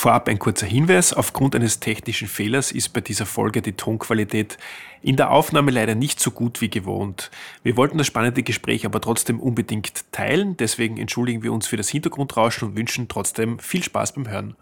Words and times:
Vorab 0.00 0.30
ein 0.30 0.38
kurzer 0.38 0.66
Hinweis. 0.66 1.12
Aufgrund 1.12 1.54
eines 1.54 1.78
technischen 1.78 2.26
Fehlers 2.26 2.72
ist 2.72 2.88
bei 2.94 3.02
dieser 3.02 3.26
Folge 3.26 3.60
die 3.60 3.74
Tonqualität 3.74 4.56
in 5.02 5.16
der 5.16 5.30
Aufnahme 5.30 5.72
leider 5.72 5.94
nicht 5.94 6.20
so 6.20 6.30
gut 6.30 6.62
wie 6.62 6.70
gewohnt. 6.70 7.30
Wir 7.62 7.76
wollten 7.76 7.98
das 7.98 8.06
spannende 8.06 8.42
Gespräch 8.42 8.86
aber 8.86 9.02
trotzdem 9.02 9.38
unbedingt 9.38 10.10
teilen. 10.10 10.56
Deswegen 10.56 10.96
entschuldigen 10.96 11.42
wir 11.42 11.52
uns 11.52 11.66
für 11.66 11.76
das 11.76 11.90
Hintergrundrauschen 11.90 12.68
und 12.68 12.78
wünschen 12.78 13.08
trotzdem 13.08 13.58
viel 13.58 13.82
Spaß 13.82 14.14
beim 14.14 14.26
Hören. 14.30 14.56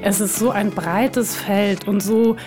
Es 0.00 0.20
ist 0.20 0.36
so 0.36 0.52
ein 0.52 0.70
breites 0.70 1.36
Feld 1.36 1.86
und 1.86 2.00
so 2.00 2.38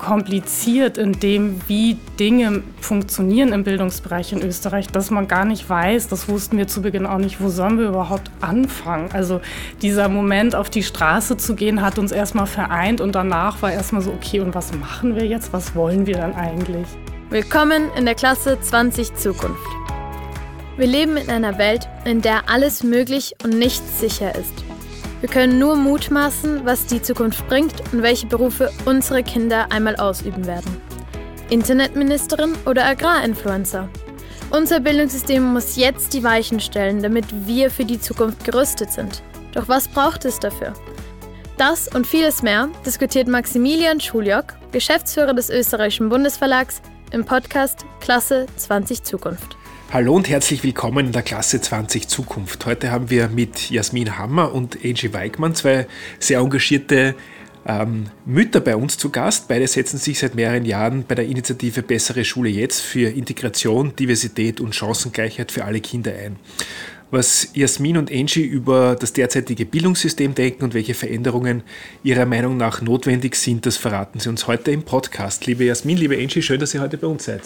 kompliziert 0.00 0.98
in 0.98 1.12
dem, 1.12 1.60
wie 1.68 1.98
Dinge 2.18 2.62
funktionieren 2.80 3.52
im 3.52 3.62
Bildungsbereich 3.62 4.32
in 4.32 4.42
Österreich, 4.42 4.88
dass 4.88 5.10
man 5.10 5.28
gar 5.28 5.44
nicht 5.44 5.68
weiß, 5.68 6.08
das 6.08 6.28
wussten 6.28 6.58
wir 6.58 6.66
zu 6.66 6.82
Beginn 6.82 7.06
auch 7.06 7.18
nicht, 7.18 7.40
wo 7.40 7.48
sollen 7.48 7.78
wir 7.78 7.88
überhaupt 7.88 8.30
anfangen. 8.40 9.10
Also 9.12 9.40
dieser 9.82 10.08
Moment 10.08 10.54
auf 10.54 10.70
die 10.70 10.82
Straße 10.82 11.36
zu 11.36 11.54
gehen, 11.54 11.82
hat 11.82 11.98
uns 11.98 12.10
erstmal 12.10 12.46
vereint 12.46 13.00
und 13.00 13.14
danach 13.14 13.62
war 13.62 13.72
erstmal 13.72 14.02
so, 14.02 14.10
okay, 14.10 14.40
und 14.40 14.54
was 14.54 14.74
machen 14.74 15.14
wir 15.14 15.26
jetzt? 15.26 15.52
Was 15.52 15.74
wollen 15.74 16.06
wir 16.06 16.16
dann 16.16 16.34
eigentlich? 16.34 16.88
Willkommen 17.28 17.90
in 17.96 18.06
der 18.06 18.14
Klasse 18.14 18.58
20 18.60 19.14
Zukunft. 19.14 19.60
Wir 20.76 20.86
leben 20.86 21.16
in 21.16 21.28
einer 21.28 21.58
Welt, 21.58 21.88
in 22.04 22.22
der 22.22 22.48
alles 22.48 22.82
möglich 22.82 23.34
und 23.44 23.58
nichts 23.58 24.00
sicher 24.00 24.34
ist. 24.34 24.69
Wir 25.20 25.28
können 25.28 25.58
nur 25.58 25.76
mutmaßen, 25.76 26.64
was 26.64 26.86
die 26.86 27.02
Zukunft 27.02 27.46
bringt 27.48 27.74
und 27.92 28.02
welche 28.02 28.26
Berufe 28.26 28.70
unsere 28.86 29.22
Kinder 29.22 29.70
einmal 29.70 29.96
ausüben 29.96 30.46
werden. 30.46 30.80
Internetministerin 31.50 32.54
oder 32.64 32.86
Agrarinfluencer? 32.86 33.88
Unser 34.50 34.80
Bildungssystem 34.80 35.42
muss 35.42 35.76
jetzt 35.76 36.14
die 36.14 36.24
Weichen 36.24 36.58
stellen, 36.58 37.02
damit 37.02 37.26
wir 37.46 37.70
für 37.70 37.84
die 37.84 38.00
Zukunft 38.00 38.44
gerüstet 38.44 38.90
sind. 38.90 39.22
Doch 39.52 39.68
was 39.68 39.88
braucht 39.88 40.24
es 40.24 40.38
dafür? 40.38 40.72
Das 41.58 41.88
und 41.88 42.06
vieles 42.06 42.42
mehr 42.42 42.68
diskutiert 42.86 43.28
Maximilian 43.28 44.00
Schuljock, 44.00 44.54
Geschäftsführer 44.72 45.34
des 45.34 45.50
österreichischen 45.50 46.08
Bundesverlags, 46.08 46.80
im 47.12 47.24
Podcast 47.24 47.84
Klasse 48.00 48.46
20 48.56 49.02
Zukunft. 49.02 49.59
Hallo 49.92 50.14
und 50.14 50.28
herzlich 50.28 50.62
willkommen 50.62 51.06
in 51.06 51.12
der 51.12 51.22
Klasse 51.22 51.60
20 51.60 52.06
Zukunft. 52.06 52.64
Heute 52.64 52.92
haben 52.92 53.10
wir 53.10 53.26
mit 53.26 53.70
Jasmin 53.70 54.18
Hammer 54.18 54.54
und 54.54 54.78
Angie 54.84 55.12
Weigmann 55.12 55.56
zwei 55.56 55.88
sehr 56.20 56.38
engagierte 56.38 57.16
ähm, 57.66 58.04
Mütter 58.24 58.60
bei 58.60 58.76
uns 58.76 58.98
zu 58.98 59.10
Gast. 59.10 59.48
Beide 59.48 59.66
setzen 59.66 59.98
sich 59.98 60.20
seit 60.20 60.36
mehreren 60.36 60.64
Jahren 60.64 61.02
bei 61.08 61.16
der 61.16 61.26
Initiative 61.26 61.82
Bessere 61.82 62.24
Schule 62.24 62.50
jetzt 62.50 62.82
für 62.82 63.10
Integration, 63.10 63.96
Diversität 63.96 64.60
und 64.60 64.76
Chancengleichheit 64.76 65.50
für 65.50 65.64
alle 65.64 65.80
Kinder 65.80 66.12
ein. 66.12 66.36
Was 67.10 67.48
Jasmin 67.54 67.96
und 67.96 68.12
Angie 68.12 68.44
über 68.44 68.94
das 68.94 69.12
derzeitige 69.12 69.66
Bildungssystem 69.66 70.36
denken 70.36 70.62
und 70.62 70.72
welche 70.72 70.94
Veränderungen 70.94 71.64
ihrer 72.04 72.26
Meinung 72.26 72.56
nach 72.56 72.80
notwendig 72.80 73.34
sind, 73.34 73.66
das 73.66 73.76
verraten 73.76 74.20
sie 74.20 74.28
uns 74.28 74.46
heute 74.46 74.70
im 74.70 74.84
Podcast. 74.84 75.46
Liebe 75.46 75.64
Jasmin, 75.64 75.96
liebe 75.96 76.16
Angie, 76.16 76.42
schön, 76.42 76.60
dass 76.60 76.74
ihr 76.74 76.80
heute 76.80 76.96
bei 76.96 77.08
uns 77.08 77.24
seid. 77.24 77.42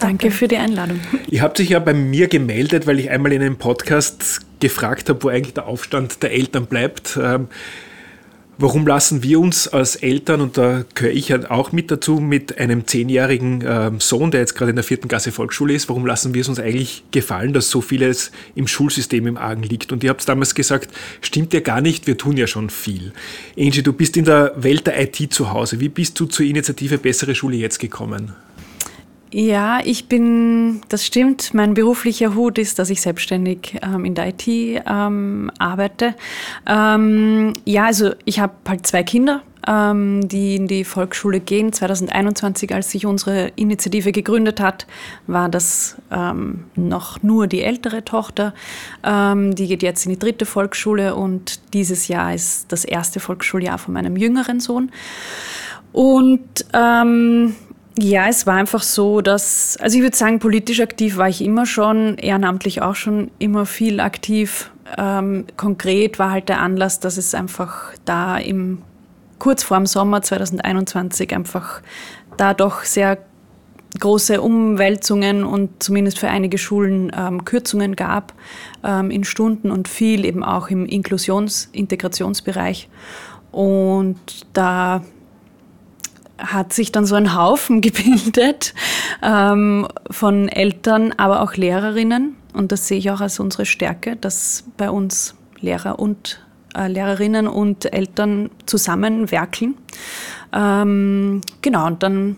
Danke 0.00 0.30
für 0.30 0.48
die 0.48 0.56
Einladung. 0.56 0.98
Ihr 1.28 1.42
habt 1.42 1.58
sich 1.58 1.68
ja 1.68 1.78
bei 1.78 1.94
mir 1.94 2.26
gemeldet, 2.26 2.86
weil 2.86 2.98
ich 2.98 3.10
einmal 3.10 3.32
in 3.32 3.42
einem 3.42 3.56
Podcast 3.56 4.40
gefragt 4.58 5.08
habe, 5.08 5.22
wo 5.22 5.28
eigentlich 5.28 5.54
der 5.54 5.66
Aufstand 5.66 6.22
der 6.22 6.32
Eltern 6.32 6.66
bleibt. 6.66 7.18
Ähm, 7.22 7.48
warum 8.56 8.86
lassen 8.86 9.22
wir 9.22 9.40
uns 9.40 9.68
als 9.68 9.96
Eltern, 9.96 10.40
und 10.40 10.56
da 10.56 10.84
gehöre 10.94 11.12
ich 11.12 11.28
ja 11.28 11.50
auch 11.50 11.72
mit 11.72 11.90
dazu, 11.90 12.20
mit 12.20 12.58
einem 12.58 12.86
zehnjährigen 12.86 13.62
ähm, 13.66 14.00
Sohn, 14.00 14.30
der 14.30 14.40
jetzt 14.40 14.54
gerade 14.54 14.70
in 14.70 14.76
der 14.76 14.84
vierten 14.84 15.08
Klasse 15.08 15.32
Volksschule 15.32 15.74
ist, 15.74 15.88
warum 15.88 16.06
lassen 16.06 16.34
wir 16.34 16.40
es 16.40 16.48
uns 16.48 16.58
eigentlich 16.58 17.04
gefallen, 17.10 17.52
dass 17.52 17.70
so 17.70 17.80
vieles 17.80 18.32
im 18.54 18.66
Schulsystem 18.66 19.26
im 19.26 19.36
Argen 19.36 19.62
liegt? 19.62 19.92
Und 19.92 20.02
ihr 20.02 20.10
habt 20.10 20.26
damals 20.28 20.54
gesagt, 20.54 20.90
stimmt 21.20 21.52
ja 21.52 21.60
gar 21.60 21.80
nicht, 21.80 22.06
wir 22.06 22.16
tun 22.16 22.36
ja 22.36 22.46
schon 22.46 22.70
viel. 22.70 23.12
Angie, 23.58 23.82
du 23.82 23.92
bist 23.92 24.16
in 24.16 24.24
der 24.24 24.52
Welt 24.56 24.86
der 24.86 25.00
IT 25.00 25.32
zu 25.32 25.52
Hause. 25.52 25.80
Wie 25.80 25.88
bist 25.88 26.18
du 26.20 26.26
zur 26.26 26.46
Initiative 26.46 26.98
Bessere 26.98 27.34
Schule 27.34 27.56
jetzt 27.56 27.78
gekommen? 27.78 28.34
Ja, 29.32 29.78
ich 29.84 30.08
bin, 30.08 30.80
das 30.88 31.06
stimmt, 31.06 31.54
mein 31.54 31.74
beruflicher 31.74 32.34
Hut 32.34 32.58
ist, 32.58 32.80
dass 32.80 32.90
ich 32.90 33.00
selbstständig 33.00 33.78
ähm, 33.80 34.04
in 34.04 34.16
der 34.16 34.28
IT 34.28 34.46
ähm, 34.48 35.52
arbeite. 35.58 36.16
Ähm, 36.66 37.52
ja, 37.64 37.86
also 37.86 38.10
ich 38.24 38.40
habe 38.40 38.54
halt 38.66 38.88
zwei 38.88 39.04
Kinder, 39.04 39.42
ähm, 39.68 40.26
die 40.26 40.56
in 40.56 40.66
die 40.66 40.82
Volksschule 40.82 41.38
gehen. 41.38 41.72
2021, 41.72 42.74
als 42.74 42.90
sich 42.90 43.06
unsere 43.06 43.52
Initiative 43.54 44.10
gegründet 44.10 44.58
hat, 44.58 44.88
war 45.28 45.48
das 45.48 45.96
ähm, 46.10 46.64
noch 46.74 47.22
nur 47.22 47.46
die 47.46 47.62
ältere 47.62 48.04
Tochter. 48.04 48.52
Ähm, 49.04 49.54
die 49.54 49.68
geht 49.68 49.84
jetzt 49.84 50.06
in 50.06 50.10
die 50.10 50.18
dritte 50.18 50.44
Volksschule 50.44 51.14
und 51.14 51.72
dieses 51.72 52.08
Jahr 52.08 52.34
ist 52.34 52.72
das 52.72 52.84
erste 52.84 53.20
Volksschuljahr 53.20 53.78
von 53.78 53.94
meinem 53.94 54.16
jüngeren 54.16 54.58
Sohn. 54.58 54.90
Und 55.92 56.66
ähm, 56.72 57.54
ja, 57.98 58.28
es 58.28 58.46
war 58.46 58.54
einfach 58.54 58.82
so, 58.82 59.20
dass, 59.20 59.76
also 59.80 59.96
ich 59.96 60.02
würde 60.02 60.16
sagen, 60.16 60.38
politisch 60.38 60.80
aktiv 60.80 61.16
war 61.16 61.28
ich 61.28 61.42
immer 61.42 61.66
schon, 61.66 62.16
ehrenamtlich 62.18 62.82
auch 62.82 62.94
schon 62.94 63.30
immer 63.38 63.66
viel 63.66 64.00
aktiv. 64.00 64.70
Ähm, 64.96 65.46
konkret 65.56 66.18
war 66.18 66.30
halt 66.30 66.48
der 66.48 66.60
Anlass, 66.60 67.00
dass 67.00 67.16
es 67.16 67.34
einfach 67.34 67.92
da 68.04 68.38
im 68.38 68.82
kurz 69.38 69.62
vor 69.62 69.78
dem 69.78 69.86
Sommer 69.86 70.22
2021 70.22 71.34
einfach 71.34 71.80
da 72.36 72.54
doch 72.54 72.84
sehr 72.84 73.18
große 73.98 74.40
Umwälzungen 74.40 75.42
und 75.42 75.82
zumindest 75.82 76.20
für 76.20 76.28
einige 76.28 76.58
Schulen 76.58 77.10
ähm, 77.16 77.44
Kürzungen 77.44 77.96
gab 77.96 78.32
ähm, 78.84 79.10
in 79.10 79.24
Stunden 79.24 79.72
und 79.72 79.88
viel 79.88 80.24
eben 80.24 80.44
auch 80.44 80.68
im 80.68 80.86
Inklusions-, 80.86 81.68
Integrationsbereich. 81.72 82.88
Und 83.50 84.20
da 84.52 85.02
hat 86.40 86.72
sich 86.72 86.92
dann 86.92 87.06
so 87.06 87.14
ein 87.14 87.34
Haufen 87.34 87.80
gebildet 87.80 88.74
ähm, 89.22 89.86
von 90.10 90.48
Eltern, 90.48 91.12
aber 91.16 91.42
auch 91.42 91.54
Lehrerinnen. 91.54 92.36
Und 92.52 92.72
das 92.72 92.88
sehe 92.88 92.98
ich 92.98 93.10
auch 93.10 93.20
als 93.20 93.38
unsere 93.38 93.66
Stärke, 93.66 94.16
dass 94.16 94.64
bei 94.76 94.90
uns 94.90 95.34
Lehrer 95.60 95.98
und 95.98 96.40
äh, 96.74 96.88
Lehrerinnen 96.88 97.46
und 97.46 97.92
Eltern 97.92 98.50
zusammenwerkeln. 98.66 99.74
Ähm, 100.52 101.42
genau, 101.62 101.86
und 101.86 102.02
dann 102.02 102.36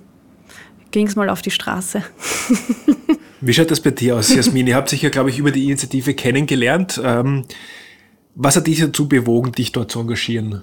ging 0.91 1.07
es 1.07 1.17
mal 1.17 1.29
auf 1.29 1.43
die 1.43 1.51
Straße. 1.51 2.03
Wie 3.41 3.53
schaut 3.53 3.71
das 3.71 3.81
bei 3.81 3.91
dir 3.91 4.17
aus, 4.17 4.33
Jasmin? 4.33 4.67
Ihr 4.67 4.77
habt 4.77 4.89
sich 4.89 5.03
ja, 5.03 5.09
glaube 5.09 5.31
ich, 5.31 5.39
über 5.39 5.51
die 5.51 5.65
Initiative 5.65 6.15
kennengelernt. 6.15 7.01
Ähm, 7.03 7.45
was 8.35 8.57
hat 8.57 8.67
dich 8.67 8.81
dazu 8.81 9.09
bewogen, 9.09 9.53
dich 9.53 9.73
dort 9.73 9.91
zu 9.91 10.01
engagieren? 10.01 10.63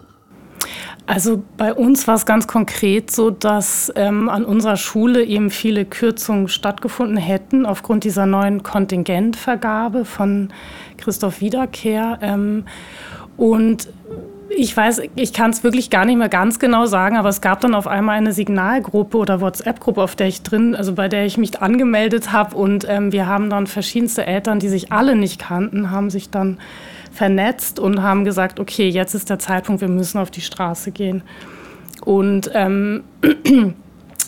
Also 1.09 1.41
bei 1.57 1.73
uns 1.73 2.07
war 2.07 2.13
es 2.13 2.27
ganz 2.27 2.45
konkret 2.45 3.09
so, 3.09 3.31
dass 3.31 3.91
ähm, 3.95 4.29
an 4.29 4.45
unserer 4.45 4.77
Schule 4.77 5.23
eben 5.23 5.49
viele 5.49 5.83
Kürzungen 5.83 6.49
stattgefunden 6.49 7.17
hätten 7.17 7.65
aufgrund 7.65 8.03
dieser 8.03 8.27
neuen 8.27 8.61
Kontingentvergabe 8.61 10.05
von 10.05 10.49
Christoph 10.97 11.41
Wiederkehr. 11.41 12.19
Ähm, 12.21 12.65
und 13.37 13.87
ich 14.49 14.77
weiß, 14.77 15.01
ich 15.15 15.33
kann 15.33 15.49
es 15.49 15.63
wirklich 15.63 15.89
gar 15.89 16.05
nicht 16.05 16.17
mehr 16.17 16.29
ganz 16.29 16.59
genau 16.59 16.85
sagen, 16.85 17.17
aber 17.17 17.29
es 17.29 17.41
gab 17.41 17.59
dann 17.61 17.73
auf 17.73 17.87
einmal 17.87 18.15
eine 18.15 18.31
Signalgruppe 18.31 19.17
oder 19.17 19.41
WhatsApp-Gruppe, 19.41 20.03
auf 20.03 20.15
der 20.15 20.27
ich 20.27 20.43
drin, 20.43 20.75
also 20.75 20.93
bei 20.93 21.07
der 21.07 21.25
ich 21.25 21.39
mich 21.39 21.59
angemeldet 21.59 22.31
habe 22.31 22.55
und 22.55 22.85
ähm, 22.87 23.11
wir 23.11 23.25
haben 23.25 23.49
dann 23.49 23.65
verschiedenste 23.65 24.27
Eltern, 24.27 24.59
die 24.59 24.69
sich 24.69 24.91
alle 24.91 25.15
nicht 25.15 25.39
kannten, 25.39 25.89
haben 25.89 26.11
sich 26.11 26.29
dann 26.29 26.59
vernetzt 27.19 27.79
und 27.79 28.01
haben 28.01 28.23
gesagt, 28.23 28.61
okay, 28.61 28.87
jetzt 28.87 29.13
ist 29.13 29.29
der 29.29 29.39
Zeitpunkt, 29.39 29.81
wir 29.81 29.89
müssen 29.89 30.19
auf 30.19 30.31
die 30.31 30.39
Straße 30.39 30.91
gehen. 30.91 31.21
Und 32.05 32.49
ähm, 32.53 33.03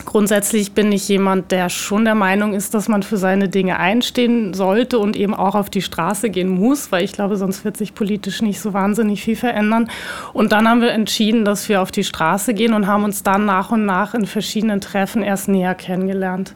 grundsätzlich 0.04 0.72
bin 0.72 0.92
ich 0.92 1.08
jemand, 1.08 1.52
der 1.52 1.70
schon 1.70 2.04
der 2.04 2.14
Meinung 2.14 2.52
ist, 2.52 2.74
dass 2.74 2.88
man 2.88 3.02
für 3.02 3.16
seine 3.16 3.48
Dinge 3.48 3.78
einstehen 3.78 4.52
sollte 4.52 4.98
und 4.98 5.16
eben 5.16 5.32
auch 5.32 5.54
auf 5.54 5.70
die 5.70 5.80
Straße 5.80 6.28
gehen 6.28 6.50
muss, 6.50 6.92
weil 6.92 7.02
ich 7.02 7.12
glaube, 7.12 7.38
sonst 7.38 7.64
wird 7.64 7.78
sich 7.78 7.94
politisch 7.94 8.42
nicht 8.42 8.60
so 8.60 8.74
wahnsinnig 8.74 9.22
viel 9.24 9.36
verändern. 9.36 9.88
Und 10.34 10.52
dann 10.52 10.68
haben 10.68 10.82
wir 10.82 10.90
entschieden, 10.90 11.46
dass 11.46 11.70
wir 11.70 11.80
auf 11.80 11.92
die 11.92 12.04
Straße 12.04 12.52
gehen 12.52 12.74
und 12.74 12.86
haben 12.86 13.04
uns 13.04 13.22
dann 13.22 13.46
nach 13.46 13.70
und 13.70 13.86
nach 13.86 14.12
in 14.12 14.26
verschiedenen 14.26 14.82
Treffen 14.82 15.22
erst 15.22 15.48
näher 15.48 15.74
kennengelernt. 15.74 16.54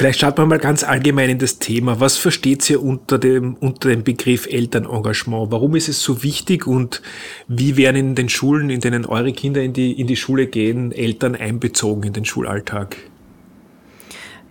Vielleicht 0.00 0.20
schaut 0.20 0.38
man 0.38 0.48
mal 0.48 0.58
ganz 0.58 0.82
allgemein 0.82 1.28
in 1.28 1.38
das 1.38 1.58
Thema. 1.58 2.00
Was 2.00 2.16
versteht 2.16 2.70
ihr 2.70 2.82
unter 2.82 3.18
dem, 3.18 3.54
unter 3.60 3.90
dem 3.90 4.02
Begriff 4.02 4.46
Elternengagement? 4.46 5.52
Warum 5.52 5.76
ist 5.76 5.90
es 5.90 6.02
so 6.02 6.22
wichtig 6.22 6.66
und 6.66 7.02
wie 7.48 7.76
werden 7.76 7.96
in 7.96 8.14
den 8.14 8.30
Schulen, 8.30 8.70
in 8.70 8.80
denen 8.80 9.04
eure 9.04 9.34
Kinder 9.34 9.60
in 9.60 9.74
die, 9.74 9.92
in 9.92 10.06
die 10.06 10.16
Schule 10.16 10.46
gehen, 10.46 10.90
Eltern 10.92 11.36
einbezogen 11.36 12.04
in 12.04 12.14
den 12.14 12.24
Schulalltag? 12.24 12.96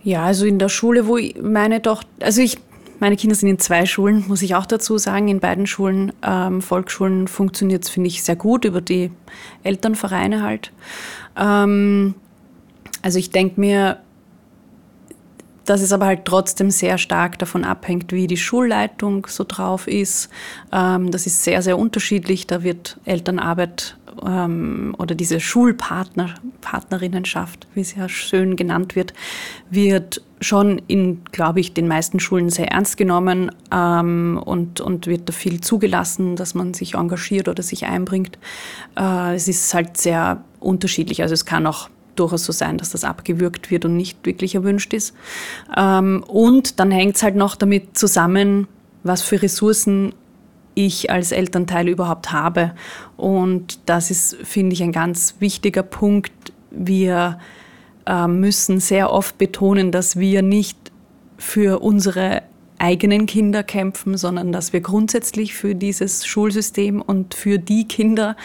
Ja, 0.03 0.23
also 0.23 0.45
in 0.45 0.59
der 0.59 0.69
Schule, 0.69 1.07
wo 1.07 1.17
meine 1.41 1.81
Tochter, 1.81 2.07
also 2.19 2.43
ich, 2.43 2.59
meine 2.99 3.15
Kinder 3.15 3.35
sind 3.35 3.49
in 3.49 3.57
zwei 3.57 3.87
Schulen, 3.87 4.25
muss 4.27 4.43
ich 4.43 4.53
auch 4.53 4.67
dazu 4.67 4.99
sagen. 4.99 5.29
In 5.29 5.39
beiden 5.39 5.65
Schulen, 5.65 6.13
ähm, 6.21 6.61
Volksschulen, 6.61 7.27
funktioniert 7.27 7.85
es, 7.85 7.89
finde 7.89 8.09
ich, 8.09 8.21
sehr 8.21 8.35
gut 8.35 8.65
über 8.65 8.81
die 8.81 9.09
Elternvereine 9.63 10.43
halt. 10.43 10.71
Ähm, 11.35 12.13
also 13.01 13.17
ich 13.17 13.31
denke 13.31 13.59
mir, 13.59 13.97
dass 15.69 15.81
es 15.81 15.93
aber 15.93 16.07
halt 16.07 16.25
trotzdem 16.25 16.71
sehr 16.71 16.97
stark 16.97 17.37
davon 17.37 17.63
abhängt, 17.63 18.11
wie 18.11 18.25
die 18.25 18.37
Schulleitung 18.37 19.27
so 19.29 19.45
drauf 19.47 19.87
ist. 19.87 20.29
Ähm, 20.71 21.11
das 21.11 21.27
ist 21.27 21.43
sehr, 21.43 21.61
sehr 21.61 21.77
unterschiedlich. 21.77 22.47
Da 22.47 22.63
wird 22.63 22.97
Elternarbeit 23.05 23.95
ähm, 24.25 24.95
oder 24.97 25.13
diese 25.13 25.39
Schulpartner, 25.39 26.33
Partnerinnenschaft, 26.61 27.67
wie 27.75 27.81
es 27.81 27.93
ja 27.93 28.09
schön 28.09 28.55
genannt 28.55 28.95
wird, 28.95 29.13
wird 29.69 30.23
schon 30.41 30.81
in, 30.87 31.23
glaube 31.31 31.59
ich, 31.59 31.75
den 31.75 31.87
meisten 31.87 32.19
Schulen 32.19 32.49
sehr 32.49 32.71
ernst 32.71 32.97
genommen 32.97 33.51
ähm, 33.71 34.41
und, 34.43 34.81
und 34.81 35.05
wird 35.05 35.29
da 35.29 35.33
viel 35.33 35.61
zugelassen, 35.61 36.35
dass 36.35 36.55
man 36.55 36.73
sich 36.73 36.95
engagiert 36.95 37.47
oder 37.47 37.61
sich 37.61 37.85
einbringt. 37.85 38.39
Äh, 38.97 39.35
es 39.35 39.47
ist 39.47 39.71
halt 39.75 39.97
sehr 39.97 40.43
unterschiedlich. 40.59 41.21
Also 41.21 41.35
es 41.35 41.45
kann 41.45 41.67
auch 41.67 41.89
durchaus 42.19 42.45
so 42.45 42.51
sein, 42.51 42.77
dass 42.77 42.91
das 42.91 43.03
abgewürgt 43.03 43.71
wird 43.71 43.85
und 43.85 43.95
nicht 43.95 44.25
wirklich 44.25 44.55
erwünscht 44.55 44.93
ist. 44.93 45.15
Ähm, 45.75 46.23
und 46.27 46.79
dann 46.79 46.91
hängt 46.91 47.15
es 47.15 47.23
halt 47.23 47.35
noch 47.35 47.55
damit 47.55 47.97
zusammen, 47.97 48.67
was 49.03 49.21
für 49.21 49.41
Ressourcen 49.41 50.13
ich 50.75 51.09
als 51.09 51.31
Elternteil 51.31 51.87
überhaupt 51.87 52.31
habe. 52.31 52.73
Und 53.17 53.79
das 53.85 54.11
ist, 54.11 54.37
finde 54.43 54.73
ich, 54.73 54.83
ein 54.83 54.91
ganz 54.91 55.35
wichtiger 55.39 55.83
Punkt. 55.83 56.53
Wir 56.71 57.39
äh, 58.05 58.27
müssen 58.27 58.79
sehr 58.79 59.11
oft 59.11 59.37
betonen, 59.37 59.91
dass 59.91 60.17
wir 60.17 60.41
nicht 60.41 60.77
für 61.37 61.79
unsere 61.81 62.43
eigenen 62.79 63.25
Kinder 63.25 63.63
kämpfen, 63.63 64.17
sondern 64.17 64.51
dass 64.51 64.73
wir 64.73 64.81
grundsätzlich 64.81 65.53
für 65.53 65.75
dieses 65.75 66.25
Schulsystem 66.25 67.01
und 67.01 67.33
für 67.33 67.59
die 67.59 67.87
Kinder 67.87 68.35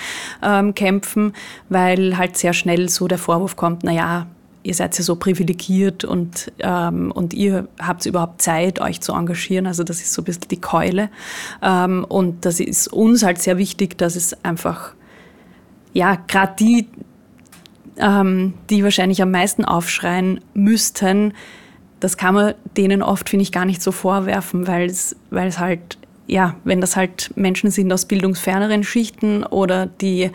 ähm, 0.42 0.74
kämpfen, 0.74 1.32
weil 1.68 2.18
halt 2.18 2.36
sehr 2.36 2.52
schnell 2.52 2.88
so 2.88 3.08
der 3.08 3.18
Vorwurf 3.18 3.56
kommt, 3.56 3.84
naja, 3.84 4.26
ihr 4.64 4.74
seid 4.74 4.96
ja 4.98 5.04
so 5.04 5.16
privilegiert 5.16 6.04
und, 6.04 6.50
ähm, 6.58 7.12
und 7.12 7.34
ihr 7.34 7.68
habt 7.78 8.06
überhaupt 8.06 8.40
Zeit, 8.42 8.80
euch 8.80 9.00
zu 9.00 9.12
engagieren. 9.12 9.66
Also 9.66 9.84
das 9.84 10.00
ist 10.00 10.14
so 10.14 10.22
ein 10.22 10.24
bisschen 10.24 10.48
die 10.50 10.60
Keule. 10.60 11.10
Ähm, 11.62 12.04
und 12.08 12.46
das 12.46 12.60
ist 12.60 12.88
uns 12.88 13.22
halt 13.22 13.40
sehr 13.40 13.58
wichtig, 13.58 13.98
dass 13.98 14.16
es 14.16 14.42
einfach, 14.42 14.94
ja, 15.92 16.16
gerade 16.26 16.54
die, 16.58 16.88
ähm, 17.98 18.54
die 18.70 18.82
wahrscheinlich 18.82 19.20
am 19.20 19.30
meisten 19.30 19.66
aufschreien 19.66 20.40
müssten, 20.54 21.34
das 22.04 22.18
kann 22.18 22.34
man 22.34 22.54
denen 22.76 23.02
oft, 23.02 23.30
finde 23.30 23.44
ich, 23.44 23.50
gar 23.50 23.64
nicht 23.64 23.80
so 23.80 23.90
vorwerfen, 23.90 24.68
weil 24.68 24.90
es, 24.90 25.16
halt, 25.58 25.96
ja, 26.26 26.54
wenn 26.62 26.82
das 26.82 26.96
halt 26.96 27.30
Menschen 27.34 27.70
sind 27.70 27.90
aus 27.90 28.04
bildungsferneren 28.04 28.84
Schichten 28.84 29.42
oder 29.42 29.86
die, 29.86 30.24
äh, 30.24 30.30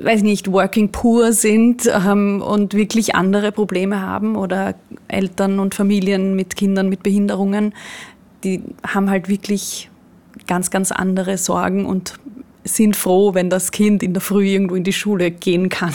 weiß 0.00 0.22
nicht, 0.22 0.52
working 0.52 0.92
poor 0.92 1.32
sind 1.32 1.90
ähm, 1.92 2.40
und 2.42 2.74
wirklich 2.74 3.16
andere 3.16 3.50
Probleme 3.50 4.00
haben 4.00 4.36
oder 4.36 4.76
Eltern 5.08 5.58
und 5.58 5.74
Familien 5.74 6.36
mit 6.36 6.54
Kindern 6.54 6.88
mit 6.88 7.02
Behinderungen, 7.02 7.74
die 8.44 8.62
haben 8.86 9.10
halt 9.10 9.28
wirklich 9.28 9.90
ganz, 10.46 10.70
ganz 10.70 10.92
andere 10.92 11.38
Sorgen 11.38 11.86
und 11.86 12.20
sind 12.62 12.94
froh, 12.94 13.34
wenn 13.34 13.50
das 13.50 13.72
Kind 13.72 14.04
in 14.04 14.12
der 14.12 14.20
Früh 14.22 14.46
irgendwo 14.46 14.76
in 14.76 14.84
die 14.84 14.92
Schule 14.92 15.32
gehen 15.32 15.70
kann. 15.70 15.92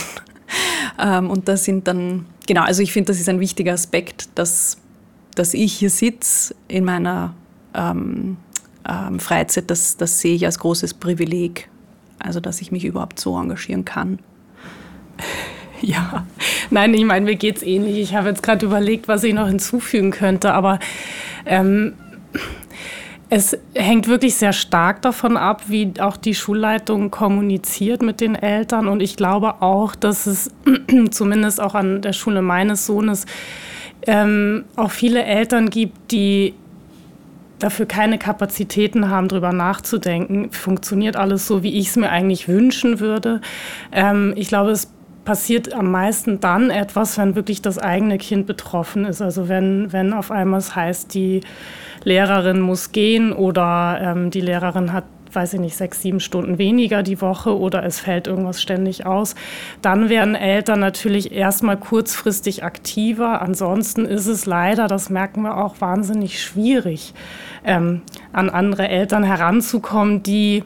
ähm, 1.01 1.29
und 1.29 1.47
das 1.47 1.63
sind 1.63 1.88
dann 1.88 2.25
genau, 2.47 2.63
also 2.63 2.81
ich 2.81 2.91
finde, 2.93 3.07
das 3.07 3.19
ist 3.19 3.29
ein 3.29 3.39
wichtiger 3.39 3.73
Aspekt, 3.73 4.29
dass, 4.35 4.77
dass 5.35 5.53
ich 5.53 5.73
hier 5.73 5.89
sitze 5.89 6.55
in 6.67 6.85
meiner 6.85 7.33
ähm, 7.73 8.37
ähm, 8.87 9.19
Freizeit, 9.19 9.69
das, 9.69 9.97
das 9.97 10.19
sehe 10.19 10.35
ich 10.35 10.45
als 10.45 10.59
großes 10.59 10.95
Privileg. 10.95 11.69
Also, 12.19 12.39
dass 12.39 12.61
ich 12.61 12.71
mich 12.71 12.85
überhaupt 12.85 13.19
so 13.19 13.37
engagieren 13.39 13.85
kann. 13.85 14.19
Ja, 15.85 16.25
nein, 16.69 16.93
ich 16.93 17.03
meine, 17.03 17.25
mir 17.25 17.35
geht 17.35 17.57
es 17.57 17.63
ähnlich. 17.63 17.97
Ich 17.97 18.15
habe 18.15 18.29
jetzt 18.29 18.41
gerade 18.41 18.65
überlegt, 18.65 19.09
was 19.09 19.21
ich 19.25 19.33
noch 19.33 19.47
hinzufügen 19.49 20.11
könnte, 20.11 20.53
aber 20.53 20.79
ähm, 21.45 21.95
es 23.35 23.57
hängt 23.74 24.07
wirklich 24.07 24.35
sehr 24.35 24.53
stark 24.53 25.01
davon 25.01 25.38
ab, 25.38 25.63
wie 25.65 25.94
auch 26.00 26.18
die 26.18 26.35
Schulleitung 26.35 27.09
kommuniziert 27.09 28.03
mit 28.03 28.21
den 28.21 28.35
Eltern. 28.35 28.88
Und 28.88 29.01
ich 29.01 29.18
glaube 29.18 29.63
auch, 29.63 29.95
dass 29.95 30.27
es 30.27 30.51
zumindest 31.09 31.59
auch 31.59 31.74
an 31.74 32.03
der 32.03 32.13
Schule 32.13 32.44
meines 32.44 32.85
Sohnes 32.85 33.25
ähm, 34.06 34.65
auch 34.75 34.91
viele 34.91 35.24
Eltern 35.24 35.71
gibt, 35.71 36.12
die 36.12 36.53
dafür 37.57 37.88
keine 37.88 38.19
Kapazitäten 38.19 39.09
haben, 39.09 39.30
darüber 39.30 39.51
nachzudenken, 39.51 40.51
funktioniert 40.51 41.15
alles 41.15 41.47
so, 41.47 41.63
wie 41.63 41.79
ich 41.79 41.88
es 41.88 41.95
mir 41.95 42.09
eigentlich 42.09 42.47
wünschen 42.47 43.00
würde. 43.00 43.41
Ähm, 43.91 44.33
ich 44.36 44.47
glaube, 44.47 44.69
es 44.69 44.91
passiert 45.25 45.74
am 45.74 45.89
meisten 45.89 46.39
dann 46.39 46.69
etwas, 46.69 47.18
wenn 47.18 47.36
wirklich 47.36 47.63
das 47.63 47.79
eigene 47.79 48.19
Kind 48.19 48.45
betroffen 48.45 49.06
ist. 49.06 49.24
Also 49.24 49.50
wenn, 49.50 49.91
wenn 49.91 50.13
auf 50.13 50.29
einmal 50.29 50.59
es 50.59 50.75
heißt, 50.75 51.15
die 51.15 51.41
Lehrerin 52.03 52.59
muss 52.59 52.91
gehen 52.91 53.33
oder 53.33 54.00
ähm, 54.01 54.31
die 54.31 54.41
Lehrerin 54.41 54.94
hat 54.94 55.05
weiß 55.35 55.55
ich 55.55 55.59
nicht, 55.59 55.75
sechs, 55.75 56.01
sieben 56.01 56.19
Stunden 56.19 56.57
weniger 56.57 57.03
die 57.03 57.21
Woche 57.21 57.57
oder 57.57 57.83
es 57.83 58.00
fällt 58.00 58.27
irgendwas 58.27 58.61
ständig 58.61 59.05
aus, 59.05 59.35
dann 59.81 60.09
werden 60.09 60.35
Eltern 60.35 60.79
natürlich 60.79 61.31
erstmal 61.31 61.77
kurzfristig 61.77 62.63
aktiver. 62.63 63.41
Ansonsten 63.41 64.05
ist 64.05 64.27
es 64.27 64.45
leider, 64.45 64.88
das 64.88 65.09
merken 65.09 65.41
wir 65.41 65.57
auch, 65.57 65.81
wahnsinnig 65.81 66.41
schwierig, 66.41 67.13
ähm, 67.63 68.01
an 68.31 68.50
andere 68.50 68.88
Eltern 68.88 69.23
heranzukommen, 69.23 70.23
die 70.23 70.63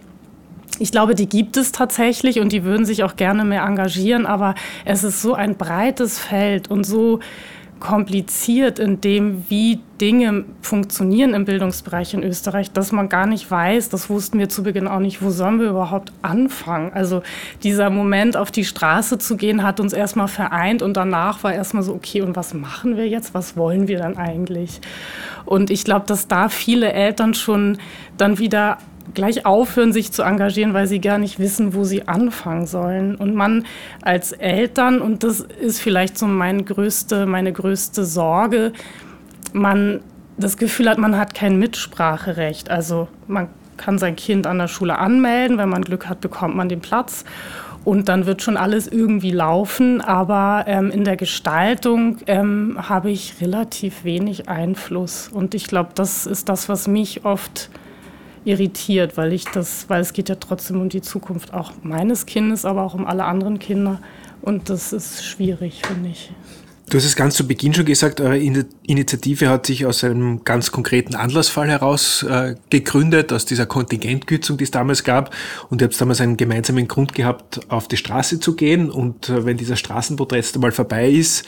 ich 0.79 0.91
glaube, 0.91 1.15
die 1.15 1.27
gibt 1.27 1.57
es 1.57 1.71
tatsächlich 1.71 2.39
und 2.39 2.51
die 2.51 2.63
würden 2.63 2.85
sich 2.85 3.03
auch 3.03 3.15
gerne 3.15 3.45
mehr 3.45 3.63
engagieren, 3.63 4.27
aber 4.27 4.53
es 4.85 5.03
ist 5.03 5.23
so 5.23 5.33
ein 5.33 5.55
breites 5.55 6.19
Feld 6.19 6.69
und 6.69 6.83
so 6.83 7.19
kompliziert 7.79 8.79
in 8.79 9.01
dem, 9.01 9.45
wie 9.49 9.79
Dinge 9.99 10.45
funktionieren 10.61 11.33
im 11.33 11.45
Bildungsbereich 11.45 12.13
in 12.13 12.23
Österreich, 12.23 12.71
dass 12.71 12.91
man 12.91 13.09
gar 13.09 13.25
nicht 13.25 13.49
weiß, 13.49 13.89
das 13.89 14.09
wussten 14.09 14.39
wir 14.39 14.49
zu 14.49 14.63
Beginn 14.63 14.87
auch 14.87 14.99
nicht, 14.99 15.21
wo 15.21 15.29
sollen 15.29 15.59
wir 15.59 15.69
überhaupt 15.69 16.11
anfangen. 16.21 16.91
Also 16.93 17.23
dieser 17.63 17.89
Moment 17.89 18.37
auf 18.37 18.51
die 18.51 18.65
Straße 18.65 19.17
zu 19.17 19.37
gehen, 19.37 19.63
hat 19.63 19.79
uns 19.79 19.93
erstmal 19.93 20.27
vereint 20.27 20.81
und 20.81 20.95
danach 20.95 21.43
war 21.43 21.53
erstmal 21.53 21.83
so, 21.83 21.93
okay, 21.93 22.21
und 22.21 22.35
was 22.35 22.53
machen 22.53 22.97
wir 22.97 23.07
jetzt? 23.07 23.33
Was 23.33 23.57
wollen 23.57 23.87
wir 23.87 23.99
dann 23.99 24.17
eigentlich? 24.17 24.79
Und 25.45 25.69
ich 25.69 25.83
glaube, 25.83 26.05
dass 26.05 26.27
da 26.27 26.49
viele 26.49 26.91
Eltern 26.93 27.33
schon 27.33 27.77
dann 28.17 28.37
wieder 28.39 28.77
gleich 29.13 29.45
aufhören, 29.45 29.93
sich 29.93 30.11
zu 30.11 30.23
engagieren, 30.23 30.73
weil 30.73 30.87
sie 30.87 30.99
gar 30.99 31.17
nicht 31.17 31.39
wissen, 31.39 31.73
wo 31.73 31.83
sie 31.83 32.07
anfangen 32.07 32.67
sollen. 32.67 33.15
Und 33.15 33.35
man 33.35 33.65
als 34.01 34.31
Eltern, 34.31 35.01
und 35.01 35.23
das 35.23 35.41
ist 35.41 35.81
vielleicht 35.81 36.17
so 36.17 36.27
mein 36.27 36.65
größte, 36.65 37.25
meine 37.25 37.53
größte 37.53 38.05
Sorge, 38.05 38.73
man 39.53 40.01
das 40.37 40.57
Gefühl 40.57 40.89
hat, 40.89 40.97
man 40.97 41.17
hat 41.17 41.33
kein 41.33 41.57
Mitspracherecht. 41.57 42.69
Also 42.69 43.07
man 43.27 43.49
kann 43.77 43.97
sein 43.97 44.15
Kind 44.15 44.47
an 44.47 44.57
der 44.57 44.67
Schule 44.67 44.97
anmelden, 44.97 45.57
wenn 45.57 45.69
man 45.69 45.83
Glück 45.83 46.07
hat, 46.07 46.21
bekommt 46.21 46.55
man 46.55 46.69
den 46.69 46.81
Platz. 46.81 47.25
Und 47.83 48.09
dann 48.09 48.25
wird 48.25 48.41
schon 48.41 48.57
alles 48.57 48.87
irgendwie 48.87 49.31
laufen, 49.31 50.01
aber 50.01 50.65
ähm, 50.67 50.91
in 50.91 51.05
der 51.05 51.15
Gestaltung 51.15 52.17
ähm, 52.27 52.77
habe 52.77 53.11
ich 53.11 53.35
relativ 53.39 54.03
wenig 54.03 54.49
Einfluss. 54.49 55.29
Und 55.29 55.55
ich 55.55 55.67
glaube, 55.67 55.91
das 55.95 56.25
ist 56.25 56.49
das, 56.49 56.67
was 56.67 56.89
mich 56.89 57.23
oft 57.23 57.69
irritiert, 58.47 59.17
weil 59.17 59.33
ich 59.33 59.45
das, 59.45 59.89
weil 59.89 60.01
es 60.01 60.13
geht 60.13 60.29
ja 60.29 60.35
trotzdem 60.35 60.81
um 60.81 60.89
die 60.89 61.01
Zukunft 61.01 61.53
auch 61.53 61.73
meines 61.83 62.25
Kindes, 62.25 62.65
aber 62.65 62.83
auch 62.83 62.93
um 62.93 63.05
alle 63.05 63.25
anderen 63.25 63.59
Kinder. 63.59 63.99
Und 64.41 64.69
das 64.69 64.93
ist 64.93 65.25
schwierig, 65.25 65.81
finde 65.85 66.09
ich. 66.09 66.31
Du 66.89 66.95
hast 66.95 67.03
es 67.03 67.17
ganz 67.17 67.35
zu 67.35 67.45
Beginn 67.45 67.73
schon 67.73 67.83
gesagt, 67.83 68.21
eure 68.21 68.37
Initiative 68.37 69.49
hat 69.49 69.65
sich 69.65 69.85
aus 69.85 70.05
einem 70.05 70.45
ganz 70.45 70.71
konkreten 70.71 71.15
Anlassfall 71.15 71.67
heraus 71.67 72.23
äh, 72.23 72.55
gegründet, 72.69 73.33
aus 73.33 73.43
dieser 73.43 73.65
Kontingentkürzung, 73.65 74.55
die 74.55 74.63
es 74.63 74.71
damals 74.71 75.03
gab. 75.03 75.35
Und 75.69 75.81
ihr 75.81 75.87
habt 75.89 75.99
damals 75.99 76.21
einen 76.21 76.37
gemeinsamen 76.37 76.87
Grund 76.87 77.13
gehabt, 77.13 77.59
auf 77.69 77.89
die 77.89 77.97
Straße 77.97 78.39
zu 78.39 78.55
gehen. 78.55 78.89
Und 78.89 79.27
äh, 79.27 79.43
wenn 79.43 79.57
dieser 79.57 79.75
Straßenprotest 79.75 80.55
einmal 80.55 80.71
vorbei 80.71 81.09
ist, 81.09 81.45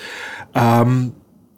ähm, 0.53 1.13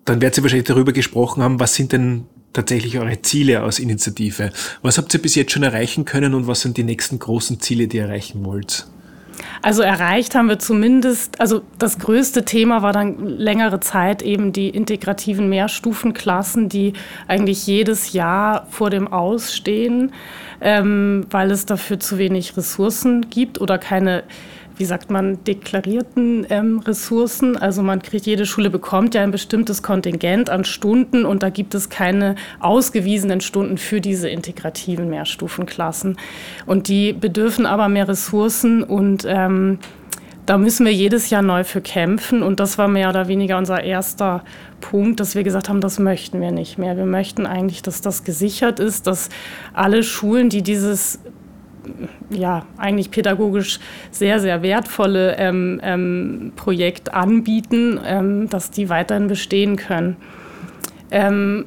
dann 0.05 0.21
werdet 0.21 0.37
ihr 0.37 0.43
wahrscheinlich 0.43 0.67
darüber 0.67 0.93
gesprochen 0.93 1.41
haben, 1.41 1.59
was 1.59 1.73
sind 1.73 1.91
denn 1.91 2.25
tatsächlich 2.53 2.97
eure 2.99 3.21
Ziele 3.21 3.63
aus 3.63 3.79
Initiative. 3.79 4.51
Was 4.81 4.97
habt 4.97 5.13
ihr 5.13 5.21
bis 5.21 5.35
jetzt 5.35 5.51
schon 5.51 5.63
erreichen 5.63 6.05
können 6.05 6.33
und 6.33 6.47
was 6.47 6.61
sind 6.61 6.77
die 6.77 6.83
nächsten 6.83 7.19
großen 7.19 7.59
Ziele, 7.59 7.87
die 7.87 7.97
ihr 7.97 8.03
erreichen 8.03 8.45
wollt? 8.45 8.85
Also 9.61 9.81
erreicht 9.81 10.35
haben 10.35 10.49
wir 10.49 10.59
zumindest, 10.59 11.39
also 11.39 11.61
das 11.77 11.99
größte 11.99 12.45
Thema 12.45 12.81
war 12.81 12.93
dann 12.93 13.25
längere 13.25 13.79
Zeit 13.79 14.21
eben 14.21 14.53
die 14.53 14.69
integrativen 14.69 15.49
Mehrstufenklassen, 15.49 16.69
die 16.69 16.93
eigentlich 17.27 17.67
jedes 17.67 18.13
Jahr 18.13 18.67
vor 18.69 18.89
dem 18.89 19.07
Ausstehen, 19.07 20.13
ähm, 20.61 21.25
weil 21.29 21.51
es 21.51 21.65
dafür 21.65 21.99
zu 21.99 22.17
wenig 22.17 22.57
Ressourcen 22.57 23.29
gibt 23.29 23.61
oder 23.61 23.77
keine 23.77 24.23
wie 24.77 24.85
sagt 24.85 25.11
man, 25.11 25.43
deklarierten 25.43 26.45
ähm, 26.49 26.79
Ressourcen. 26.79 27.57
Also 27.57 27.83
man 27.83 28.01
kriegt, 28.01 28.25
jede 28.25 28.45
Schule 28.45 28.69
bekommt 28.69 29.15
ja 29.15 29.21
ein 29.21 29.31
bestimmtes 29.31 29.83
Kontingent 29.83 30.49
an 30.49 30.65
Stunden 30.65 31.25
und 31.25 31.43
da 31.43 31.49
gibt 31.49 31.75
es 31.75 31.89
keine 31.89 32.35
ausgewiesenen 32.59 33.41
Stunden 33.41 33.77
für 33.77 34.01
diese 34.01 34.29
integrativen 34.29 35.09
Mehrstufenklassen. 35.09 36.17
Und 36.65 36.87
die 36.87 37.13
bedürfen 37.13 37.65
aber 37.65 37.89
mehr 37.89 38.07
Ressourcen 38.07 38.83
und 38.83 39.25
ähm, 39.27 39.79
da 40.45 40.57
müssen 40.57 40.85
wir 40.85 40.93
jedes 40.93 41.29
Jahr 41.29 41.43
neu 41.43 41.63
für 41.63 41.81
kämpfen. 41.81 42.41
Und 42.43 42.59
das 42.59 42.77
war 42.77 42.87
mehr 42.87 43.09
oder 43.09 43.27
weniger 43.27 43.57
unser 43.57 43.83
erster 43.83 44.43
Punkt, 44.81 45.19
dass 45.19 45.35
wir 45.35 45.43
gesagt 45.43 45.69
haben, 45.69 45.81
das 45.81 45.99
möchten 45.99 46.41
wir 46.41 46.51
nicht 46.51 46.77
mehr. 46.77 46.97
Wir 46.97 47.05
möchten 47.05 47.45
eigentlich, 47.45 47.81
dass 47.83 48.01
das 48.01 48.23
gesichert 48.23 48.79
ist, 48.79 49.07
dass 49.07 49.29
alle 49.73 50.03
Schulen, 50.03 50.49
die 50.49 50.63
dieses 50.63 51.19
ja, 52.29 52.65
eigentlich 52.77 53.11
pädagogisch 53.11 53.79
sehr, 54.11 54.39
sehr 54.39 54.61
wertvolle 54.61 55.35
ähm, 55.37 55.79
ähm, 55.83 56.53
Projekt 56.55 57.13
anbieten, 57.13 57.99
ähm, 58.05 58.49
dass 58.49 58.71
die 58.71 58.89
weiterhin 58.89 59.27
bestehen 59.27 59.75
können. 59.75 60.17
Ähm, 61.09 61.65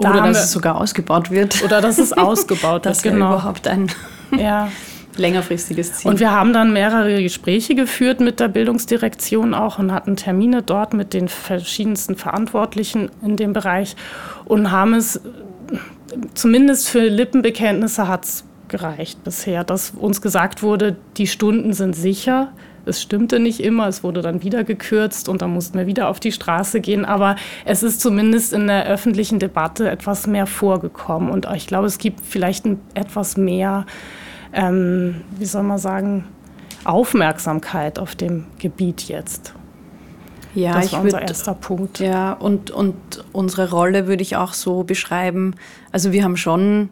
da 0.00 0.10
oder 0.10 0.22
dass 0.22 0.44
es 0.44 0.52
sogar 0.52 0.76
ausgebaut 0.76 1.30
wird. 1.30 1.62
Oder 1.62 1.80
dass 1.80 1.98
es 1.98 2.12
ausgebaut 2.16 2.84
wird, 2.84 3.02
genau. 3.02 3.34
überhaupt 3.34 3.66
ein 3.68 3.90
ja. 4.36 4.70
längerfristiges 5.16 5.94
Ziel. 5.94 6.10
Und 6.10 6.20
wir 6.20 6.30
haben 6.30 6.52
dann 6.52 6.72
mehrere 6.72 7.22
Gespräche 7.22 7.74
geführt 7.74 8.20
mit 8.20 8.40
der 8.40 8.48
Bildungsdirektion 8.48 9.54
auch 9.54 9.78
und 9.78 9.92
hatten 9.92 10.16
Termine 10.16 10.62
dort 10.62 10.94
mit 10.94 11.14
den 11.14 11.28
verschiedensten 11.28 12.16
Verantwortlichen 12.16 13.10
in 13.22 13.36
dem 13.36 13.52
Bereich 13.52 13.96
und 14.44 14.70
haben 14.70 14.94
es 14.94 15.20
zumindest 16.34 16.88
für 16.88 17.06
Lippenbekenntnisse 17.08 18.08
hat 18.08 18.24
es 18.24 18.44
gereicht 18.68 19.24
bisher, 19.24 19.64
dass 19.64 19.90
uns 19.90 20.20
gesagt 20.20 20.62
wurde, 20.62 20.96
die 21.16 21.26
Stunden 21.26 21.72
sind 21.72 21.94
sicher. 21.94 22.52
Es 22.84 23.02
stimmte 23.02 23.38
nicht 23.38 23.60
immer, 23.60 23.86
es 23.86 24.02
wurde 24.02 24.22
dann 24.22 24.42
wieder 24.42 24.64
gekürzt 24.64 25.28
und 25.28 25.42
dann 25.42 25.50
mussten 25.50 25.76
wir 25.78 25.86
wieder 25.86 26.08
auf 26.08 26.20
die 26.20 26.32
Straße 26.32 26.80
gehen. 26.80 27.04
Aber 27.04 27.36
es 27.64 27.82
ist 27.82 28.00
zumindest 28.00 28.52
in 28.52 28.66
der 28.66 28.86
öffentlichen 28.86 29.38
Debatte 29.38 29.90
etwas 29.90 30.26
mehr 30.26 30.46
vorgekommen. 30.46 31.30
Und 31.30 31.46
ich 31.54 31.66
glaube, 31.66 31.86
es 31.86 31.98
gibt 31.98 32.20
vielleicht 32.20 32.64
etwas 32.94 33.36
mehr, 33.36 33.84
ähm, 34.52 35.22
wie 35.38 35.44
soll 35.44 35.64
man 35.64 35.78
sagen, 35.78 36.24
Aufmerksamkeit 36.84 37.98
auf 37.98 38.14
dem 38.14 38.46
Gebiet 38.58 39.08
jetzt. 39.08 39.52
Ja, 40.54 40.72
das 40.72 40.92
war 40.92 41.02
unser 41.02 41.18
würd, 41.20 41.30
erster 41.30 41.54
Punkt. 41.54 41.98
Ja, 42.00 42.32
und, 42.32 42.70
und 42.70 42.94
unsere 43.32 43.70
Rolle 43.70 44.06
würde 44.06 44.22
ich 44.22 44.36
auch 44.36 44.54
so 44.54 44.82
beschreiben. 44.82 45.54
Also 45.92 46.12
wir 46.12 46.24
haben 46.24 46.36
schon, 46.36 46.88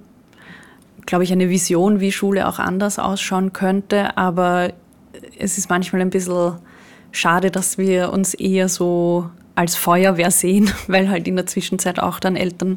glaube 1.06 1.24
ich, 1.24 1.32
eine 1.32 1.48
Vision, 1.48 2.00
wie 2.00 2.12
Schule 2.12 2.48
auch 2.48 2.58
anders 2.58 2.98
ausschauen 2.98 3.52
könnte, 3.52 4.16
aber 4.16 4.72
es 5.38 5.58
ist 5.58 5.70
manchmal 5.70 6.02
ein 6.02 6.10
bisschen 6.10 6.56
schade, 7.12 7.50
dass 7.50 7.78
wir 7.78 8.12
uns 8.12 8.34
eher 8.34 8.68
so 8.68 9.30
als 9.56 9.74
Feuerwehr 9.74 10.30
sehen, 10.30 10.70
weil 10.86 11.08
halt 11.08 11.26
in 11.26 11.34
der 11.34 11.46
Zwischenzeit 11.46 11.98
auch 11.98 12.20
dann 12.20 12.36
Eltern 12.36 12.76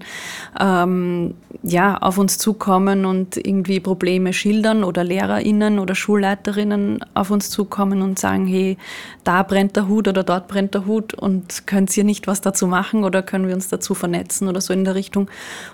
ähm, 0.59 1.35
ja, 1.61 1.97
auf 1.97 2.17
uns 2.17 2.37
zukommen 2.37 3.05
und 3.05 3.35
irgendwie 3.35 3.81
Probleme 3.81 4.31
schildern 4.31 4.85
oder 4.85 5.03
LehrerInnen 5.03 5.77
oder 5.77 5.93
Schulleiterinnen 5.93 7.03
auf 7.13 7.31
uns 7.31 7.49
zukommen 7.49 8.01
und 8.01 8.17
sagen, 8.17 8.47
hey, 8.47 8.77
da 9.25 9.43
brennt 9.43 9.75
der 9.75 9.89
Hut 9.89 10.07
oder 10.07 10.23
dort 10.23 10.47
brennt 10.47 10.73
der 10.73 10.85
Hut 10.85 11.13
und 11.13 11.67
könnt 11.67 11.95
ihr 11.97 12.05
nicht 12.05 12.27
was 12.27 12.39
dazu 12.39 12.65
machen 12.65 13.03
oder 13.03 13.21
können 13.21 13.47
wir 13.47 13.55
uns 13.55 13.67
dazu 13.67 13.93
vernetzen 13.93 14.47
oder 14.47 14.61
so 14.61 14.71
in 14.71 14.85
der 14.85 14.95
Richtung. 14.95 15.29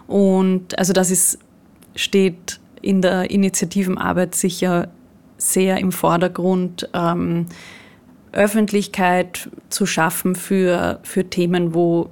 Und 0.08 0.78
also 0.80 0.92
das 0.92 1.12
ist, 1.12 1.38
steht 1.96 2.60
in 2.82 3.02
der 3.02 3.32
Initiativenarbeit 3.32 4.36
sicher 4.36 4.90
sehr 5.38 5.78
im 5.80 5.92
Vordergrund, 5.92 6.90
ähm, 6.94 7.48
Öffentlichkeit 8.32 9.50
zu 9.70 9.86
schaffen 9.86 10.36
für, 10.36 11.00
für 11.04 11.30
Themen, 11.30 11.74
wo 11.74 12.10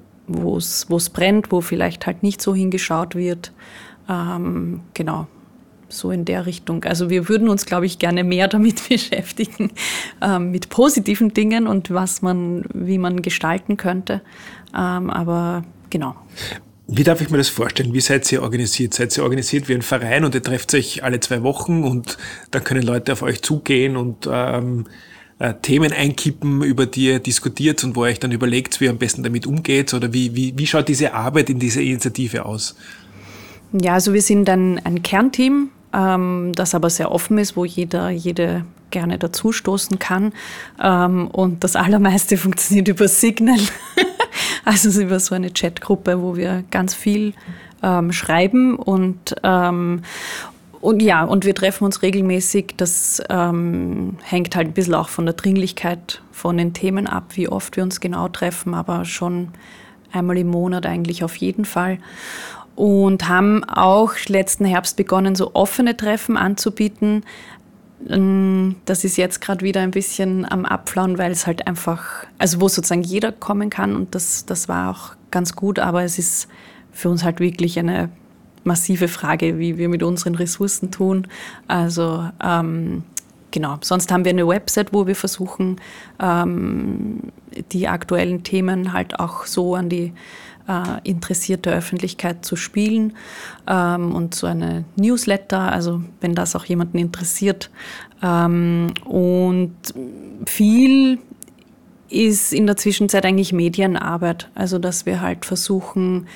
es 0.58 1.10
brennt, 1.10 1.52
wo 1.52 1.62
vielleicht 1.62 2.06
halt 2.06 2.24
nicht 2.24 2.42
so 2.42 2.56
hingeschaut 2.56 3.16
wird. 3.16 3.52
Ähm, 4.10 4.82
genau, 4.94 5.28
so 5.90 6.12
in 6.12 6.25
der 6.25 6.46
Richtung. 6.46 6.84
Also 6.86 7.10
wir 7.10 7.30
würden 7.30 7.50
uns, 7.50 7.66
glaube 7.66 7.86
ich, 7.86 8.00
gerne 8.00 8.24
mehr 8.24 8.48
damit 8.50 8.88
beschäftigen, 8.90 9.72
ähm, 10.22 10.52
mit 10.52 10.70
positiven 10.70 11.34
Dingen 11.34 11.68
und 11.68 11.92
was 11.92 12.22
man, 12.22 12.66
wie 12.74 12.98
man 12.98 13.22
gestalten 13.22 13.78
könnte. 13.78 14.22
Ähm, 14.75 15.10
aber 15.10 15.63
genau. 15.90 16.16
Wie 16.96 17.04
darf 17.04 17.22
ich 17.22 17.32
mir 17.32 17.40
das 17.40 17.50
vorstellen? 17.50 17.92
Wie 17.94 18.02
seid 18.02 18.32
ihr 18.32 18.44
organisiert? 18.44 18.94
Seid 18.94 19.18
ihr 19.18 19.24
organisiert 19.24 19.68
wie 19.68 19.74
ein 19.74 19.82
Verein 19.82 20.26
und 20.26 20.36
ihr 20.36 20.44
trefft 20.44 20.76
euch 20.76 21.04
alle 21.04 21.20
zwei 21.20 21.42
Wochen 21.42 21.84
und 21.84 22.20
dann 22.52 22.64
können 22.64 22.84
Leute 22.84 23.14
auf 23.14 23.24
euch 23.24 23.42
zugehen 23.42 23.98
und 23.98 24.30
ähm, 24.32 24.86
äh, 25.40 25.56
Themen 25.60 25.92
einkippen, 25.92 26.62
über 26.62 26.86
die 26.86 27.06
ihr 27.06 27.20
diskutiert 27.20 27.84
und 27.84 27.96
wo 27.96 28.06
ihr 28.06 28.10
euch 28.10 28.20
dann 28.20 28.32
überlegt, 28.32 28.80
wie 28.80 28.86
ihr 28.86 28.92
am 28.92 29.00
besten 29.00 29.24
damit 29.24 29.48
umgeht? 29.48 29.92
Oder 29.96 30.14
wie, 30.14 30.36
wie, 30.36 30.54
wie 30.56 30.68
schaut 30.68 30.88
diese 30.88 31.16
Arbeit 31.16 31.50
in 31.50 31.58
dieser 31.58 31.82
Initiative 31.82 32.46
aus? 32.46 32.76
Ja, 33.72 33.96
also 33.96 34.14
wir 34.14 34.22
sind 34.22 34.48
ein, 34.48 34.80
ein 34.86 35.02
Kernteam, 35.02 35.70
ähm, 35.96 36.52
das 36.54 36.76
aber 36.76 36.92
sehr 36.92 37.12
offen 37.12 37.40
ist, 37.40 37.58
wo 37.58 37.66
jeder, 37.66 38.12
jede 38.12 38.66
gerne 38.94 39.20
dazustoßen 39.20 40.00
kann. 40.00 40.32
Ähm, 40.82 41.28
und 41.28 41.66
das 41.66 41.76
Allermeiste 41.76 42.38
funktioniert 42.46 42.88
über 42.88 43.10
Signal. 43.10 43.60
also 44.66 45.02
über 45.02 45.20
so 45.20 45.36
eine 45.36 45.52
Chatgruppe, 45.52 46.22
wo 46.22 46.38
wir 46.38 46.64
ganz 46.72 46.94
viel 46.94 47.34
ähm, 47.82 48.14
schreiben 48.14 48.78
und 48.78 49.36
ähm, 49.44 50.04
und 50.80 51.02
ja, 51.02 51.24
und 51.24 51.46
wir 51.46 51.56
treffen 51.56 51.86
uns 51.86 52.02
regelmäßig. 52.02 52.74
Das 52.76 53.24
ähm, 53.30 54.18
hängt 54.22 54.54
halt 54.58 54.68
ein 54.68 54.74
bisschen 54.74 54.96
auch 54.96 55.08
von 55.08 55.26
der 55.26 55.34
Dringlichkeit 55.34 56.22
von 56.34 56.58
den 56.58 56.74
Themen 56.74 57.08
ab, 57.08 57.32
wie 57.36 57.48
oft 57.48 57.78
wir 57.78 57.84
uns 57.84 58.02
genau 58.02 58.28
treffen, 58.28 58.74
aber 58.74 59.06
schon 59.06 59.48
einmal 60.12 60.38
im 60.38 60.50
Monat 60.50 60.86
eigentlich 60.86 61.24
auf 61.24 61.38
jeden 61.38 61.64
Fall. 61.64 62.00
Und 62.76 63.30
haben 63.30 63.64
auch 63.64 64.14
letzten 64.28 64.66
Herbst 64.66 64.98
begonnen, 64.98 65.36
so 65.36 65.52
offene 65.54 65.96
Treffen 65.96 66.36
anzubieten. 66.36 67.24
Ähm, 68.10 68.76
das 68.86 69.04
ist 69.04 69.18
jetzt 69.18 69.42
gerade 69.42 69.66
wieder 69.66 69.82
ein 69.82 69.92
bisschen 69.92 70.50
am 70.50 70.66
Abflauen, 70.66 71.18
weil 71.18 71.32
es 71.32 71.48
halt 71.48 71.68
einfach, 71.68 72.26
also 72.38 72.62
wo 72.62 72.68
sozusagen 72.68 73.04
jeder 73.04 73.32
kommen 73.32 73.70
kann 73.70 73.96
und 73.96 74.16
das, 74.16 74.46
das 74.46 74.68
war 74.68 74.92
auch 74.92 75.16
ganz 75.32 75.56
gut, 75.56 75.80
aber 75.80 76.04
es 76.04 76.20
ist 76.20 76.48
für 76.92 77.10
uns 77.10 77.24
halt 77.24 77.40
wirklich 77.40 77.80
eine 77.80 78.10
massive 78.64 79.08
Frage, 79.08 79.60
wie 79.60 79.78
wir 79.78 79.90
mit 79.90 80.04
unseren 80.04 80.36
Ressourcen 80.36 80.92
tun. 80.92 81.28
Also 81.68 82.30
ähm, 82.42 83.04
genau, 83.52 83.78
sonst 83.82 84.12
haben 84.12 84.26
wir 84.26 84.32
eine 84.32 84.48
Website, 84.48 84.94
wo 84.94 85.08
wir 85.08 85.16
versuchen, 85.16 85.78
ähm, 86.22 87.32
die 87.72 87.88
aktuellen 87.88 88.44
Themen 88.44 88.94
halt 88.94 89.20
auch 89.20 89.46
so 89.46 89.76
an 89.76 89.90
die 89.90 90.14
äh, 90.67 91.00
interessierte 91.03 91.72
Öffentlichkeit 91.72 92.46
zu 92.46 92.55
spielen 92.55 93.13
ähm, 93.67 94.13
und 94.13 94.36
so 94.36 94.48
eine 94.48 94.86
Newsletter, 94.96 95.60
also 95.60 96.01
wenn 96.22 96.36
das 96.36 96.55
auch 96.55 96.65
jemanden 96.65 96.98
interessiert. 96.98 97.70
Ähm, 98.22 98.93
und 99.05 99.75
viel 100.46 101.20
ist 102.10 102.53
in 102.53 102.67
der 102.67 102.77
Zwischenzeit 102.77 103.25
eigentlich 103.25 103.53
Medienarbeit, 103.53 104.50
also 104.55 104.77
dass 104.79 105.05
wir 105.05 105.22
halt 105.22 105.46
versuchen, 105.46 106.27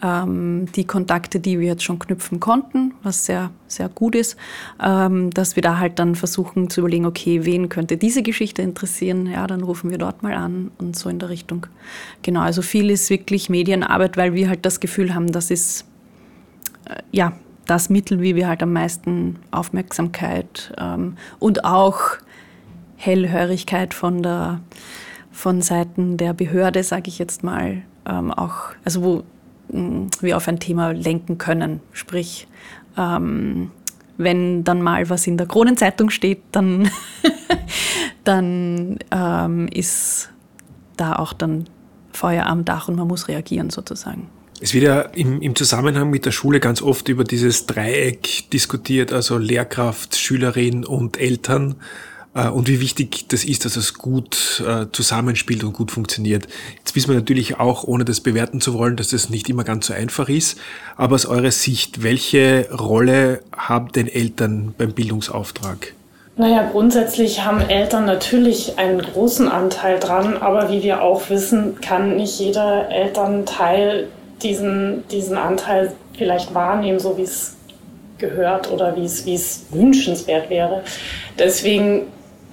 die 0.00 0.84
Kontakte, 0.84 1.40
die 1.40 1.58
wir 1.58 1.66
jetzt 1.66 1.82
schon 1.82 1.98
knüpfen 1.98 2.38
konnten, 2.38 2.94
was 3.02 3.26
sehr, 3.26 3.50
sehr 3.66 3.88
gut 3.88 4.14
ist, 4.14 4.36
ähm, 4.80 5.30
dass 5.30 5.56
wir 5.56 5.62
da 5.62 5.78
halt 5.78 5.98
dann 5.98 6.14
versuchen 6.14 6.70
zu 6.70 6.82
überlegen, 6.82 7.04
okay, 7.04 7.44
wen 7.44 7.68
könnte 7.68 7.96
diese 7.96 8.22
Geschichte 8.22 8.62
interessieren? 8.62 9.26
Ja, 9.26 9.48
dann 9.48 9.62
rufen 9.62 9.90
wir 9.90 9.98
dort 9.98 10.22
mal 10.22 10.34
an 10.34 10.70
und 10.78 10.96
so 10.96 11.08
in 11.08 11.18
der 11.18 11.30
Richtung. 11.30 11.66
Genau, 12.22 12.42
also 12.42 12.62
viel 12.62 12.90
ist 12.90 13.10
wirklich 13.10 13.50
Medienarbeit, 13.50 14.16
weil 14.16 14.34
wir 14.34 14.48
halt 14.48 14.64
das 14.64 14.78
Gefühl 14.78 15.14
haben, 15.16 15.32
das 15.32 15.50
ist, 15.50 15.84
äh, 16.84 17.02
ja, 17.10 17.32
das 17.66 17.90
Mittel, 17.90 18.20
wie 18.20 18.36
wir 18.36 18.46
halt 18.46 18.62
am 18.62 18.72
meisten 18.72 19.36
Aufmerksamkeit 19.50 20.72
ähm, 20.78 21.16
und 21.40 21.64
auch 21.64 22.00
Hellhörigkeit 22.96 23.94
von 23.94 24.22
der 24.22 24.60
von 25.30 25.62
Seiten 25.62 26.16
der 26.16 26.34
Behörde, 26.34 26.82
sage 26.82 27.08
ich 27.08 27.20
jetzt 27.20 27.44
mal, 27.44 27.82
ähm, 28.06 28.32
auch, 28.32 28.72
also 28.84 29.04
wo 29.04 29.22
wir 29.68 30.36
auf 30.36 30.48
ein 30.48 30.60
Thema 30.60 30.92
lenken 30.92 31.38
können. 31.38 31.80
Sprich, 31.92 32.46
ähm, 32.96 33.70
wenn 34.16 34.64
dann 34.64 34.82
mal 34.82 35.08
was 35.08 35.26
in 35.26 35.36
der 35.36 35.46
Kronenzeitung 35.46 36.10
steht, 36.10 36.42
dann, 36.52 36.90
dann 38.24 38.98
ähm, 39.10 39.68
ist 39.68 40.30
da 40.96 41.16
auch 41.16 41.32
dann 41.32 41.64
Feuer 42.12 42.46
am 42.46 42.64
Dach 42.64 42.88
und 42.88 42.96
man 42.96 43.06
muss 43.06 43.28
reagieren 43.28 43.70
sozusagen. 43.70 44.28
Es 44.60 44.74
wird 44.74 44.84
ja 44.84 45.00
im, 45.02 45.40
im, 45.40 45.54
Zusammenhang 45.54 46.10
mit 46.10 46.26
der 46.26 46.32
Schule 46.32 46.58
ganz 46.58 46.82
oft 46.82 47.08
über 47.08 47.22
dieses 47.22 47.66
Dreieck 47.66 48.50
diskutiert, 48.50 49.12
also 49.12 49.38
Lehrkraft, 49.38 50.16
Schülerin 50.16 50.84
und 50.84 51.16
Eltern. 51.16 51.76
Äh, 52.38 52.48
und 52.48 52.68
wie 52.68 52.80
wichtig 52.80 53.26
das 53.28 53.44
ist, 53.44 53.64
dass 53.64 53.76
es 53.76 53.94
gut 53.94 54.62
äh, 54.66 54.86
zusammenspielt 54.92 55.64
und 55.64 55.72
gut 55.72 55.90
funktioniert. 55.90 56.46
Jetzt 56.78 56.94
wissen 56.94 57.08
wir 57.08 57.16
natürlich 57.16 57.58
auch, 57.58 57.84
ohne 57.84 58.04
das 58.04 58.20
bewerten 58.20 58.60
zu 58.60 58.74
wollen, 58.74 58.96
dass 58.96 59.08
das 59.08 59.30
nicht 59.30 59.48
immer 59.48 59.64
ganz 59.64 59.86
so 59.86 59.94
einfach 59.94 60.28
ist. 60.28 60.58
Aber 60.96 61.14
aus 61.14 61.26
eurer 61.26 61.50
Sicht, 61.50 62.02
welche 62.02 62.68
Rolle 62.72 63.40
haben 63.56 63.92
denn 63.92 64.08
Eltern 64.08 64.74
beim 64.78 64.92
Bildungsauftrag? 64.92 65.94
Naja, 66.36 66.68
grundsätzlich 66.70 67.44
haben 67.44 67.60
Eltern 67.60 68.04
natürlich 68.04 68.78
einen 68.78 69.02
großen 69.02 69.48
Anteil 69.48 69.98
dran, 69.98 70.36
aber 70.36 70.70
wie 70.70 70.84
wir 70.84 71.02
auch 71.02 71.28
wissen, 71.30 71.80
kann 71.80 72.14
nicht 72.14 72.38
jeder 72.38 72.88
Elternteil 72.90 74.06
diesen, 74.40 75.02
diesen 75.08 75.36
Anteil 75.36 75.92
vielleicht 76.16 76.54
wahrnehmen, 76.54 77.00
so 77.00 77.18
wie 77.18 77.22
es 77.22 77.56
gehört 78.18 78.70
oder 78.70 78.94
wie 78.94 79.04
es, 79.04 79.26
wie 79.26 79.34
es 79.34 79.66
wünschenswert 79.70 80.48
wäre. 80.48 80.84
Deswegen 81.36 82.02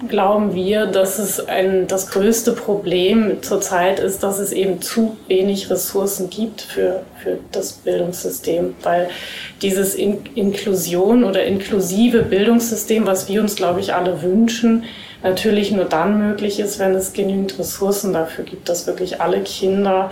glauben 0.08 0.54
wir, 0.54 0.86
dass 0.86 1.18
es 1.18 1.46
ein, 1.48 1.86
das 1.86 2.10
größte 2.10 2.52
Problem 2.52 3.42
zurzeit 3.42 3.98
ist, 3.98 4.22
dass 4.22 4.38
es 4.38 4.52
eben 4.52 4.82
zu 4.82 5.16
wenig 5.26 5.70
Ressourcen 5.70 6.28
gibt 6.28 6.60
für, 6.60 7.02
für 7.22 7.38
das 7.52 7.72
Bildungssystem, 7.72 8.74
weil 8.82 9.08
dieses 9.62 9.94
In 9.94 10.24
Inklusion 10.34 11.24
oder 11.24 11.44
inklusive 11.44 12.22
Bildungssystem, 12.22 13.06
was 13.06 13.28
wir 13.28 13.40
uns, 13.40 13.56
glaube 13.56 13.80
ich, 13.80 13.94
alle 13.94 14.22
wünschen, 14.22 14.84
natürlich 15.22 15.70
nur 15.70 15.86
dann 15.86 16.18
möglich 16.18 16.60
ist, 16.60 16.78
wenn 16.78 16.94
es 16.94 17.12
genügend 17.14 17.58
Ressourcen 17.58 18.12
dafür 18.12 18.44
gibt, 18.44 18.68
dass 18.68 18.86
wirklich 18.86 19.20
alle 19.20 19.40
Kinder 19.40 20.10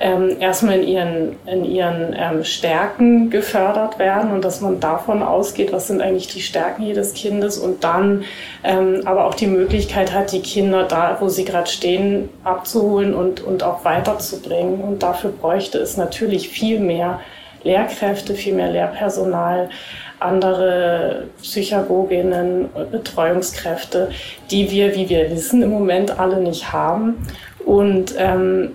ähm, 0.00 0.36
erstmal 0.40 0.80
in 0.80 0.88
ihren, 0.88 1.36
in 1.46 1.64
ihren 1.64 2.14
ähm, 2.18 2.44
Stärken 2.44 3.30
gefördert 3.30 3.98
werden 3.98 4.32
und 4.32 4.44
dass 4.44 4.60
man 4.60 4.80
davon 4.80 5.22
ausgeht, 5.22 5.72
was 5.72 5.86
sind 5.86 6.00
eigentlich 6.00 6.28
die 6.28 6.40
Stärken 6.40 6.82
jedes 6.82 7.14
Kindes 7.14 7.58
und 7.58 7.84
dann 7.84 8.24
ähm, 8.64 9.02
aber 9.04 9.26
auch 9.26 9.34
die 9.34 9.46
Möglichkeit 9.46 10.12
hat, 10.12 10.32
die 10.32 10.42
Kinder 10.42 10.84
da, 10.84 11.16
wo 11.20 11.28
sie 11.28 11.44
gerade 11.44 11.70
stehen, 11.70 12.28
abzuholen 12.42 13.14
und, 13.14 13.40
und 13.40 13.62
auch 13.62 13.84
weiterzubringen. 13.84 14.80
Und 14.80 15.02
dafür 15.02 15.30
bräuchte 15.30 15.78
es 15.78 15.96
natürlich 15.96 16.48
viel 16.48 16.80
mehr 16.80 17.20
Lehrkräfte, 17.62 18.34
viel 18.34 18.54
mehr 18.54 18.70
Lehrpersonal, 18.70 19.70
andere 20.18 21.28
Psychologinnen, 21.40 22.68
Betreuungskräfte, 22.90 24.10
die 24.50 24.70
wir, 24.70 24.94
wie 24.96 25.08
wir 25.08 25.30
wissen, 25.30 25.62
im 25.62 25.70
Moment 25.70 26.18
alle 26.18 26.40
nicht 26.40 26.72
haben. 26.72 27.26
Und 27.64 28.14
ähm, 28.18 28.72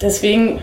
deswegen, 0.00 0.60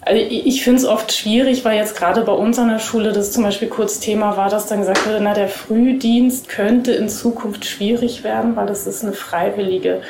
also 0.00 0.20
ich 0.20 0.62
finde 0.62 0.80
es 0.80 0.86
oft 0.86 1.12
schwierig, 1.12 1.64
weil 1.64 1.76
jetzt 1.76 1.96
gerade 1.96 2.22
bei 2.22 2.32
uns 2.32 2.58
an 2.58 2.68
der 2.68 2.78
Schule 2.78 3.12
das 3.12 3.32
zum 3.32 3.42
Beispiel 3.42 3.68
kurz 3.68 4.00
Thema 4.00 4.36
war, 4.36 4.48
dass 4.48 4.66
dann 4.66 4.80
gesagt 4.80 5.06
wurde, 5.06 5.20
na, 5.20 5.34
der 5.34 5.48
Frühdienst 5.48 6.48
könnte 6.48 6.92
in 6.92 7.08
Zukunft 7.08 7.64
schwierig 7.64 8.24
werden, 8.24 8.56
weil 8.56 8.66
das 8.66 8.86
ist 8.86 9.02
eine 9.02 9.12
freiwillige 9.12 10.02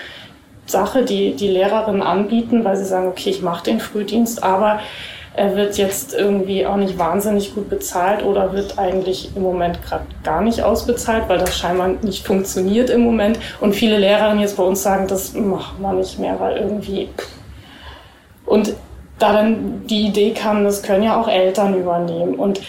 Sache, 0.66 1.04
die 1.04 1.34
die 1.34 1.49
Lehrerinnen 1.49 2.02
anbieten, 2.02 2.64
weil 2.64 2.76
sie 2.76 2.84
sagen, 2.87 3.08
okay, 3.08 3.30
ich 3.30 3.42
mache 3.42 3.64
den 3.64 3.80
Frühdienst, 3.80 4.42
aber 4.42 4.80
er 5.37 5.56
wird 5.56 5.76
jetzt 5.78 6.14
irgendwie 6.14 6.64
auch 6.64 6.76
nicht 6.76 6.96
wahnsinnig 6.96 7.54
gut 7.54 7.68
bezahlt 7.68 8.25
oder 8.25 8.52
wird 8.52 8.78
eigentlich 8.78 9.30
im 9.34 9.42
Moment 9.42 9.82
gerade 9.82 10.06
gar 10.23 10.40
nicht 10.40 10.62
ausbezahlt, 10.62 11.25
weil 11.28 11.38
das 11.38 11.58
scheinbar 11.58 11.88
nicht 12.02 12.25
funktioniert 12.25 12.88
im 12.88 13.00
Moment. 13.00 13.40
Und 13.61 13.75
viele 13.75 13.99
Lehrerinnen 13.99 14.40
jetzt 14.40 14.56
bei 14.56 14.62
uns 14.62 14.82
sagen, 14.82 15.08
das 15.08 15.34
machen 15.34 15.82
wir 15.82 15.92
nicht 15.92 16.20
mehr, 16.20 16.38
weil 16.38 16.56
irgendwie 16.56 17.08
und 18.46 18.74
da 19.18 19.32
dann 19.32 19.86
die 19.86 20.06
Idee 20.06 20.32
kam, 20.32 20.64
das 20.64 20.82
können 20.82 21.02
ja 21.02 21.20
auch 21.20 21.28
Eltern 21.28 21.78
übernehmen. 21.78 22.34
Und 22.34 22.60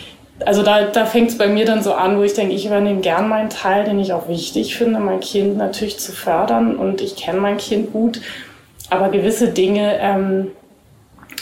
also 0.45 0.63
da, 0.63 0.83
da 0.83 1.05
fängt 1.05 1.29
es 1.29 1.37
bei 1.37 1.47
mir 1.47 1.65
dann 1.65 1.81
so 1.81 1.93
an, 1.93 2.17
wo 2.17 2.23
ich 2.23 2.33
denke, 2.33 2.53
ich 2.53 2.65
übernehme 2.65 3.01
gern 3.01 3.27
meinen 3.27 3.49
Teil, 3.49 3.85
den 3.85 3.99
ich 3.99 4.13
auch 4.13 4.27
wichtig 4.27 4.75
finde, 4.75 4.99
mein 4.99 5.21
Kind 5.21 5.57
natürlich 5.57 5.97
zu 5.99 6.11
fördern. 6.11 6.75
Und 6.75 7.01
ich 7.01 7.15
kenne 7.15 7.39
mein 7.39 7.57
Kind 7.57 7.93
gut. 7.93 8.21
Aber 8.89 9.09
gewisse 9.09 9.49
Dinge, 9.49 9.97
ähm, 9.99 10.51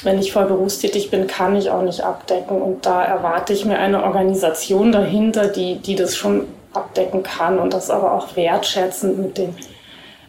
wenn 0.04 0.20
ich 0.20 0.32
voll 0.32 0.46
berufstätig 0.46 1.12
bin, 1.12 1.28
kann 1.28 1.56
ich 1.56 1.70
auch 1.70 1.82
nicht 1.82 2.02
abdecken. 2.02 2.62
Und 2.62 2.86
da 2.86 3.04
erwarte 3.04 3.54
ich 3.54 3.66
mir 3.66 3.80
eine 3.80 4.04
Organisation 4.04 4.92
dahinter, 4.92 5.48
die, 5.48 5.76
die 5.76 5.96
das 5.96 6.16
schon 6.16 6.48
abdecken 6.74 7.24
kann 7.24 7.60
und 7.60 7.74
das 7.74 7.90
aber 7.90 8.14
auch 8.14 8.36
wertschätzend 8.36 9.20
mit 9.20 9.38
den 9.38 9.56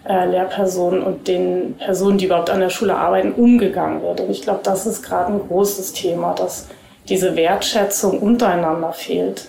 äh, 0.09 0.27
Lehrpersonen 0.27 1.03
und 1.03 1.29
den 1.29 1.75
Personen, 1.79 2.19
die 2.19 2.27
überhaupt 2.27 2.51
an 2.51 2.61
der 2.61 2.71
Schule 2.71 2.97
arbeiten, 2.97 3.33
umgegangen 3.33 4.03
wird. 4.03 4.21
Und 4.21 4.31
ich 4.31 4.43
glaube, 4.43 4.61
das 4.63 4.87
ist 4.87 5.03
gerade 5.03 5.33
ein 5.33 5.41
großes 5.41 5.93
Thema, 5.93 6.35
dass 6.35 6.69
diese 7.09 7.37
Wertschätzung 7.37 8.19
untereinander 8.19 8.93
fehlt. 8.93 9.49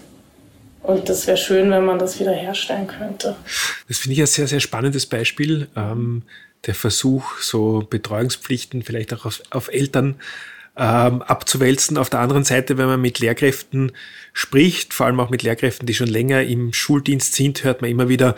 Und 0.84 1.10
das 1.10 1.26
wäre 1.26 1.38
schön, 1.38 1.72
wenn 1.72 1.86
man 1.86 2.00
das 2.00 2.20
wieder 2.20 2.32
herstellen 2.32 2.88
könnte. 2.88 3.36
Das 3.88 3.98
finde 3.98 4.14
ich 4.14 4.22
ein 4.22 4.28
sehr, 4.28 4.48
sehr 4.48 4.60
spannendes 4.60 5.06
Beispiel. 5.06 5.68
Ähm, 5.76 6.24
der 6.66 6.76
Versuch, 6.76 7.40
so 7.40 7.86
Betreuungspflichten 7.90 8.84
vielleicht 8.84 9.14
auch 9.14 9.26
auf, 9.26 9.42
auf 9.50 9.68
Eltern 9.70 10.16
ähm, 10.78 11.22
abzuwälzen. 11.22 11.98
Auf 11.98 12.10
der 12.10 12.20
anderen 12.20 12.44
Seite, 12.44 12.78
wenn 12.78 12.88
man 12.88 13.02
mit 13.02 13.20
Lehrkräften 13.20 13.92
spricht, 14.34 14.94
vor 14.94 15.06
allem 15.06 15.20
auch 15.20 15.30
mit 15.30 15.44
Lehrkräften, 15.44 15.86
die 15.88 15.94
schon 15.94 16.08
länger 16.08 16.44
im 16.44 16.74
Schuldienst 16.74 17.34
sind, 17.36 17.64
hört 17.64 17.82
man 17.82 17.90
immer 17.90 18.10
wieder, 18.10 18.36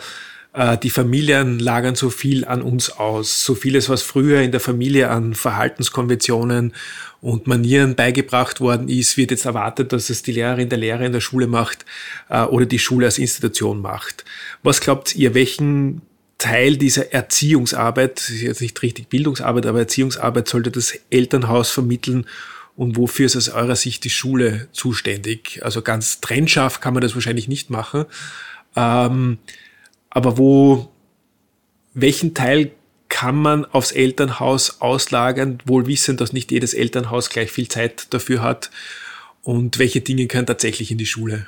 die 0.82 0.90
Familien 0.90 1.58
lagern 1.58 1.94
so 1.94 2.10
viel 2.10 2.44
an 2.44 2.62
uns 2.62 2.90
aus. 2.90 3.44
So 3.44 3.54
vieles, 3.54 3.88
was 3.88 4.02
früher 4.02 4.40
in 4.40 4.50
der 4.50 4.60
Familie 4.60 5.10
an 5.10 5.34
Verhaltenskonventionen 5.34 6.72
und 7.20 7.46
Manieren 7.46 7.94
beigebracht 7.94 8.60
worden 8.60 8.88
ist, 8.88 9.16
wird 9.16 9.30
jetzt 9.30 9.44
erwartet, 9.44 9.92
dass 9.92 10.10
es 10.10 10.22
die 10.22 10.32
Lehrerin 10.32 10.68
der 10.68 10.78
Lehrer 10.78 11.04
in 11.04 11.12
der 11.12 11.20
Schule 11.20 11.46
macht 11.46 11.84
äh, 12.28 12.42
oder 12.42 12.66
die 12.66 12.78
Schule 12.78 13.06
als 13.06 13.18
Institution 13.18 13.80
macht. 13.80 14.24
Was 14.62 14.80
glaubt 14.80 15.14
ihr, 15.16 15.34
welchen 15.34 16.02
Teil 16.38 16.76
dieser 16.76 17.12
Erziehungsarbeit, 17.12 18.28
jetzt 18.28 18.60
nicht 18.60 18.80
richtig 18.82 19.08
Bildungsarbeit, 19.08 19.66
aber 19.66 19.80
Erziehungsarbeit 19.80 20.48
sollte 20.48 20.70
das 20.70 20.98
Elternhaus 21.10 21.70
vermitteln 21.70 22.26
und 22.76 22.96
wofür 22.96 23.26
ist 23.26 23.36
aus 23.36 23.48
eurer 23.48 23.74
Sicht 23.74 24.04
die 24.04 24.10
Schule 24.10 24.68
zuständig? 24.70 25.60
Also 25.62 25.82
ganz 25.82 26.20
trennscharf 26.20 26.80
kann 26.80 26.94
man 26.94 27.02
das 27.02 27.16
wahrscheinlich 27.16 27.48
nicht 27.48 27.70
machen. 27.70 28.04
Ähm, 28.76 29.38
aber 30.10 30.38
wo, 30.38 30.88
welchen 31.94 32.34
Teil 32.34 32.70
kann 33.08 33.36
man 33.36 33.64
aufs 33.64 33.92
Elternhaus 33.92 34.80
auslagern, 34.80 35.58
wohl 35.64 35.86
wissend, 35.86 36.20
dass 36.20 36.32
nicht 36.32 36.52
jedes 36.52 36.74
Elternhaus 36.74 37.30
gleich 37.30 37.50
viel 37.50 37.68
Zeit 37.68 38.06
dafür 38.10 38.42
hat 38.42 38.70
und 39.42 39.78
welche 39.78 40.00
Dinge 40.00 40.26
können 40.26 40.46
tatsächlich 40.46 40.90
in 40.90 40.98
die 40.98 41.06
Schule? 41.06 41.46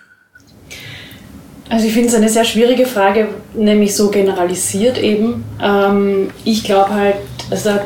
Also 1.68 1.87
ich 1.87 1.92
finde 1.92 2.09
es 2.09 2.14
eine 2.14 2.29
sehr 2.29 2.44
schwierige 2.44 2.87
Frage, 2.87 3.29
nämlich 3.55 3.94
so 3.94 4.11
generalisiert 4.11 4.99
eben. 4.99 5.44
Ähm, 5.62 6.31
ich 6.44 6.64
glaube 6.64 6.92
halt, 6.94 7.16
also 7.51 7.79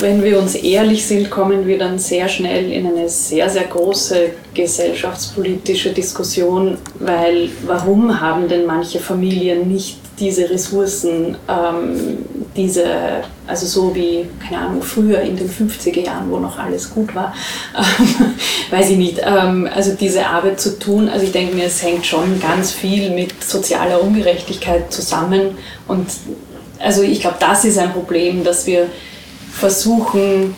wenn 0.00 0.22
wir 0.22 0.38
uns 0.38 0.54
ehrlich 0.54 1.06
sind, 1.06 1.30
kommen 1.30 1.66
wir 1.66 1.78
dann 1.78 1.98
sehr 1.98 2.28
schnell 2.28 2.72
in 2.72 2.86
eine 2.86 3.08
sehr, 3.08 3.48
sehr 3.48 3.64
große 3.64 4.30
gesellschaftspolitische 4.54 5.90
Diskussion, 5.90 6.78
weil 6.98 7.50
warum 7.66 8.20
haben 8.20 8.48
denn 8.48 8.66
manche 8.66 8.98
Familien 8.98 9.68
nicht 9.68 9.98
diese 10.18 10.50
Ressourcen, 10.50 11.36
ähm, 11.48 12.18
diese, 12.54 12.84
also 13.46 13.66
so 13.66 13.94
wie, 13.94 14.26
keine 14.46 14.62
Ahnung, 14.62 14.82
früher 14.82 15.20
in 15.20 15.36
den 15.36 15.48
50er 15.48 16.04
Jahren, 16.04 16.30
wo 16.30 16.38
noch 16.38 16.58
alles 16.58 16.90
gut 16.90 17.14
war, 17.14 17.34
ähm, 17.76 18.34
weiß 18.70 18.90
ich 18.90 18.98
nicht, 18.98 19.20
ähm, 19.24 19.68
also 19.74 19.94
diese 19.94 20.26
Arbeit 20.26 20.60
zu 20.60 20.78
tun. 20.78 21.08
Also 21.08 21.24
ich 21.24 21.32
denke 21.32 21.54
mir, 21.54 21.64
es 21.64 21.82
hängt 21.82 22.04
schon 22.04 22.38
ganz 22.40 22.72
viel 22.72 23.10
mit 23.10 23.42
sozialer 23.42 24.02
Ungerechtigkeit 24.02 24.92
zusammen 24.92 25.56
und 25.88 26.06
also 26.78 27.02
ich 27.02 27.20
glaube, 27.20 27.36
das 27.40 27.64
ist 27.64 27.78
ein 27.78 27.92
Problem, 27.92 28.42
dass 28.42 28.66
wir 28.66 28.88
versuchen, 29.52 30.54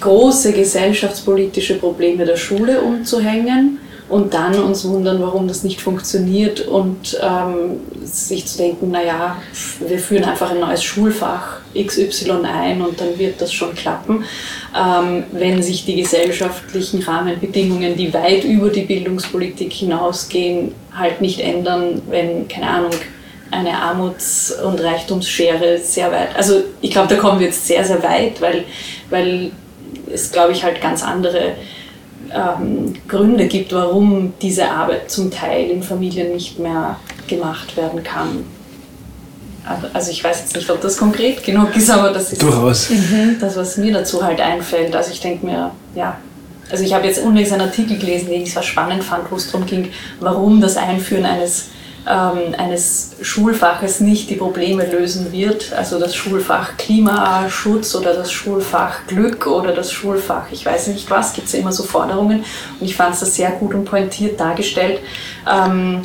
große 0.00 0.52
gesellschaftspolitische 0.52 1.74
Probleme 1.74 2.24
der 2.24 2.36
Schule 2.36 2.82
umzuhängen 2.82 3.78
und 4.08 4.34
dann 4.34 4.54
uns 4.62 4.84
wundern, 4.84 5.22
warum 5.22 5.48
das 5.48 5.64
nicht 5.64 5.80
funktioniert 5.80 6.60
und 6.60 7.18
ähm, 7.22 7.80
sich 8.04 8.46
zu 8.46 8.58
denken, 8.58 8.90
naja, 8.90 9.40
wir 9.86 9.98
führen 9.98 10.24
einfach 10.24 10.50
ein 10.50 10.60
neues 10.60 10.82
Schulfach 10.82 11.60
XY 11.74 12.44
ein 12.44 12.82
und 12.82 13.00
dann 13.00 13.18
wird 13.18 13.40
das 13.40 13.52
schon 13.52 13.74
klappen, 13.74 14.24
ähm, 14.76 15.24
wenn 15.32 15.62
sich 15.62 15.86
die 15.86 15.96
gesellschaftlichen 15.96 17.02
Rahmenbedingungen, 17.02 17.96
die 17.96 18.12
weit 18.12 18.44
über 18.44 18.68
die 18.68 18.82
Bildungspolitik 18.82 19.72
hinausgehen, 19.72 20.74
halt 20.94 21.22
nicht 21.22 21.40
ändern, 21.40 22.02
wenn, 22.10 22.48
keine 22.48 22.68
Ahnung, 22.68 22.92
eine 23.52 23.76
Armuts- 23.76 24.52
und 24.52 24.80
Reichtumsschere 24.80 25.78
sehr 25.78 26.10
weit. 26.10 26.34
Also 26.36 26.64
ich 26.80 26.90
glaube, 26.90 27.14
da 27.14 27.20
kommen 27.20 27.38
wir 27.38 27.46
jetzt 27.46 27.66
sehr, 27.66 27.84
sehr 27.84 28.02
weit, 28.02 28.40
weil, 28.40 28.64
weil 29.10 29.52
es, 30.12 30.32
glaube 30.32 30.52
ich, 30.52 30.64
halt 30.64 30.80
ganz 30.80 31.02
andere 31.02 31.52
ähm, 32.34 32.94
Gründe 33.06 33.46
gibt, 33.46 33.72
warum 33.72 34.32
diese 34.40 34.68
Arbeit 34.68 35.10
zum 35.10 35.30
Teil 35.30 35.70
in 35.70 35.82
Familien 35.82 36.32
nicht 36.32 36.58
mehr 36.58 36.98
gemacht 37.28 37.76
werden 37.76 38.02
kann. 38.02 38.44
Also 39.92 40.10
ich 40.10 40.24
weiß 40.24 40.40
jetzt 40.40 40.56
nicht, 40.56 40.68
ob 40.70 40.80
das 40.80 40.96
konkret 40.96 41.44
genug 41.44 41.76
ist, 41.76 41.88
aber 41.88 42.10
das 42.10 42.32
ist 42.32 42.42
Durchaus. 42.42 42.88
das, 43.40 43.56
was 43.56 43.76
mir 43.76 43.92
dazu 43.92 44.24
halt 44.24 44.40
einfällt. 44.40 44.96
Also 44.96 45.12
ich 45.12 45.20
denke 45.20 45.46
mir, 45.46 45.70
ja, 45.94 46.16
also 46.70 46.82
ich 46.82 46.92
habe 46.94 47.06
jetzt 47.06 47.22
unlängst 47.22 47.52
einen 47.52 47.62
Artikel 47.62 47.98
gelesen, 47.98 48.28
den 48.28 48.42
ich 48.42 48.52
sehr 48.52 48.62
spannend 48.62 49.04
fand, 49.04 49.30
wo 49.30 49.36
es 49.36 49.50
darum 49.52 49.66
ging, 49.66 49.90
warum 50.18 50.60
das 50.60 50.76
Einführen 50.76 51.26
eines 51.26 51.68
ähm, 52.08 52.54
eines 52.56 53.12
Schulfaches 53.20 54.00
nicht 54.00 54.30
die 54.30 54.36
Probleme 54.36 54.84
lösen 54.90 55.32
wird. 55.32 55.72
Also 55.72 55.98
das 55.98 56.14
Schulfach 56.16 56.76
Klimaschutz 56.76 57.94
oder 57.94 58.14
das 58.14 58.32
Schulfach 58.32 59.06
Glück 59.06 59.46
oder 59.46 59.72
das 59.72 59.92
Schulfach, 59.92 60.46
ich 60.50 60.66
weiß 60.66 60.88
nicht 60.88 61.10
was, 61.10 61.32
gibt 61.32 61.46
es 61.46 61.52
ja 61.52 61.60
immer 61.60 61.72
so 61.72 61.84
Forderungen. 61.84 62.44
Und 62.80 62.86
ich 62.86 62.96
fand 62.96 63.14
es 63.14 63.34
sehr 63.34 63.52
gut 63.52 63.74
und 63.74 63.84
pointiert 63.84 64.40
dargestellt, 64.40 65.00
ähm, 65.50 66.02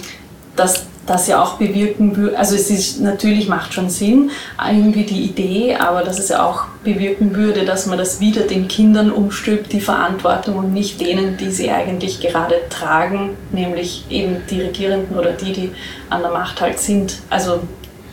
dass 0.55 0.86
das 1.08 1.28
ja 1.28 1.41
auch 1.41 1.54
bewirken 1.54 2.17
würde, 2.17 2.38
also 2.38 2.54
es 2.54 2.70
ist 2.70 3.00
natürlich 3.00 3.48
macht 3.48 3.74
schon 3.74 3.89
Sinn, 3.89 4.30
irgendwie 4.63 5.04
die 5.04 5.24
Idee, 5.24 5.76
aber 5.76 6.04
dass 6.04 6.20
es 6.20 6.30
ja 6.30 6.46
auch 6.46 6.65
bewirken 6.84 7.34
würde, 7.34 7.63
dass 7.65 7.86
man 7.86 7.98
das 7.98 8.20
wieder 8.20 8.41
den 8.41 8.67
Kindern 8.67 9.12
umstülpt, 9.12 9.72
die 9.72 9.80
Verantwortung 9.80 10.58
und 10.58 10.74
nicht 10.74 11.00
denen, 11.00 11.38
die 11.38 11.50
sie 11.50 11.72
eigentlich 11.72 12.20
gerade 12.20 12.56
tragen, 12.70 13.32
nämlich 13.52 14.04
eben 14.10 14.43
die 14.50 14.62
Regierenden 14.62 15.17
oder 15.17 15.32
die, 15.32 15.54
die 15.54 15.72
an 16.10 16.22
der 16.22 16.32
Macht 16.32 16.60
halt 16.60 16.78
sind. 16.78 17.20
Also 17.30 17.62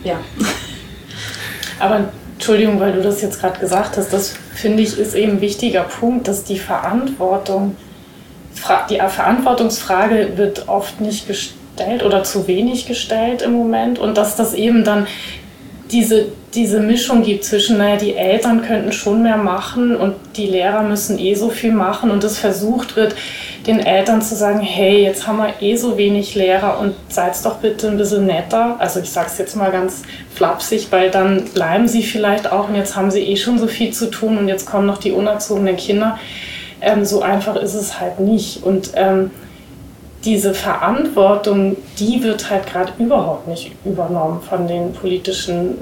ja. 0.03 0.15
Aber 1.79 2.05
Entschuldigung, 2.35 2.79
weil 2.79 2.93
du 2.93 3.01
das 3.01 3.21
jetzt 3.21 3.41
gerade 3.41 3.59
gesagt 3.59 3.97
hast, 3.97 4.13
das 4.13 4.35
finde 4.53 4.83
ich 4.83 4.97
ist 4.97 5.15
eben 5.15 5.33
ein 5.33 5.41
wichtiger 5.41 5.83
Punkt, 5.83 6.29
dass 6.29 6.45
die 6.45 6.59
Verantwortung, 6.59 7.75
die 8.89 8.95
Verantwortungsfrage 8.95 10.37
wird 10.37 10.69
oft 10.69 11.01
nicht 11.01 11.27
gestellt 11.27 11.59
oder 12.05 12.23
zu 12.23 12.47
wenig 12.47 12.87
gestellt 12.87 13.41
im 13.41 13.53
Moment 13.53 13.99
und 13.99 14.17
dass 14.17 14.35
das 14.35 14.53
eben 14.53 14.83
dann 14.83 15.07
diese, 15.91 16.25
diese 16.55 16.79
Mischung 16.79 17.21
gibt 17.21 17.43
zwischen, 17.43 17.77
naja, 17.77 17.97
die 17.97 18.15
Eltern 18.15 18.63
könnten 18.63 18.91
schon 18.91 19.21
mehr 19.21 19.37
machen 19.37 19.95
und 19.95 20.15
die 20.35 20.47
Lehrer 20.47 20.81
müssen 20.81 21.19
eh 21.19 21.35
so 21.35 21.49
viel 21.49 21.71
machen 21.71 22.09
und 22.09 22.23
es 22.23 22.39
versucht 22.39 22.95
wird, 22.95 23.15
den 23.67 23.79
Eltern 23.79 24.21
zu 24.21 24.35
sagen, 24.35 24.61
hey, 24.61 25.03
jetzt 25.03 25.27
haben 25.27 25.37
wir 25.37 25.53
eh 25.61 25.75
so 25.75 25.97
wenig 25.97 26.35
Lehrer 26.35 26.79
und 26.79 26.95
seid 27.09 27.33
doch 27.43 27.57
bitte 27.57 27.87
ein 27.87 27.97
bisschen 27.97 28.25
netter. 28.25 28.75
Also 28.79 28.99
ich 28.99 29.09
sage 29.09 29.27
es 29.31 29.37
jetzt 29.37 29.55
mal 29.55 29.71
ganz 29.71 30.03
flapsig, 30.33 30.87
weil 30.91 31.09
dann 31.09 31.45
bleiben 31.45 31.87
sie 31.87 32.03
vielleicht 32.03 32.51
auch 32.51 32.69
und 32.69 32.75
jetzt 32.75 32.95
haben 32.95 33.11
sie 33.11 33.21
eh 33.21 33.35
schon 33.35 33.57
so 33.57 33.67
viel 33.67 33.91
zu 33.91 34.09
tun 34.09 34.37
und 34.37 34.47
jetzt 34.47 34.65
kommen 34.65 34.85
noch 34.85 34.97
die 34.97 35.11
unerzogenen 35.11 35.77
Kinder. 35.77 36.19
Ähm, 36.81 37.05
so 37.05 37.21
einfach 37.21 37.55
ist 37.55 37.73
es 37.73 37.99
halt 37.99 38.19
nicht. 38.19 38.63
Und 38.63 38.91
ähm, 38.95 39.31
diese 40.25 40.53
Verantwortung, 40.53 41.77
die 41.99 42.23
wird 42.23 42.49
halt 42.49 42.65
gerade 42.65 42.91
überhaupt 42.97 43.47
nicht 43.47 43.71
übernommen 43.85 44.41
von 44.41 44.67
den 44.67 44.91
politischen 44.91 45.77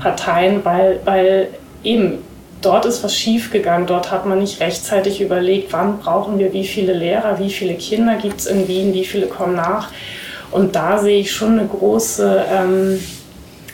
Parteien, 0.00 0.64
weil, 0.64 1.00
weil 1.04 1.48
eben 1.84 2.18
dort 2.62 2.86
ist 2.86 3.04
was 3.04 3.14
schiefgegangen. 3.14 3.86
Dort 3.86 4.10
hat 4.10 4.26
man 4.26 4.38
nicht 4.38 4.60
rechtzeitig 4.60 5.20
überlegt, 5.20 5.72
wann 5.72 5.98
brauchen 5.98 6.38
wir 6.38 6.52
wie 6.52 6.66
viele 6.66 6.94
Lehrer, 6.94 7.38
wie 7.38 7.50
viele 7.50 7.74
Kinder 7.74 8.16
gibt 8.16 8.40
es 8.40 8.46
in 8.46 8.66
Wien, 8.68 8.94
wie 8.94 9.04
viele 9.04 9.26
kommen 9.26 9.56
nach. 9.56 9.90
Und 10.50 10.74
da 10.74 10.98
sehe 10.98 11.20
ich 11.20 11.32
schon 11.32 11.58
eine 11.58 11.68
große, 11.68 12.44
ähm, 12.50 13.00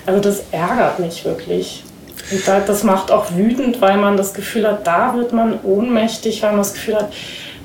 also 0.07 0.21
das 0.21 0.45
ärgert 0.51 0.99
mich 0.99 1.25
wirklich. 1.25 1.85
Und 2.33 2.49
da, 2.49 2.61
das 2.61 2.83
macht 2.83 3.13
auch 3.13 3.33
wütend, 3.37 3.81
weil 3.81 3.97
man 3.99 4.17
das 4.17 4.35
Gefühl 4.35 4.67
hat, 4.67 4.87
da 4.87 5.15
wird 5.15 5.33
man 5.33 5.61
ohnmächtig, 5.63 6.43
weil 6.43 6.51
man 6.51 6.61
das 6.61 6.75
Gefühl 6.75 6.97
hat, 6.97 7.13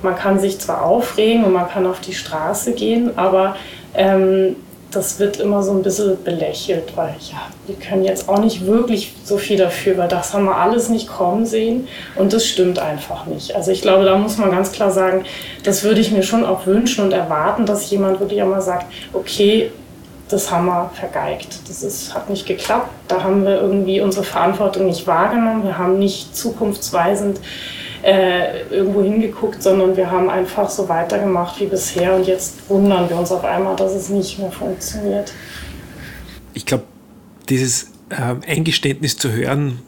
man 0.03 0.15
kann 0.15 0.39
sich 0.39 0.59
zwar 0.59 0.83
aufregen 0.83 1.43
und 1.43 1.53
man 1.53 1.69
kann 1.69 1.85
auf 1.85 1.99
die 1.99 2.13
Straße 2.13 2.73
gehen, 2.73 3.17
aber 3.17 3.55
ähm, 3.93 4.55
das 4.91 5.19
wird 5.19 5.37
immer 5.37 5.61
so 5.61 5.71
ein 5.71 5.83
bisschen 5.83 6.23
belächelt, 6.23 6.93
weil 6.95 7.15
ja, 7.31 7.37
wir 7.67 7.75
können 7.75 8.03
jetzt 8.03 8.27
auch 8.27 8.39
nicht 8.39 8.65
wirklich 8.65 9.13
so 9.23 9.37
viel 9.37 9.57
dafür, 9.57 9.97
weil 9.97 10.07
das 10.07 10.33
haben 10.33 10.45
wir 10.45 10.57
alles 10.57 10.89
nicht 10.89 11.07
kommen 11.07 11.45
sehen 11.45 11.87
und 12.15 12.33
das 12.33 12.47
stimmt 12.47 12.79
einfach 12.79 13.27
nicht. 13.27 13.55
Also 13.55 13.71
ich 13.71 13.81
glaube, 13.81 14.05
da 14.05 14.17
muss 14.17 14.37
man 14.37 14.49
ganz 14.49 14.71
klar 14.71 14.89
sagen, 14.89 15.25
das 15.63 15.83
würde 15.83 16.01
ich 16.01 16.11
mir 16.11 16.23
schon 16.23 16.43
auch 16.43 16.65
wünschen 16.65 17.03
und 17.03 17.11
erwarten, 17.11 17.67
dass 17.67 17.89
jemand 17.91 18.19
wirklich 18.19 18.41
einmal 18.41 18.61
sagt, 18.61 18.87
okay, 19.13 19.71
das 20.29 20.51
haben 20.51 20.67
wir 20.67 20.91
vergeigt. 20.93 21.59
Das 21.67 21.83
ist, 21.83 22.13
hat 22.13 22.29
nicht 22.29 22.45
geklappt. 22.45 22.89
Da 23.07 23.23
haben 23.23 23.43
wir 23.45 23.59
irgendwie 23.61 23.99
unsere 23.99 24.23
Verantwortung 24.23 24.85
nicht 24.85 25.07
wahrgenommen. 25.07 25.63
Wir 25.63 25.77
haben 25.77 25.97
nicht 25.97 26.35
zukunftsweisend 26.35 27.39
äh, 28.03 28.61
irgendwo 28.69 29.01
hingeguckt, 29.01 29.61
sondern 29.61 29.95
wir 29.95 30.09
haben 30.09 30.29
einfach 30.29 30.69
so 30.69 30.87
weitergemacht 30.87 31.59
wie 31.59 31.65
bisher 31.65 32.15
und 32.15 32.27
jetzt 32.27 32.69
wundern 32.69 33.09
wir 33.09 33.17
uns 33.17 33.31
auf 33.31 33.43
einmal, 33.43 33.75
dass 33.75 33.93
es 33.93 34.09
nicht 34.09 34.39
mehr 34.39 34.51
funktioniert. 34.51 35.33
Ich 36.53 36.65
glaube, 36.65 36.83
dieses 37.49 37.91
äh, 38.09 38.35
Eingeständnis 38.47 39.17
zu 39.17 39.31
hören, 39.31 39.79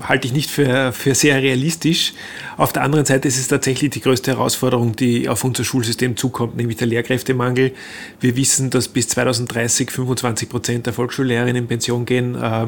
halte 0.00 0.26
ich 0.26 0.32
nicht 0.32 0.50
für, 0.50 0.92
für 0.92 1.14
sehr 1.14 1.40
realistisch. 1.40 2.12
Auf 2.56 2.72
der 2.72 2.82
anderen 2.82 3.04
Seite 3.04 3.28
ist 3.28 3.38
es 3.38 3.48
tatsächlich 3.48 3.90
die 3.90 4.00
größte 4.00 4.32
Herausforderung, 4.32 4.96
die 4.96 5.28
auf 5.28 5.44
unser 5.44 5.64
Schulsystem 5.64 6.16
zukommt, 6.16 6.56
nämlich 6.56 6.76
der 6.76 6.86
Lehrkräftemangel. 6.86 7.72
Wir 8.20 8.36
wissen, 8.36 8.70
dass 8.70 8.88
bis 8.88 9.08
2030 9.08 9.90
25 9.90 10.48
Prozent 10.48 10.86
der 10.86 10.92
Volksschullehrerinnen 10.92 11.62
in 11.62 11.68
Pension 11.68 12.04
gehen. 12.04 12.34
Äh, 12.34 12.66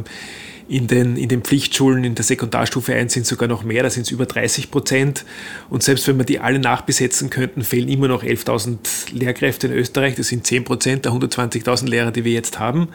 in 0.68 0.86
den, 0.86 1.16
in 1.16 1.28
den 1.28 1.42
Pflichtschulen 1.42 2.02
in 2.04 2.14
der 2.14 2.24
Sekundarstufe 2.24 2.94
1 2.94 3.12
sind 3.12 3.26
sogar 3.26 3.48
noch 3.48 3.62
mehr, 3.62 3.82
da 3.82 3.90
sind 3.90 4.02
es 4.02 4.10
über 4.10 4.26
30 4.26 4.70
Prozent. 4.70 5.24
Und 5.70 5.82
selbst 5.82 6.08
wenn 6.08 6.18
wir 6.18 6.24
die 6.24 6.40
alle 6.40 6.58
nachbesetzen 6.58 7.30
könnten, 7.30 7.62
fehlen 7.62 7.88
immer 7.88 8.08
noch 8.08 8.24
11.000 8.24 9.12
Lehrkräfte 9.12 9.68
in 9.68 9.74
Österreich. 9.74 10.16
Das 10.16 10.28
sind 10.28 10.46
10 10.46 10.64
Prozent 10.64 11.04
der 11.04 11.12
120.000 11.12 11.88
Lehrer, 11.88 12.10
die 12.10 12.24
wir 12.24 12.32
jetzt 12.32 12.58
haben. 12.58 12.88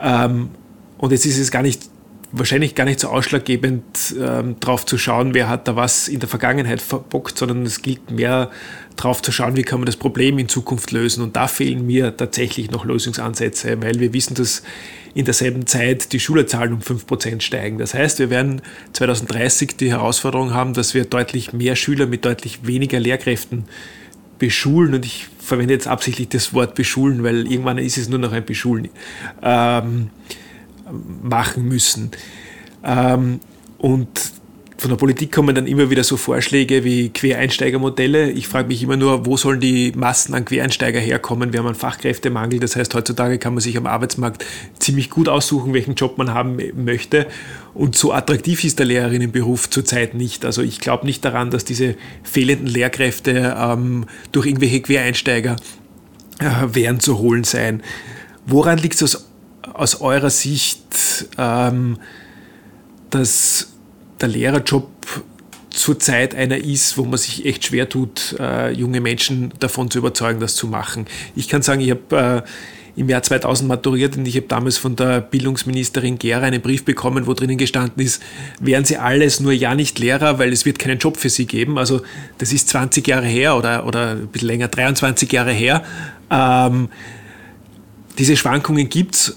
Ähm, 0.00 0.50
und 0.98 1.12
jetzt 1.12 1.26
ist 1.26 1.38
es 1.38 1.50
gar 1.50 1.62
nicht 1.62 1.88
wahrscheinlich 2.32 2.74
gar 2.74 2.84
nicht 2.84 3.00
so 3.00 3.08
ausschlaggebend 3.08 4.14
ähm, 4.20 4.60
drauf 4.60 4.86
zu 4.86 4.98
schauen, 4.98 5.34
wer 5.34 5.48
hat 5.48 5.66
da 5.66 5.76
was 5.76 6.08
in 6.08 6.20
der 6.20 6.28
Vergangenheit 6.28 6.80
verbockt, 6.80 7.36
sondern 7.36 7.64
es 7.64 7.82
gilt 7.82 8.10
mehr 8.10 8.50
drauf 8.96 9.22
zu 9.22 9.32
schauen, 9.32 9.56
wie 9.56 9.62
kann 9.62 9.80
man 9.80 9.86
das 9.86 9.96
Problem 9.96 10.38
in 10.38 10.48
Zukunft 10.48 10.92
lösen. 10.92 11.22
Und 11.22 11.36
da 11.36 11.48
fehlen 11.48 11.86
mir 11.86 12.16
tatsächlich 12.16 12.70
noch 12.70 12.84
Lösungsansätze, 12.84 13.82
weil 13.82 13.98
wir 13.98 14.12
wissen, 14.12 14.34
dass 14.34 14.62
in 15.14 15.24
derselben 15.24 15.66
Zeit 15.66 16.12
die 16.12 16.20
Schülerzahlen 16.20 16.72
um 16.72 16.80
5% 16.80 17.40
steigen. 17.40 17.78
Das 17.78 17.94
heißt, 17.94 18.18
wir 18.18 18.30
werden 18.30 18.62
2030 18.92 19.76
die 19.76 19.90
Herausforderung 19.90 20.54
haben, 20.54 20.74
dass 20.74 20.94
wir 20.94 21.04
deutlich 21.04 21.52
mehr 21.52 21.76
Schüler 21.76 22.06
mit 22.06 22.24
deutlich 22.24 22.66
weniger 22.66 23.00
Lehrkräften 23.00 23.64
beschulen. 24.38 24.94
Und 24.94 25.04
ich 25.04 25.26
verwende 25.38 25.74
jetzt 25.74 25.88
absichtlich 25.88 26.28
das 26.28 26.54
Wort 26.54 26.74
beschulen, 26.74 27.22
weil 27.22 27.50
irgendwann 27.50 27.78
ist 27.78 27.98
es 27.98 28.08
nur 28.08 28.18
noch 28.18 28.32
ein 28.32 28.44
Beschulen. 28.44 28.88
Ähm, 29.42 30.10
machen 31.22 31.68
müssen. 31.68 32.10
Ähm, 32.84 33.40
und 33.78 34.08
von 34.80 34.88
der 34.88 34.96
Politik 34.96 35.30
kommen 35.30 35.54
dann 35.54 35.66
immer 35.66 35.90
wieder 35.90 36.02
so 36.02 36.16
Vorschläge 36.16 36.84
wie 36.84 37.10
Quereinsteigermodelle. 37.10 38.30
Ich 38.30 38.48
frage 38.48 38.68
mich 38.68 38.82
immer 38.82 38.96
nur, 38.96 39.26
wo 39.26 39.36
sollen 39.36 39.60
die 39.60 39.92
Massen 39.94 40.32
an 40.32 40.46
Quereinsteiger 40.46 40.98
herkommen? 40.98 41.52
Wir 41.52 41.60
haben 41.60 41.66
einen 41.66 41.74
Fachkräftemangel. 41.74 42.60
Das 42.60 42.76
heißt, 42.76 42.94
heutzutage 42.94 43.38
kann 43.38 43.52
man 43.52 43.60
sich 43.60 43.76
am 43.76 43.86
Arbeitsmarkt 43.86 44.42
ziemlich 44.78 45.10
gut 45.10 45.28
aussuchen, 45.28 45.74
welchen 45.74 45.96
Job 45.96 46.16
man 46.16 46.32
haben 46.32 46.56
möchte. 46.82 47.26
Und 47.74 47.94
so 47.94 48.14
attraktiv 48.14 48.64
ist 48.64 48.78
der 48.78 48.86
Lehrerinnenberuf 48.86 49.68
zurzeit 49.68 50.14
nicht. 50.14 50.46
Also 50.46 50.62
ich 50.62 50.80
glaube 50.80 51.04
nicht 51.04 51.22
daran, 51.26 51.50
dass 51.50 51.66
diese 51.66 51.94
fehlenden 52.22 52.66
Lehrkräfte 52.66 53.54
ähm, 53.58 54.06
durch 54.32 54.46
irgendwelche 54.46 54.80
Quereinsteiger 54.80 55.56
äh, 56.38 56.74
werden 56.74 57.00
zu 57.00 57.18
holen 57.18 57.44
sein. 57.44 57.82
Woran 58.46 58.78
liegt 58.78 58.94
es 58.94 59.02
aus 59.02 59.26
aus 59.74 60.00
eurer 60.00 60.30
Sicht, 60.30 60.82
ähm, 61.38 61.98
dass 63.10 63.69
der 64.20 64.28
Lehrerjob 64.28 64.88
zurzeit 65.70 66.34
einer 66.34 66.58
ist, 66.58 66.98
wo 66.98 67.04
man 67.04 67.18
sich 67.18 67.46
echt 67.46 67.66
schwer 67.66 67.88
tut, 67.88 68.36
äh, 68.38 68.72
junge 68.72 69.00
Menschen 69.00 69.52
davon 69.60 69.90
zu 69.90 69.98
überzeugen, 69.98 70.40
das 70.40 70.56
zu 70.56 70.66
machen. 70.66 71.06
Ich 71.36 71.48
kann 71.48 71.62
sagen, 71.62 71.80
ich 71.80 71.90
habe 71.90 72.44
äh, 72.46 73.00
im 73.00 73.08
Jahr 73.08 73.22
2000 73.22 73.68
maturiert 73.68 74.16
und 74.16 74.26
ich 74.26 74.36
habe 74.36 74.46
damals 74.46 74.76
von 74.76 74.96
der 74.96 75.20
Bildungsministerin 75.20 76.18
Gera 76.18 76.42
einen 76.42 76.60
Brief 76.60 76.84
bekommen, 76.84 77.26
wo 77.26 77.34
drinnen 77.34 77.56
gestanden 77.56 78.02
ist, 78.02 78.22
wären 78.60 78.84
Sie 78.84 78.96
alles 78.96 79.40
nur 79.40 79.52
ja 79.52 79.74
nicht 79.74 79.98
Lehrer, 79.98 80.38
weil 80.38 80.52
es 80.52 80.64
wird 80.64 80.78
keinen 80.78 80.98
Job 80.98 81.16
für 81.16 81.30
Sie 81.30 81.46
geben. 81.46 81.78
Also 81.78 82.02
das 82.38 82.52
ist 82.52 82.68
20 82.68 83.06
Jahre 83.06 83.26
her 83.26 83.56
oder, 83.56 83.86
oder 83.86 84.10
ein 84.12 84.26
bisschen 84.26 84.48
länger, 84.48 84.68
23 84.68 85.30
Jahre 85.32 85.52
her. 85.52 85.84
Ähm, 86.30 86.88
diese 88.18 88.36
Schwankungen 88.36 88.88
gibt 88.88 89.14
es 89.14 89.36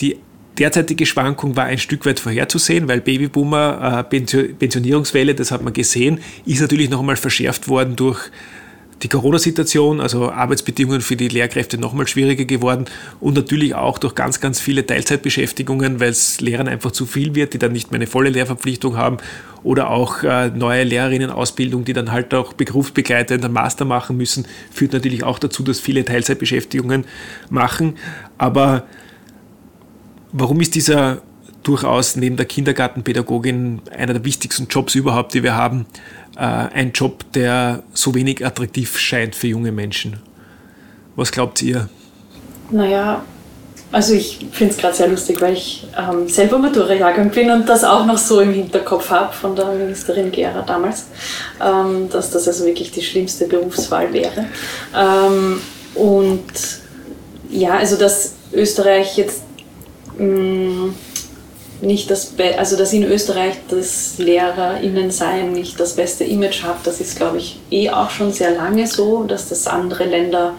die 0.00 0.16
derzeitige 0.58 1.06
Schwankung 1.06 1.56
war 1.56 1.64
ein 1.64 1.78
Stück 1.78 2.06
weit 2.06 2.20
vorherzusehen, 2.20 2.88
weil 2.88 3.00
Babyboomer, 3.00 4.06
äh, 4.10 4.20
Pensionierungswelle, 4.58 5.34
das 5.34 5.50
hat 5.50 5.62
man 5.62 5.72
gesehen, 5.72 6.20
ist 6.46 6.60
natürlich 6.60 6.90
noch 6.90 7.00
einmal 7.00 7.16
verschärft 7.16 7.68
worden 7.68 7.96
durch 7.96 8.30
die 9.02 9.08
Corona-Situation, 9.08 10.00
also 10.00 10.30
Arbeitsbedingungen 10.30 11.00
für 11.00 11.16
die 11.16 11.28
Lehrkräfte 11.28 11.78
noch 11.78 11.92
mal 11.92 12.06
schwieriger 12.06 12.44
geworden 12.44 12.86
und 13.20 13.34
natürlich 13.34 13.74
auch 13.74 13.98
durch 13.98 14.14
ganz, 14.14 14.40
ganz 14.40 14.60
viele 14.60 14.86
Teilzeitbeschäftigungen, 14.86 16.00
weil 16.00 16.10
es 16.10 16.40
Lehrern 16.40 16.68
einfach 16.68 16.92
zu 16.92 17.04
viel 17.04 17.34
wird, 17.34 17.52
die 17.52 17.58
dann 17.58 17.72
nicht 17.72 17.90
mehr 17.90 17.98
eine 17.98 18.06
volle 18.06 18.30
Lehrverpflichtung 18.30 18.96
haben 18.96 19.18
oder 19.62 19.90
auch 19.90 20.22
äh, 20.22 20.48
neue 20.48 20.84
Lehrerinnenausbildung, 20.84 21.84
die 21.84 21.92
dann 21.92 22.12
halt 22.12 22.32
auch 22.32 22.52
berufsbegleitend 22.52 23.44
einen 23.44 23.52
Master 23.52 23.84
machen 23.84 24.16
müssen, 24.16 24.46
führt 24.70 24.92
natürlich 24.92 25.24
auch 25.24 25.38
dazu, 25.38 25.62
dass 25.62 25.80
viele 25.80 26.04
Teilzeitbeschäftigungen 26.04 27.04
machen. 27.50 27.96
Aber 28.38 28.86
Warum 30.36 30.60
ist 30.60 30.74
dieser 30.74 31.18
durchaus 31.62 32.16
neben 32.16 32.36
der 32.36 32.46
Kindergartenpädagogin 32.46 33.82
einer 33.96 34.14
der 34.14 34.24
wichtigsten 34.24 34.66
Jobs 34.66 34.96
überhaupt, 34.96 35.32
die 35.32 35.44
wir 35.44 35.54
haben, 35.54 35.86
äh, 36.36 36.40
ein 36.40 36.90
Job, 36.90 37.24
der 37.34 37.84
so 37.92 38.16
wenig 38.16 38.44
attraktiv 38.44 38.98
scheint 38.98 39.36
für 39.36 39.46
junge 39.46 39.70
Menschen? 39.70 40.18
Was 41.14 41.30
glaubt 41.30 41.62
ihr? 41.62 41.88
Naja, 42.72 43.22
also 43.92 44.12
ich 44.14 44.44
finde 44.50 44.74
es 44.74 44.80
gerade 44.80 44.96
sehr 44.96 45.06
lustig, 45.06 45.40
weil 45.40 45.52
ich 45.52 45.86
ähm, 45.96 46.28
selber 46.28 46.58
Matura-Jahrgang 46.58 47.30
bin 47.30 47.48
und 47.52 47.68
das 47.68 47.84
auch 47.84 48.04
noch 48.04 48.18
so 48.18 48.40
im 48.40 48.52
Hinterkopf 48.52 49.10
habe 49.10 49.32
von 49.32 49.54
der 49.54 49.66
Ministerin 49.66 50.32
Gera 50.32 50.62
damals, 50.62 51.06
ähm, 51.64 52.08
dass 52.10 52.30
das 52.30 52.48
also 52.48 52.64
wirklich 52.64 52.90
die 52.90 53.02
schlimmste 53.02 53.46
Berufswahl 53.46 54.12
wäre. 54.12 54.46
Ähm, 54.96 55.60
und 55.94 56.42
ja, 57.50 57.76
also 57.76 57.96
dass 57.96 58.32
Österreich 58.52 59.16
jetzt 59.16 59.43
Mm, 60.18 60.94
nicht 61.80 62.10
das, 62.10 62.26
Be 62.26 62.58
also 62.58 62.76
dass 62.76 62.92
in 62.92 63.04
Österreich 63.04 63.54
das 63.68 64.14
LehrerInnen-Sein 64.18 65.52
nicht 65.52 65.78
das 65.78 65.94
beste 65.94 66.24
Image 66.24 66.62
hat, 66.62 66.86
das 66.86 67.00
ist, 67.00 67.16
glaube 67.16 67.38
ich, 67.38 67.58
eh 67.70 67.90
auch 67.90 68.10
schon 68.10 68.32
sehr 68.32 68.52
lange 68.52 68.86
so, 68.86 69.24
dass 69.24 69.48
das 69.48 69.66
andere 69.66 70.04
Länder 70.04 70.54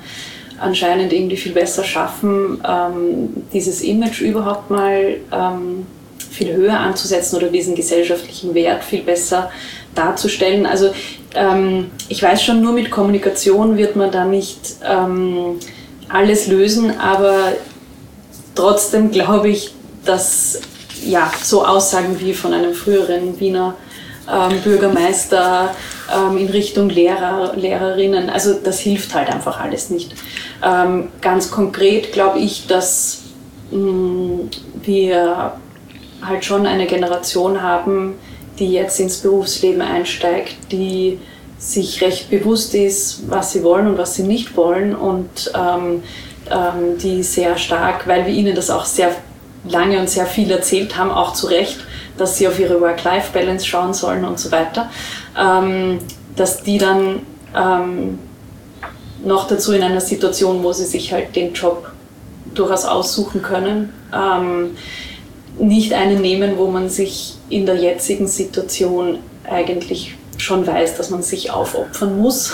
anscheinend 0.60 1.12
irgendwie 1.12 1.38
viel 1.38 1.52
besser 1.52 1.84
schaffen, 1.84 2.62
ähm, 2.68 3.30
dieses 3.54 3.82
Image 3.82 4.22
überhaupt 4.22 4.70
mal 4.70 5.18
ähm, 5.32 5.86
viel 6.32 6.54
höher 6.54 6.80
anzusetzen 6.80 7.38
oder 7.38 7.48
diesen 7.48 7.76
gesellschaftlichen 7.76 8.54
Wert 8.54 8.84
viel 8.84 9.02
besser 9.02 9.52
darzustellen. 9.96 10.66
Also 10.66 10.92
ähm, 11.34 11.92
ich 12.10 12.22
weiß 12.22 12.44
schon, 12.44 12.62
nur 12.62 12.74
mit 12.74 12.92
Kommunikation 12.92 13.78
wird 13.78 13.96
man 13.96 14.12
da 14.12 14.26
nicht 14.26 14.78
ähm, 14.84 15.60
alles 16.10 16.48
lösen, 16.48 17.00
aber 17.00 17.54
trotzdem 18.56 19.12
glaube 19.12 19.50
ich, 19.50 19.74
dass 20.06 20.62
ja, 21.04 21.32
so 21.44 21.66
Aussagen 21.66 22.20
wie 22.20 22.34
von 22.34 22.54
einem 22.54 22.74
früheren 22.74 23.40
Wiener 23.40 23.76
ähm, 24.32 24.60
Bürgermeister 24.62 25.76
ähm, 26.14 26.38
in 26.38 26.48
Richtung 26.48 26.90
Lehrer, 26.90 27.54
Lehrerinnen, 27.56 28.30
also 28.30 28.54
das 28.54 28.80
hilft 28.80 29.14
halt 29.14 29.30
einfach 29.30 29.60
alles 29.60 29.90
nicht. 29.90 30.14
Ähm, 30.64 31.10
ganz 31.22 31.52
konkret 31.52 32.12
glaube 32.12 32.40
ich, 32.40 32.66
dass 32.68 33.22
mh, 33.72 33.80
mm, 33.80 34.50
wir 34.84 35.54
halt 36.22 36.46
schon 36.46 36.66
eine 36.66 36.88
Generation 36.88 37.62
haben, 37.62 38.16
die 38.58 38.72
jetzt 38.72 39.00
ins 39.00 39.18
Berufsleben 39.18 39.82
einsteigt, 39.82 40.56
die 40.72 41.20
sich 41.58 42.02
recht 42.02 42.30
bewusst 42.30 42.74
ist, 42.76 43.30
was 43.30 43.52
sie 43.54 43.64
wollen 43.64 43.88
und 43.88 43.98
was 43.98 44.16
sie 44.16 44.24
nicht 44.24 44.56
wollen 44.58 44.96
und 44.96 45.52
ähm, 45.56 46.04
ähm, 46.52 46.98
die 46.98 47.24
sehr 47.24 47.58
stark, 47.58 48.08
weil 48.08 48.26
wir 48.26 48.34
ihnen 48.34 48.56
das 48.56 48.70
auch 48.70 48.86
sehr 48.86 49.12
lange 49.68 50.00
und 50.00 50.10
sehr 50.10 50.26
viel 50.26 50.52
erzählt 50.52 50.98
haben, 50.98 51.12
auch 51.12 51.34
zu 51.34 51.48
Recht, 51.48 51.78
dass 52.18 52.38
sie 52.38 52.48
auf 52.48 52.60
ihre 52.60 52.80
Work-Life-Balance 52.80 53.66
schauen 53.66 53.94
sollen 53.94 54.26
und 54.26 54.40
so 54.40 54.52
weiter, 54.52 54.90
ähm, 55.40 56.00
dass 56.36 56.64
die 56.64 56.78
dann 56.78 57.22
ähm, 57.56 58.20
noch 59.24 59.48
dazu 59.48 59.74
in 59.74 59.84
einer 59.84 60.02
Situation, 60.02 60.64
wo 60.64 60.72
sie 60.72 60.86
sich 60.86 61.12
halt 61.12 61.36
den 61.36 61.54
Job 61.54 61.92
durchaus 62.54 62.86
aussuchen 62.86 63.42
können, 63.42 63.94
ähm, 64.14 64.78
nicht 65.58 65.94
einen 65.94 66.22
nehmen, 66.22 66.58
wo 66.58 66.68
man 66.68 66.90
sich 66.90 67.36
in 67.50 67.66
der 67.66 67.76
jetzigen 67.76 68.28
Situation 68.28 69.20
eigentlich 69.50 70.16
schon 70.46 70.66
weiß, 70.66 70.96
dass 70.96 71.10
man 71.10 71.24
sich 71.24 71.52
aufopfern 71.52 72.18
muss. 72.18 72.54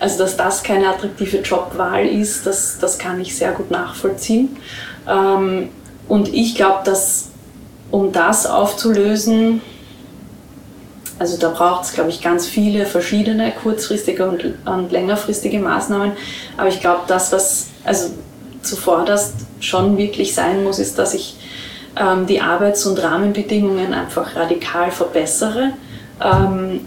Also 0.00 0.18
dass 0.18 0.36
das 0.36 0.64
keine 0.64 0.88
attraktive 0.88 1.38
Jobwahl 1.38 2.04
ist, 2.04 2.44
das, 2.44 2.78
das 2.80 2.98
kann 2.98 3.20
ich 3.20 3.36
sehr 3.36 3.52
gut 3.52 3.70
nachvollziehen. 3.70 4.56
Ähm, 5.08 5.68
und 6.08 6.34
ich 6.34 6.56
glaube, 6.56 6.80
dass 6.84 7.28
um 7.92 8.10
das 8.10 8.46
aufzulösen, 8.46 9.60
also 11.20 11.36
da 11.36 11.50
braucht 11.50 11.84
es, 11.84 11.92
glaube 11.92 12.10
ich, 12.10 12.20
ganz 12.20 12.46
viele 12.46 12.84
verschiedene 12.84 13.52
kurzfristige 13.52 14.28
und, 14.28 14.54
und 14.66 14.90
längerfristige 14.90 15.60
Maßnahmen. 15.60 16.12
Aber 16.56 16.68
ich 16.68 16.80
glaube, 16.80 17.02
das, 17.06 17.30
was 17.30 17.68
also 17.84 18.10
zuvorderst 18.62 19.34
schon 19.60 19.96
wirklich 19.98 20.34
sein 20.34 20.64
muss, 20.64 20.80
ist, 20.80 20.98
dass 20.98 21.14
ich 21.14 21.36
ähm, 21.96 22.26
die 22.26 22.40
Arbeits- 22.40 22.86
und 22.86 23.00
Rahmenbedingungen 23.00 23.94
einfach 23.94 24.34
radikal 24.34 24.90
verbessere. 24.90 25.74
Ähm, 26.20 26.80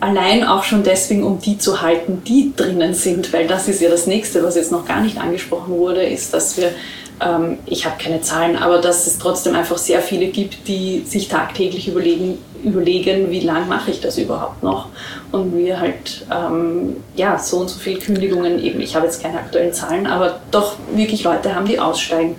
allein 0.00 0.44
auch 0.44 0.64
schon 0.64 0.82
deswegen, 0.82 1.24
um 1.24 1.40
die 1.40 1.58
zu 1.58 1.82
halten, 1.82 2.22
die 2.26 2.52
drinnen 2.56 2.94
sind, 2.94 3.32
weil 3.32 3.46
das 3.46 3.68
ist 3.68 3.80
ja 3.80 3.90
das 3.90 4.06
nächste, 4.06 4.42
was 4.42 4.56
jetzt 4.56 4.72
noch 4.72 4.86
gar 4.86 5.00
nicht 5.00 5.18
angesprochen 5.18 5.74
wurde, 5.74 6.02
ist, 6.02 6.32
dass 6.34 6.56
wir 6.56 6.72
ähm, 7.20 7.58
ich 7.66 7.84
habe 7.84 7.96
keine 8.02 8.20
Zahlen, 8.22 8.56
aber 8.56 8.78
dass 8.78 9.06
es 9.06 9.18
trotzdem 9.18 9.54
einfach 9.54 9.78
sehr 9.78 10.00
viele 10.00 10.28
gibt, 10.28 10.66
die 10.68 11.02
sich 11.04 11.28
tagtäglich 11.28 11.88
überlegen, 11.88 12.38
überlegen 12.64 13.30
wie 13.30 13.40
lange 13.40 13.66
mache 13.66 13.90
ich 13.90 14.00
das 14.00 14.18
überhaupt 14.18 14.62
noch. 14.62 14.88
Und 15.30 15.56
wir 15.56 15.80
halt, 15.80 16.26
ähm, 16.32 16.96
ja, 17.16 17.38
so 17.38 17.58
und 17.58 17.68
so 17.68 17.78
viele 17.78 17.98
Kündigungen 18.00 18.62
eben, 18.62 18.80
ich 18.80 18.96
habe 18.96 19.06
jetzt 19.06 19.22
keine 19.22 19.38
aktuellen 19.38 19.72
Zahlen, 19.72 20.06
aber 20.06 20.40
doch 20.50 20.76
wirklich 20.94 21.22
Leute 21.24 21.54
haben, 21.54 21.66
die 21.66 21.78
aussteigen. 21.78 22.36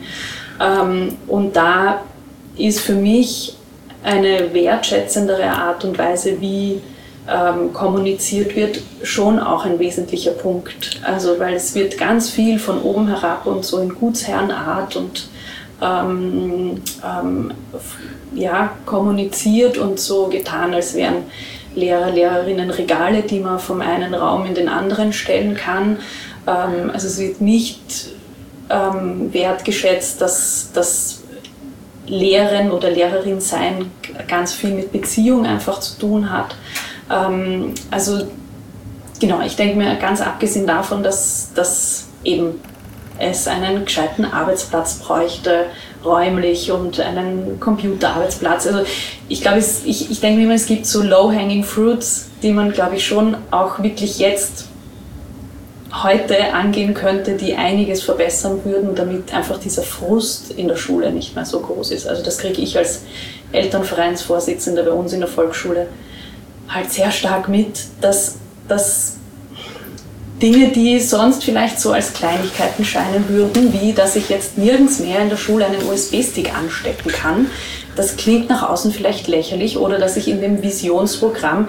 Ähm, 0.60 1.16
und 1.28 1.56
da 1.56 2.02
ist 2.58 2.82
für 2.82 2.96
mich 2.96 3.56
eine 4.04 4.52
wertschätzendere 4.54 5.46
Art 5.46 5.86
und 5.86 5.98
Weise, 5.98 6.42
wie 6.42 6.82
ähm, 7.30 7.74
kommuniziert 7.74 8.56
wird, 8.56 8.82
schon 9.04 9.40
auch 9.40 9.66
ein 9.66 9.80
wesentlicher 9.80 10.32
Punkt. 10.32 11.02
Also 11.04 11.40
weil 11.40 11.56
es 11.56 11.76
wird 11.76 11.98
ganz 11.98 12.30
viel 12.30 12.60
von 12.60 12.82
oben 12.82 13.08
herab 13.08 13.46
und 13.46 13.64
so 13.64 13.80
in 13.80 13.90
Gutsherrenart 13.90 14.96
und 14.96 15.30
ähm, 15.82 16.82
ähm, 17.04 17.54
ja, 18.34 18.72
kommuniziert 18.86 19.78
und 19.78 20.00
so 20.00 20.28
getan, 20.28 20.74
als 20.74 20.94
wären 20.94 21.24
Lehrer, 21.76 22.12
Lehrerinnen 22.12 22.70
Regale, 22.70 23.22
die 23.22 23.40
man 23.40 23.60
vom 23.60 23.82
einen 23.82 24.14
Raum 24.14 24.46
in 24.46 24.56
den 24.56 24.68
anderen 24.70 25.14
stellen 25.14 25.56
kann. 25.56 25.98
Ähm, 26.48 26.92
also 26.94 27.08
es 27.08 27.20
wird 27.20 27.42
nicht 27.42 28.10
ähm, 28.70 29.34
wertgeschätzt, 29.34 30.22
dass 30.22 30.70
das 30.74 31.22
Lehren 32.08 32.72
oder 32.72 32.90
Lehrerin 32.90 33.40
sein 33.42 33.92
ganz 34.28 34.54
viel 34.54 34.72
mit 34.72 34.92
Beziehung 34.92 35.46
einfach 35.46 35.80
zu 35.80 35.98
tun 35.98 36.32
hat. 36.32 36.56
Ähm, 37.12 37.74
also 37.90 38.28
genau, 39.20 39.42
ich 39.42 39.56
denke 39.56 39.78
mir 39.78 39.96
ganz 39.98 40.22
abgesehen 40.22 40.68
davon, 40.68 41.04
dass, 41.04 41.52
dass 41.54 42.08
eben 42.24 42.60
es 43.20 43.48
einen 43.48 43.86
gescheiten 43.86 44.26
Arbeitsplatz 44.26 44.96
bräuchte, 44.96 45.66
räumlich 46.04 46.72
und 46.72 47.00
einen 47.00 47.60
Computerarbeitsplatz. 47.60 48.68
Also 48.68 48.82
ich 49.30 49.42
glaube, 49.42 49.60
ich, 49.60 50.10
ich 50.10 50.20
denke 50.20 50.40
mir 50.40 50.46
immer, 50.46 50.56
es 50.56 50.66
gibt 50.66 50.86
so 50.86 51.04
low-hanging 51.04 51.64
fruits, 51.64 52.30
die 52.42 52.52
man, 52.52 52.72
glaube 52.72 52.96
ich, 52.96 53.06
schon 53.06 53.38
auch 53.52 53.82
wirklich 53.84 54.18
jetzt 54.18 54.66
heute 56.04 56.54
angehen 56.54 56.94
könnte, 56.94 57.36
die 57.36 57.56
einiges 57.56 58.02
verbessern 58.02 58.62
würden, 58.64 58.96
damit 58.96 59.34
einfach 59.34 59.60
dieser 59.60 59.84
Frust 59.84 60.52
in 60.52 60.68
der 60.68 60.78
Schule 60.78 61.12
nicht 61.12 61.36
mehr 61.36 61.46
so 61.46 61.60
groß 61.60 61.92
ist. 61.92 62.08
Also 62.08 62.24
das 62.24 62.38
kriege 62.38 62.62
ich 62.62 62.78
als 62.78 63.02
Elternvereinsvorsitzender 63.52 64.84
bei 64.84 64.92
uns 64.92 65.12
in 65.14 65.20
der 65.20 65.28
Volksschule 65.30 65.88
halt 66.74 66.92
sehr 66.92 67.12
stark 67.12 67.50
mit, 67.50 67.86
dass, 68.02 68.36
dass 68.68 69.14
Dinge, 70.42 70.70
die 70.70 71.00
sonst 71.00 71.44
vielleicht 71.44 71.80
so 71.80 71.92
als 71.92 72.14
Kleinigkeiten 72.14 72.84
scheinen 72.84 73.30
würden, 73.30 73.74
wie 73.74 73.94
dass 73.94 74.16
ich 74.16 74.30
jetzt 74.30 74.58
nirgends 74.58 75.00
mehr 75.00 75.20
in 75.22 75.30
der 75.30 75.38
Schule 75.38 75.66
einen 75.66 75.84
USB-Stick 75.88 76.56
anstecken 76.56 77.12
kann, 77.12 77.48
das 77.96 78.18
klingt 78.18 78.50
nach 78.50 78.68
außen 78.68 78.92
vielleicht 78.92 79.28
lächerlich 79.28 79.78
oder 79.78 80.00
dass 80.00 80.18
ich 80.18 80.28
in 80.28 80.42
dem 80.42 80.64
Visionsprogramm 80.64 81.68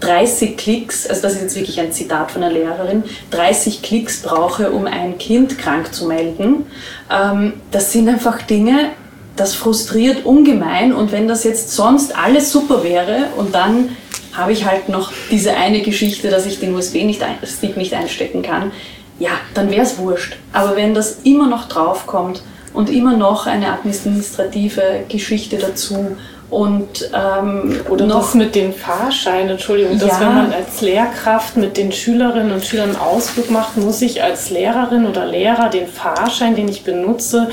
30 0.00 0.56
Klicks, 0.56 1.08
also 1.08 1.22
das 1.22 1.34
ist 1.34 1.42
jetzt 1.42 1.56
wirklich 1.56 1.80
ein 1.80 1.90
Zitat 1.90 2.30
von 2.30 2.42
einer 2.42 2.52
Lehrerin, 2.52 3.02
30 3.32 3.82
Klicks 3.82 4.22
brauche, 4.22 4.70
um 4.70 4.86
ein 4.86 5.18
Kind 5.18 5.58
krank 5.58 5.92
zu 5.92 6.06
melden. 6.06 6.66
Ähm, 7.10 7.54
das 7.72 7.92
sind 7.92 8.08
einfach 8.08 8.42
Dinge, 8.42 8.90
das 9.34 9.54
frustriert 9.54 10.24
ungemein 10.24 10.92
und 10.92 11.10
wenn 11.10 11.26
das 11.26 11.42
jetzt 11.42 11.72
sonst 11.72 12.16
alles 12.16 12.52
super 12.52 12.84
wäre 12.84 13.26
und 13.36 13.54
dann 13.54 13.96
habe 14.38 14.52
ich 14.52 14.64
halt 14.64 14.88
noch 14.88 15.12
diese 15.30 15.56
eine 15.56 15.82
Geschichte, 15.82 16.30
dass 16.30 16.46
ich 16.46 16.60
den 16.60 16.74
USB-Stick 16.74 17.04
nicht, 17.04 17.22
ein, 17.22 17.36
nicht 17.76 17.94
einstecken 17.94 18.42
kann, 18.42 18.72
ja, 19.18 19.30
dann 19.54 19.70
wäre 19.70 19.82
es 19.82 19.98
wurscht. 19.98 20.36
Aber 20.52 20.76
wenn 20.76 20.94
das 20.94 21.20
immer 21.24 21.48
noch 21.48 21.68
draufkommt 21.68 22.42
und 22.72 22.90
immer 22.90 23.16
noch 23.16 23.46
eine 23.46 23.72
administrative 23.72 25.04
Geschichte 25.08 25.58
dazu 25.58 26.16
und 26.50 27.10
ähm, 27.12 27.80
oder 27.90 28.06
noch, 28.06 28.20
das 28.20 28.34
mit 28.34 28.54
den 28.54 28.72
Fahrscheinen, 28.72 29.50
Entschuldigung, 29.50 29.98
dass 29.98 30.20
wenn 30.20 30.34
man 30.34 30.52
als 30.52 30.80
Lehrkraft 30.80 31.56
mit 31.56 31.76
den 31.76 31.92
Schülerinnen 31.92 32.52
und 32.52 32.64
Schülern 32.64 32.90
einen 32.90 33.00
Ausflug 33.00 33.50
macht, 33.50 33.76
muss 33.76 34.00
ich 34.00 34.22
als 34.22 34.48
Lehrerin 34.50 35.06
oder 35.06 35.26
Lehrer 35.26 35.68
den 35.68 35.86
Fahrschein, 35.88 36.56
den 36.56 36.68
ich 36.68 36.84
benutze, 36.84 37.50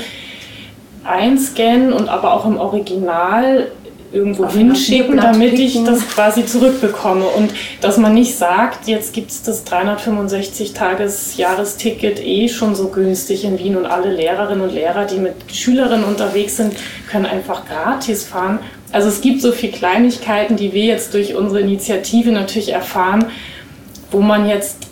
einscannen 1.04 1.92
und 1.92 2.08
aber 2.08 2.32
auch 2.32 2.46
im 2.46 2.58
Original 2.58 3.68
irgendwo 4.12 4.44
Auf 4.44 4.54
hinschicken, 4.54 5.16
damit 5.16 5.58
ich 5.58 5.82
das 5.84 6.06
quasi 6.08 6.46
zurückbekomme. 6.46 7.24
Und 7.24 7.52
dass 7.80 7.96
man 7.98 8.14
nicht 8.14 8.36
sagt, 8.36 8.86
jetzt 8.88 9.12
gibt 9.12 9.30
es 9.30 9.42
das 9.42 9.66
365-Tages-Jahresticket 9.66 12.24
eh 12.24 12.48
schon 12.48 12.74
so 12.74 12.88
günstig 12.88 13.44
in 13.44 13.58
Wien 13.58 13.76
und 13.76 13.84
alle 13.86 14.12
Lehrerinnen 14.12 14.62
und 14.62 14.72
Lehrer, 14.72 15.04
die 15.04 15.18
mit 15.18 15.34
Schülerinnen 15.52 16.04
unterwegs 16.04 16.56
sind, 16.56 16.74
können 17.10 17.26
einfach 17.26 17.66
gratis 17.66 18.24
fahren. 18.24 18.60
Also 18.92 19.08
es 19.08 19.20
gibt 19.20 19.42
so 19.42 19.52
viele 19.52 19.72
Kleinigkeiten, 19.72 20.56
die 20.56 20.72
wir 20.72 20.84
jetzt 20.84 21.12
durch 21.14 21.34
unsere 21.34 21.60
Initiative 21.60 22.30
natürlich 22.30 22.72
erfahren, 22.72 23.26
wo 24.10 24.20
man 24.20 24.48
jetzt 24.48 24.86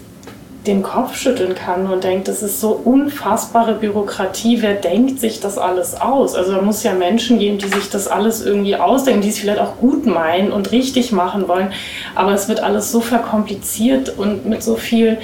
den 0.67 0.83
Kopf 0.83 1.15
schütteln 1.15 1.55
kann 1.55 1.91
und 1.91 2.05
denkt, 2.05 2.27
das 2.27 2.43
ist 2.43 2.61
so 2.61 2.71
unfassbare 2.71 3.75
Bürokratie. 3.75 4.63
Wer 4.63 4.75
denkt 4.75 5.21
sich 5.21 5.41
das 5.41 5.59
alles 5.59 6.01
aus? 6.01 6.35
Also 6.35 6.55
da 6.55 6.63
muss 6.63 6.83
ja 6.83 6.95
Menschen 6.95 7.39
geben, 7.39 7.59
die 7.59 7.69
sich 7.69 7.91
das 7.91 8.09
alles 8.09 8.45
irgendwie 8.45 8.77
ausdenken, 8.77 9.21
die 9.21 9.29
es 9.29 9.39
vielleicht 9.39 9.61
auch 9.61 9.77
gut 9.77 10.07
meinen 10.07 10.53
und 10.53 10.73
richtig 10.73 11.13
machen 11.13 11.49
wollen. 11.49 11.73
Aber 12.15 12.33
es 12.33 12.49
wird 12.49 12.61
alles 12.61 12.91
so 12.91 13.01
verkompliziert 13.01 14.15
und 14.17 14.47
mit 14.47 14.63
so 14.63 14.77
viel 14.77 15.19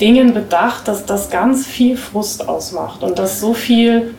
Dingen 0.00 0.34
bedacht, 0.34 0.88
dass 0.88 1.06
das 1.06 1.30
ganz 1.30 1.66
viel 1.66 1.96
Frust 1.96 2.48
ausmacht 2.48 3.02
und 3.04 3.18
dass 3.18 3.38
so 3.38 3.54
viel 3.54 4.14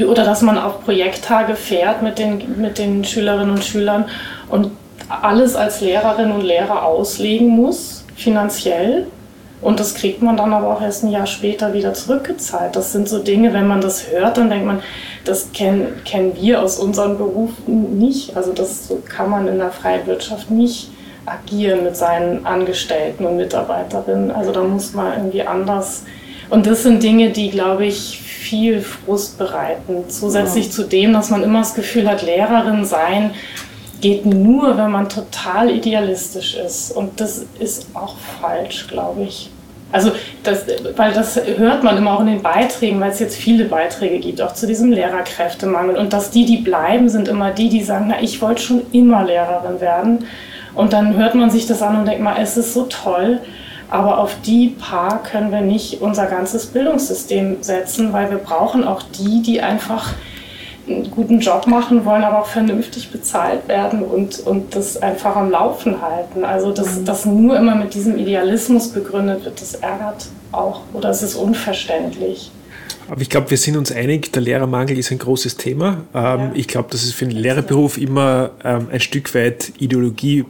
oder 0.00 0.24
dass 0.24 0.42
man 0.42 0.58
auf 0.58 0.84
Projekttage 0.84 1.54
fährt 1.54 2.02
mit 2.02 2.18
den, 2.18 2.60
mit 2.60 2.78
den 2.78 3.04
Schülerinnen 3.04 3.50
und 3.50 3.64
Schülern 3.64 4.06
und 4.50 4.70
alles 5.08 5.54
als 5.54 5.80
Lehrerin 5.80 6.32
und 6.32 6.42
Lehrer 6.42 6.84
auslegen 6.84 7.48
muss, 7.48 8.04
finanziell 8.16 9.06
Und 9.62 9.80
das 9.80 9.94
kriegt 9.94 10.22
man 10.22 10.36
dann 10.36 10.52
aber 10.52 10.68
auch 10.68 10.82
erst 10.82 11.02
ein 11.02 11.10
Jahr 11.10 11.26
später 11.26 11.72
wieder 11.72 11.94
zurückgezahlt. 11.94 12.76
Das 12.76 12.92
sind 12.92 13.08
so 13.08 13.18
Dinge, 13.18 13.54
wenn 13.54 13.66
man 13.66 13.80
das 13.80 14.10
hört, 14.10 14.36
dann 14.36 14.50
denkt 14.50 14.66
man, 14.66 14.82
das 15.24 15.52
kennen, 15.52 16.00
kennen 16.04 16.36
wir 16.38 16.62
aus 16.62 16.78
unseren 16.78 17.16
Berufen 17.16 17.98
nicht. 17.98 18.36
Also 18.36 18.52
das 18.52 18.92
kann 19.08 19.30
man 19.30 19.48
in 19.48 19.58
der 19.58 19.70
freien 19.70 20.06
Wirtschaft 20.06 20.50
nicht 20.50 20.90
agieren 21.24 21.82
mit 21.84 21.96
seinen 21.96 22.46
Angestellten 22.46 23.24
und 23.24 23.36
Mitarbeiterinnen. 23.36 24.30
Also 24.30 24.52
da 24.52 24.62
muss 24.62 24.92
man 24.92 25.12
irgendwie 25.14 25.42
anders. 25.42 26.04
Und 26.48 26.66
das 26.66 26.84
sind 26.84 27.02
Dinge, 27.02 27.30
die, 27.30 27.50
glaube 27.50 27.86
ich, 27.86 28.20
viel 28.20 28.80
Frust 28.80 29.38
bereiten. 29.38 30.04
Zusätzlich 30.08 30.66
ja. 30.66 30.70
zu 30.70 30.84
dem, 30.84 31.12
dass 31.12 31.30
man 31.30 31.42
immer 31.42 31.60
das 31.60 31.74
Gefühl 31.74 32.08
hat, 32.08 32.22
Lehrerin 32.22 32.84
sein 32.84 33.32
geht 34.06 34.24
nur, 34.24 34.76
wenn 34.76 34.92
man 34.92 35.08
total 35.08 35.68
idealistisch 35.68 36.54
ist. 36.54 36.92
Und 36.92 37.20
das 37.20 37.44
ist 37.58 37.88
auch 37.94 38.14
falsch, 38.40 38.86
glaube 38.86 39.24
ich. 39.24 39.50
Also, 39.90 40.12
das, 40.44 40.64
weil 40.96 41.12
das 41.12 41.40
hört 41.56 41.82
man 41.82 41.96
immer 41.96 42.12
auch 42.12 42.20
in 42.20 42.26
den 42.26 42.42
Beiträgen, 42.42 43.00
weil 43.00 43.10
es 43.10 43.18
jetzt 43.18 43.36
viele 43.36 43.64
Beiträge 43.64 44.20
gibt, 44.20 44.40
auch 44.42 44.54
zu 44.54 44.68
diesem 44.68 44.92
Lehrerkräftemangel. 44.92 45.96
Und 45.96 46.12
dass 46.12 46.30
die, 46.30 46.44
die 46.44 46.58
bleiben, 46.58 47.08
sind 47.08 47.26
immer 47.26 47.50
die, 47.50 47.68
die 47.68 47.82
sagen, 47.82 48.06
na, 48.08 48.22
ich 48.22 48.40
wollte 48.40 48.62
schon 48.62 48.82
immer 48.92 49.24
Lehrerin 49.24 49.80
werden. 49.80 50.24
Und 50.74 50.92
dann 50.92 51.16
hört 51.16 51.34
man 51.34 51.50
sich 51.50 51.66
das 51.66 51.82
an 51.82 51.98
und 51.98 52.06
denkt 52.06 52.22
mal, 52.22 52.36
es 52.40 52.56
ist 52.56 52.74
so 52.74 52.84
toll. 52.84 53.40
Aber 53.90 54.18
auf 54.18 54.36
die 54.44 54.68
paar 54.68 55.20
können 55.24 55.50
wir 55.50 55.62
nicht 55.62 56.00
unser 56.00 56.26
ganzes 56.26 56.66
Bildungssystem 56.66 57.56
setzen, 57.60 58.12
weil 58.12 58.30
wir 58.30 58.38
brauchen 58.38 58.84
auch 58.84 59.02
die, 59.02 59.42
die 59.42 59.60
einfach 59.60 60.12
einen 60.88 61.10
guten 61.10 61.40
Job 61.40 61.66
machen 61.66 62.04
wollen, 62.04 62.22
aber 62.22 62.40
auch 62.40 62.46
vernünftig 62.46 63.10
bezahlt 63.10 63.66
werden 63.68 64.02
und, 64.02 64.40
und 64.40 64.74
das 64.74 64.96
einfach 64.96 65.36
am 65.36 65.50
Laufen 65.50 66.00
halten. 66.00 66.44
Also, 66.44 66.72
dass 66.72 67.00
mhm. 67.00 67.04
das 67.04 67.26
nur 67.26 67.56
immer 67.56 67.74
mit 67.74 67.94
diesem 67.94 68.16
Idealismus 68.16 68.88
begründet 68.88 69.44
wird, 69.44 69.60
das 69.60 69.74
ärgert 69.74 70.28
auch 70.52 70.82
oder 70.92 71.10
es 71.10 71.22
ist 71.22 71.34
unverständlich. 71.34 72.50
Aber 73.08 73.20
ich 73.20 73.30
glaube, 73.30 73.50
wir 73.50 73.58
sind 73.58 73.76
uns 73.76 73.92
einig, 73.92 74.32
der 74.32 74.42
Lehrermangel 74.42 74.98
ist 74.98 75.12
ein 75.12 75.18
großes 75.18 75.56
Thema. 75.56 76.04
Ähm, 76.12 76.22
ja. 76.22 76.50
Ich 76.54 76.66
glaube, 76.66 76.88
dass 76.90 77.04
es 77.04 77.12
für 77.12 77.26
den 77.26 77.36
Lehrerberuf 77.36 77.98
immer 77.98 78.50
ähm, 78.64 78.88
ein 78.90 79.00
Stück 79.00 79.32
weit 79.34 79.72
Ideologie 79.78 80.44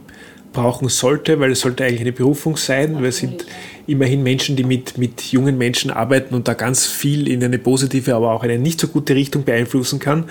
brauchen 0.53 0.89
sollte, 0.89 1.39
weil 1.39 1.51
es 1.51 1.59
sollte 1.59 1.85
eigentlich 1.85 2.01
eine 2.01 2.13
Berufung 2.13 2.57
sein. 2.57 3.01
Wir 3.01 3.11
sind 3.11 3.45
immerhin 3.87 4.21
Menschen, 4.21 4.57
die 4.57 4.65
mit, 4.65 4.97
mit 4.97 5.21
jungen 5.31 5.57
Menschen 5.57 5.91
arbeiten 5.91 6.35
und 6.35 6.47
da 6.47 6.53
ganz 6.53 6.85
viel 6.85 7.27
in 7.27 7.41
eine 7.43 7.57
positive, 7.57 8.13
aber 8.13 8.33
auch 8.33 8.43
eine 8.43 8.59
nicht 8.59 8.81
so 8.81 8.89
gute 8.89 9.15
Richtung 9.15 9.45
beeinflussen 9.45 9.99
kann. 9.99 10.25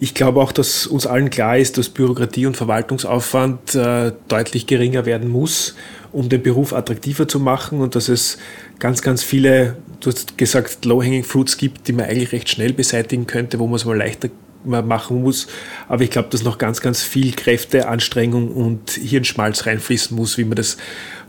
Ich 0.00 0.12
glaube 0.12 0.40
auch, 0.42 0.52
dass 0.52 0.86
uns 0.86 1.06
allen 1.06 1.30
klar 1.30 1.56
ist, 1.56 1.78
dass 1.78 1.88
Bürokratie 1.88 2.46
und 2.46 2.56
Verwaltungsaufwand 2.56 3.76
äh, 3.76 4.12
deutlich 4.28 4.66
geringer 4.66 5.06
werden 5.06 5.30
muss, 5.30 5.76
um 6.12 6.28
den 6.28 6.42
Beruf 6.42 6.72
attraktiver 6.72 7.28
zu 7.28 7.38
machen 7.38 7.80
und 7.80 7.94
dass 7.94 8.08
es 8.08 8.38
ganz, 8.80 9.02
ganz 9.02 9.22
viele, 9.22 9.76
du 10.00 10.10
hast 10.10 10.36
gesagt, 10.36 10.84
Low-Hanging 10.84 11.24
Fruits 11.24 11.56
gibt, 11.56 11.86
die 11.86 11.92
man 11.92 12.06
eigentlich 12.06 12.32
recht 12.32 12.50
schnell 12.50 12.72
beseitigen 12.72 13.26
könnte, 13.26 13.60
wo 13.60 13.66
man 13.66 13.76
es 13.76 13.84
mal 13.84 13.96
leichter 13.96 14.28
machen 14.66 15.22
muss. 15.22 15.46
Aber 15.88 16.02
ich 16.02 16.10
glaube, 16.10 16.28
dass 16.30 16.42
noch 16.42 16.58
ganz, 16.58 16.80
ganz 16.80 17.02
viel 17.02 17.32
Kräfte, 17.32 17.88
Anstrengung 17.88 18.50
und 18.50 18.90
Hirnschmalz 18.90 19.66
reinfließen 19.66 20.16
muss, 20.16 20.38
wie 20.38 20.44
man 20.44 20.56
das 20.56 20.76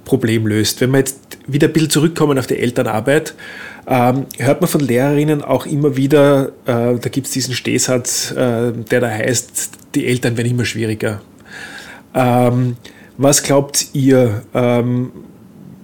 Problem 0.08 0.48
löst. 0.48 0.82
Wenn 0.82 0.92
wir 0.92 1.00
jetzt 1.00 1.38
wieder 1.46 1.68
ein 1.68 1.74
bisschen 1.74 1.90
zurückkommen 1.90 2.40
auf 2.40 2.48
die 2.48 2.58
Elternarbeit, 2.58 3.36
ähm, 3.88 4.26
hört 4.38 4.62
man 4.62 4.70
von 4.70 4.82
Lehrerinnen 4.82 5.44
auch 5.44 5.66
immer 5.66 5.96
wieder, 5.96 6.54
äh, 6.66 6.96
da 6.96 7.10
gibt 7.10 7.28
es 7.28 7.34
diesen 7.34 7.54
Stehsatz, 7.54 8.32
äh, 8.32 8.72
der 8.72 9.02
da 9.02 9.10
heißt, 9.10 9.72
die 9.96 10.08
Eltern 10.08 10.38
werden 10.38 10.52
immer 10.52 10.66
schwieriger. 10.66 11.22
Ähm, 12.16 12.78
was 13.18 13.44
glaubt 13.44 13.88
ihr? 13.94 14.44
Ähm, 14.54 15.12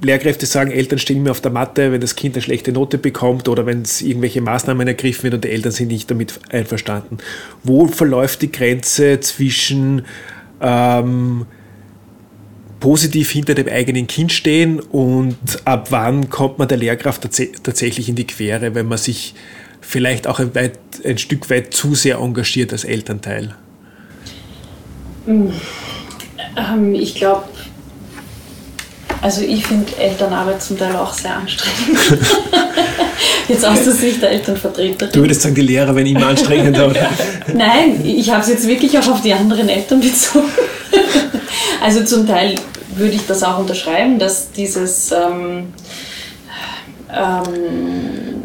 Lehrkräfte 0.01 0.45
sagen, 0.45 0.71
Eltern 0.71 0.99
stehen 0.99 1.17
immer 1.17 1.31
auf 1.31 1.41
der 1.41 1.51
Matte, 1.51 1.91
wenn 1.91 2.01
das 2.01 2.15
Kind 2.15 2.35
eine 2.35 2.41
schlechte 2.41 2.71
Note 2.71 2.97
bekommt 2.97 3.47
oder 3.47 3.65
wenn 3.65 3.81
es 3.81 4.01
irgendwelche 4.01 4.41
Maßnahmen 4.41 4.87
ergriffen 4.87 5.23
wird 5.23 5.35
und 5.35 5.43
die 5.45 5.49
Eltern 5.49 5.71
sind 5.71 5.87
nicht 5.87 6.11
damit 6.11 6.39
einverstanden. 6.49 7.17
Wo 7.63 7.87
verläuft 7.87 8.41
die 8.41 8.51
Grenze 8.51 9.19
zwischen 9.21 10.05
ähm, 10.61 11.45
positiv 12.83 13.31
hinter 13.31 13.55
dem 13.55 13.69
eigenen 13.69 14.07
Kind 14.07 14.33
stehen 14.33 14.81
und 14.81 15.37
ab 15.63 15.87
wann 15.91 16.29
kommt 16.29 16.59
man 16.59 16.67
der 16.67 16.77
Lehrkraft 16.77 17.21
tats 17.21 17.41
tatsächlich 17.63 18.09
in 18.09 18.15
die 18.15 18.27
Quere, 18.27 18.75
wenn 18.75 18.89
man 18.89 18.97
sich 18.97 19.35
vielleicht 19.79 20.27
auch 20.27 20.39
ein, 20.39 20.53
weit, 20.53 20.77
ein 21.05 21.17
Stück 21.17 21.49
weit 21.49 21.73
zu 21.73 21.95
sehr 21.95 22.17
engagiert 22.17 22.73
als 22.73 22.83
Elternteil? 22.83 23.55
Hm. 25.25 25.53
Ähm, 26.57 26.93
ich 26.93 27.15
glaube, 27.15 27.45
also 29.21 29.43
ich 29.43 29.65
finde 29.65 29.89
Elternarbeit 29.97 30.61
zum 30.61 30.77
Teil 30.77 30.93
auch 30.97 31.13
sehr 31.13 31.37
anstrengend. 31.37 31.97
jetzt 33.47 33.63
aus 33.63 33.81
der 33.81 33.93
Sicht 33.93 34.21
der 34.21 34.31
Elternvertreterin. 34.31 35.13
Du 35.13 35.21
würdest 35.21 35.41
sagen, 35.41 35.55
die 35.55 35.61
Lehrer 35.61 35.95
werden 35.95 36.07
immer 36.07 36.27
anstrengender, 36.27 36.89
oder? 36.89 37.09
Nein, 37.53 38.03
ich 38.03 38.29
habe 38.29 38.41
es 38.41 38.49
jetzt 38.49 38.67
wirklich 38.67 38.99
auch 38.99 39.07
auf 39.07 39.21
die 39.21 39.31
anderen 39.31 39.69
Eltern 39.69 40.01
bezogen. 40.01 40.51
also 41.81 42.03
zum 42.03 42.27
Teil 42.27 42.55
würde 42.97 43.15
ich 43.15 43.25
das 43.27 43.43
auch 43.43 43.59
unterschreiben, 43.59 44.19
dass 44.19 44.51
dieses 44.51 45.11
ähm, 45.11 45.73
ähm, 47.11 48.43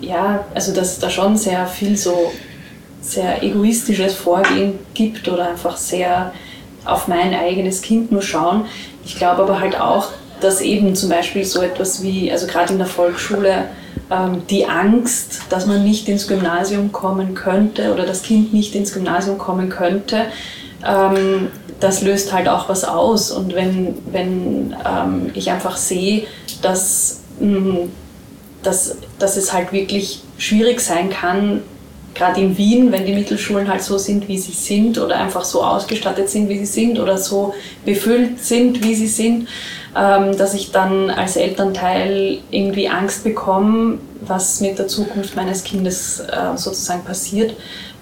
ja, 0.00 0.44
also 0.54 0.72
dass 0.72 0.92
es 0.92 0.98
da 0.98 1.10
schon 1.10 1.36
sehr 1.36 1.66
viel 1.66 1.96
so 1.96 2.32
sehr 3.00 3.42
egoistisches 3.42 4.14
Vorgehen 4.14 4.78
gibt 4.94 5.28
oder 5.28 5.48
einfach 5.50 5.76
sehr 5.76 6.32
auf 6.84 7.08
mein 7.08 7.34
eigenes 7.34 7.82
Kind 7.82 8.12
nur 8.12 8.22
schauen. 8.22 8.66
Ich 9.04 9.16
glaube 9.16 9.42
aber 9.42 9.60
halt 9.60 9.78
auch, 9.78 10.08
dass 10.40 10.60
eben 10.60 10.94
zum 10.94 11.10
Beispiel 11.10 11.44
so 11.44 11.62
etwas 11.62 12.02
wie, 12.02 12.30
also 12.30 12.46
gerade 12.46 12.72
in 12.72 12.78
der 12.78 12.86
Volksschule, 12.86 13.66
ähm, 14.10 14.42
die 14.48 14.66
Angst, 14.66 15.42
dass 15.50 15.66
man 15.66 15.84
nicht 15.84 16.08
ins 16.08 16.26
Gymnasium 16.26 16.92
kommen 16.92 17.34
könnte 17.34 17.92
oder 17.92 18.04
das 18.04 18.22
Kind 18.22 18.52
nicht 18.52 18.74
ins 18.74 18.92
Gymnasium 18.92 19.38
kommen 19.38 19.68
könnte, 19.68 20.26
ähm, 20.86 21.48
das 21.80 22.02
löst 22.02 22.32
halt 22.32 22.48
auch 22.48 22.68
was 22.68 22.84
aus. 22.84 23.30
Und 23.30 23.54
wenn, 23.54 23.94
wenn 24.10 24.74
ähm, 24.86 25.30
ich 25.34 25.50
einfach 25.50 25.76
sehe, 25.76 26.26
dass, 26.62 27.20
mh, 27.40 27.58
mm, 27.58 27.92
dass, 28.62 28.96
dass 29.18 29.36
es 29.36 29.52
halt 29.52 29.72
wirklich 29.72 30.22
schwierig 30.38 30.80
sein 30.80 31.10
kann, 31.10 31.62
gerade 32.14 32.40
in 32.40 32.56
Wien, 32.56 32.92
wenn 32.92 33.04
die 33.04 33.12
Mittelschulen 33.12 33.68
halt 33.68 33.82
so 33.82 33.98
sind, 33.98 34.28
wie 34.28 34.38
sie 34.38 34.52
sind 34.52 34.98
oder 34.98 35.16
einfach 35.16 35.44
so 35.44 35.62
ausgestattet 35.62 36.30
sind, 36.30 36.48
wie 36.48 36.58
sie 36.58 36.66
sind 36.66 36.98
oder 36.98 37.18
so 37.18 37.54
befüllt 37.84 38.40
sind, 38.40 38.82
wie 38.82 38.94
sie 38.94 39.08
sind, 39.08 39.48
ähm, 39.96 40.36
dass 40.36 40.54
ich 40.54 40.70
dann 40.70 41.10
als 41.10 41.36
Elternteil 41.36 42.38
irgendwie 42.50 42.88
Angst 42.88 43.24
bekomme, 43.24 43.98
was 44.20 44.60
mit 44.60 44.78
der 44.78 44.88
Zukunft 44.88 45.36
meines 45.36 45.64
Kindes 45.64 46.20
äh, 46.20 46.56
sozusagen 46.56 47.04
passiert, 47.04 47.54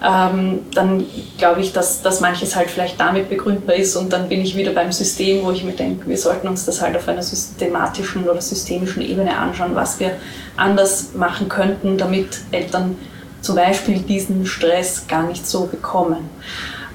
ähm, 0.05 0.61
dann 0.75 1.07
glaube 1.39 1.61
ich, 1.61 1.73
dass, 1.73 2.03
dass 2.03 2.21
manches 2.21 2.57
halt 2.57 2.71
vielleicht 2.71 2.99
damit 2.99 3.29
begründbar 3.29 3.77
ist 3.77 3.95
und 3.97 4.13
dann 4.13 4.29
bin 4.29 4.41
ich 4.41 4.57
wieder 4.57 4.73
beim 4.73 4.91
System, 4.91 5.45
wo 5.45 5.53
ich 5.53 5.65
mir 5.65 5.73
denke, 5.73 6.09
wir 6.09 6.19
sollten 6.19 6.49
uns 6.49 6.65
das 6.65 6.83
halt 6.83 6.97
auf 6.97 7.09
einer 7.09 7.23
systematischen 7.23 8.29
oder 8.29 8.41
systemischen 8.41 9.03
Ebene 9.03 9.37
anschauen, 9.37 9.75
was 9.75 10.01
wir 10.01 10.13
anders 10.57 11.15
machen 11.15 11.49
könnten, 11.49 11.99
damit 11.99 12.41
Eltern 12.51 12.97
zum 13.41 13.57
Beispiel 13.57 14.01
diesen 14.01 14.47
Stress 14.47 15.07
gar 15.07 15.25
nicht 15.25 15.47
so 15.47 15.67
bekommen. 15.67 16.31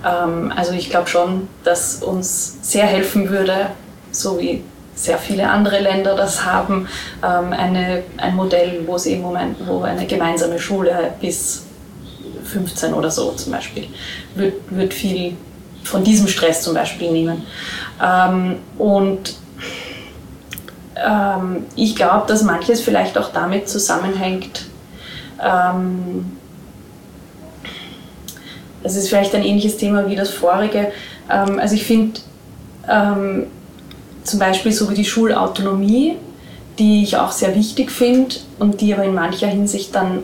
Ähm, 0.06 0.52
also 0.56 0.74
ich 0.74 0.90
glaube 0.90 1.08
schon, 1.08 1.48
dass 1.64 2.04
uns 2.04 2.58
sehr 2.62 2.86
helfen 2.86 3.30
würde, 3.30 3.68
so 4.12 4.40
wie 4.40 4.64
sehr 4.96 5.18
viele 5.20 5.50
andere 5.50 5.80
Länder 5.80 6.16
das 6.16 6.44
haben, 6.44 6.88
ähm, 7.24 7.54
eine, 7.54 8.04
ein 8.18 8.36
Modell, 8.36 8.82
wo 8.86 8.96
es 8.96 9.06
im 9.06 9.22
Moment, 9.22 9.58
wo 9.66 9.84
eine 9.84 10.08
gemeinsame 10.08 10.60
Schule 10.60 11.14
bis 11.22 11.67
15 12.48 12.94
oder 12.94 13.12
so 13.12 13.32
zum 13.32 13.52
Beispiel, 13.52 13.88
wird, 14.36 14.56
wird 14.70 14.94
viel 14.94 15.36
von 15.84 16.04
diesem 16.04 16.28
Stress 16.28 16.62
zum 16.62 16.74
Beispiel 16.74 17.12
nehmen. 17.12 17.44
Ähm, 18.04 18.58
und 18.78 19.36
ähm, 20.96 21.66
ich 21.76 21.96
glaube, 21.96 22.28
dass 22.28 22.44
manches 22.44 22.82
vielleicht 22.82 23.18
auch 23.18 23.32
damit 23.32 23.70
zusammenhängt, 23.70 24.66
ähm, 25.44 26.38
es 28.84 28.96
ist 28.96 29.10
vielleicht 29.10 29.36
ein 29.36 29.44
ähnliches 29.44 29.78
Thema 29.78 30.08
wie 30.08 30.16
das 30.16 30.30
vorige. 30.30 30.92
Ähm, 31.30 31.60
also 31.60 31.76
ich 31.76 31.86
finde 31.86 32.20
ähm, 32.90 33.48
zum 34.24 34.40
Beispiel 34.40 34.72
so 34.72 34.90
wie 34.90 34.96
die 34.96 35.06
Schulautonomie, 35.06 36.18
die 36.80 37.04
ich 37.04 37.18
auch 37.18 37.32
sehr 37.32 37.56
wichtig 37.56 37.92
finde 37.92 38.36
und 38.60 38.82
die 38.82 38.94
aber 38.94 39.04
in 39.04 39.14
mancher 39.14 39.48
Hinsicht 39.48 39.96
dann, 39.96 40.24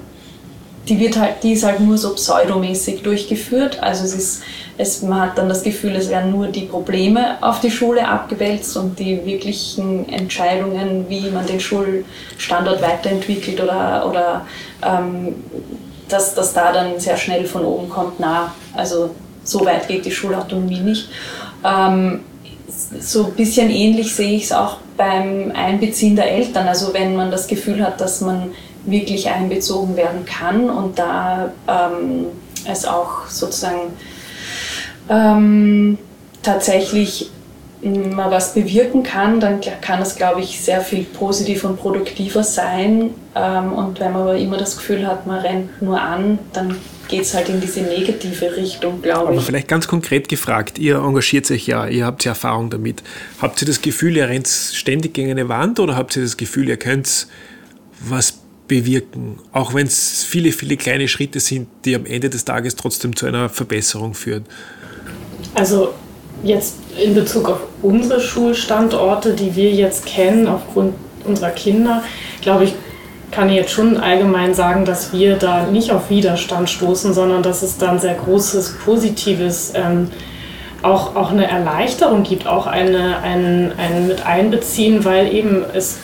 die 0.90 1.00
wird 1.00 1.18
halt, 1.18 1.44
die 1.44 1.54
ist 1.54 1.64
halt 1.64 1.80
nur 1.80 1.98
so 1.98 2.14
pseudomäßig 2.14 3.04
durchgeführt. 3.04 3.82
Also 3.82 4.04
es 4.04 4.14
ist, 4.14 4.44
es, 4.78 5.02
man 5.02 5.22
hat 5.22 5.38
dann 5.38 5.48
das 5.48 5.64
Gefühl, 5.64 5.96
es 5.96 6.10
werden 6.10 6.32
nur 6.32 6.48
die 6.48 6.66
Probleme 6.66 7.38
auf 7.42 7.62
die 7.62 7.72
Schule 7.72 8.08
abgewälzt 8.08 8.76
und 8.76 9.00
die 9.00 9.26
wirklichen 9.26 10.10
Entscheidungen, 10.10 11.06
wie 11.08 11.30
man 11.30 11.46
den 11.46 11.60
Schulstandort 11.60 12.82
weiterentwickelt 12.82 13.62
oder, 13.62 14.06
oder 14.10 14.46
ähm, 14.86 15.36
dass 16.10 16.36
das 16.36 16.54
da 16.54 16.74
dann 16.74 17.00
sehr 17.00 17.16
schnell 17.18 17.46
von 17.46 17.64
oben 17.64 17.90
kommt, 17.90 18.20
na, 18.20 18.54
also 18.76 19.12
so 19.44 19.66
weit 19.66 19.88
geht 19.88 20.06
die 20.06 20.12
Schulautonomie 20.12 20.82
nicht. 20.82 21.10
Ähm, 21.64 22.22
so 23.00 23.26
ein 23.26 23.34
bisschen 23.34 23.70
ähnlich 23.70 24.14
sehe 24.14 24.36
ich 24.36 24.46
es 24.46 24.52
auch 24.52 24.78
beim 24.98 25.52
Einbeziehen 25.54 26.16
der 26.16 26.32
Eltern. 26.32 26.68
Also 26.68 26.94
wenn 26.94 27.16
man 27.16 27.32
das 27.32 27.48
Gefühl 27.48 27.84
hat, 27.84 28.00
dass 28.02 28.22
man 28.22 28.52
wirklich 28.86 29.30
einbezogen 29.30 29.96
werden 29.96 30.26
kann 30.26 30.70
und 30.70 31.00
da 31.00 31.52
ähm, 31.68 32.26
es 32.70 32.86
auch 32.86 33.28
sozusagen 33.28 33.94
ähm, 35.10 35.98
tatsächlich 36.42 37.30
mal 37.84 38.32
was 38.32 38.54
bewirken 38.54 39.04
kann, 39.04 39.40
dann 39.40 39.60
kann 39.82 40.02
es, 40.02 40.16
glaube 40.16 40.42
ich, 40.42 40.62
sehr 40.62 40.82
viel 40.82 41.04
positiv 41.04 41.66
und 41.66 41.78
produktiver 41.78 42.44
sein. 42.44 43.10
Ähm, 43.36 43.74
und 43.74 44.00
wenn 44.00 44.14
man 44.14 44.22
aber 44.22 44.38
immer 44.38 44.58
das 44.58 44.78
Gefühl 44.78 45.06
hat, 45.06 45.28
man 45.28 45.40
rennt 45.40 45.82
nur 45.82 46.00
an, 46.00 46.40
dann 46.54 46.76
geht 47.10 47.24
es 47.24 47.34
halt 47.34 47.50
in 47.50 47.60
diese 47.60 47.82
negative 47.82 48.56
Richtung, 48.56 49.02
glaube 49.02 49.32
ich. 49.32 49.38
Aber 49.38 49.42
vielleicht 49.42 49.68
ganz 49.68 49.88
konkret 49.88 50.30
gefragt, 50.30 50.80
ihr 50.80 50.96
engagiert 50.96 51.52
euch 51.52 51.68
ja, 51.68 51.86
ihr 51.86 52.06
habt 52.06 52.24
ja 52.24 52.32
Erfahrung 52.32 52.70
damit. 52.70 53.04
Habt 53.42 53.62
ihr 53.62 53.68
das 53.68 53.82
Gefühl, 53.82 54.16
ihr 54.16 54.30
rennt 54.30 54.48
ständig 54.48 55.14
gegen 55.14 55.32
eine 55.32 55.50
Wand 55.50 55.80
oder 55.80 55.98
habt 55.98 56.16
ihr 56.16 56.24
das 56.24 56.38
Gefühl, 56.38 56.70
ihr 56.70 56.78
könnt 56.78 57.28
was 58.00 58.43
bewirken, 58.68 59.40
auch 59.52 59.74
wenn 59.74 59.88
es 59.88 60.24
viele, 60.24 60.52
viele 60.52 60.78
kleine 60.78 61.08
Schritte 61.08 61.40
sind, 61.40 61.68
die 61.86 61.96
am 61.96 62.06
Ende 62.06 62.30
des 62.30 62.46
Tages 62.46 62.76
trotzdem 62.76 63.16
zu 63.16 63.26
einer 63.26 63.50
Verbesserung 63.50 64.14
führen? 64.14 64.46
Also 65.56 65.94
jetzt 66.44 66.76
in 67.04 67.14
Bezug 67.14 67.50
auf 67.50 67.60
unsere 67.82 68.20
Schulstandorte, 68.20 69.34
die 69.34 69.56
wir 69.56 69.72
jetzt 69.72 70.06
kennen, 70.06 70.48
aufgrund 70.48 70.96
unserer 71.26 71.52
Kinder, 71.52 72.04
glaube 72.42 72.66
ich, 72.66 72.74
kann 73.32 73.50
ich 73.50 73.56
jetzt 73.56 73.72
schon 73.72 73.98
allgemein 73.98 74.54
sagen, 74.54 74.86
dass 74.86 75.12
wir 75.12 75.36
da 75.36 75.66
nicht 75.66 75.92
auf 75.92 76.10
Widerstand 76.10 76.70
stoßen, 76.70 77.14
sondern 77.14 77.42
dass 77.42 77.64
es 77.64 77.78
da 77.78 77.92
ein 77.92 78.00
sehr 78.00 78.14
großes 78.14 78.78
positives, 78.86 79.74
ähm, 79.76 80.10
auch, 80.84 81.16
auch 81.16 81.32
eine 81.32 81.50
Erleichterung 81.50 82.24
gibt, 82.24 82.46
auch 82.46 82.68
eine, 82.68 83.20
ein, 83.20 83.72
ein 83.78 84.08
mit 84.08 84.26
einbeziehen, 84.26 85.04
weil 85.04 85.34
eben 85.34 85.64
es 85.74 85.98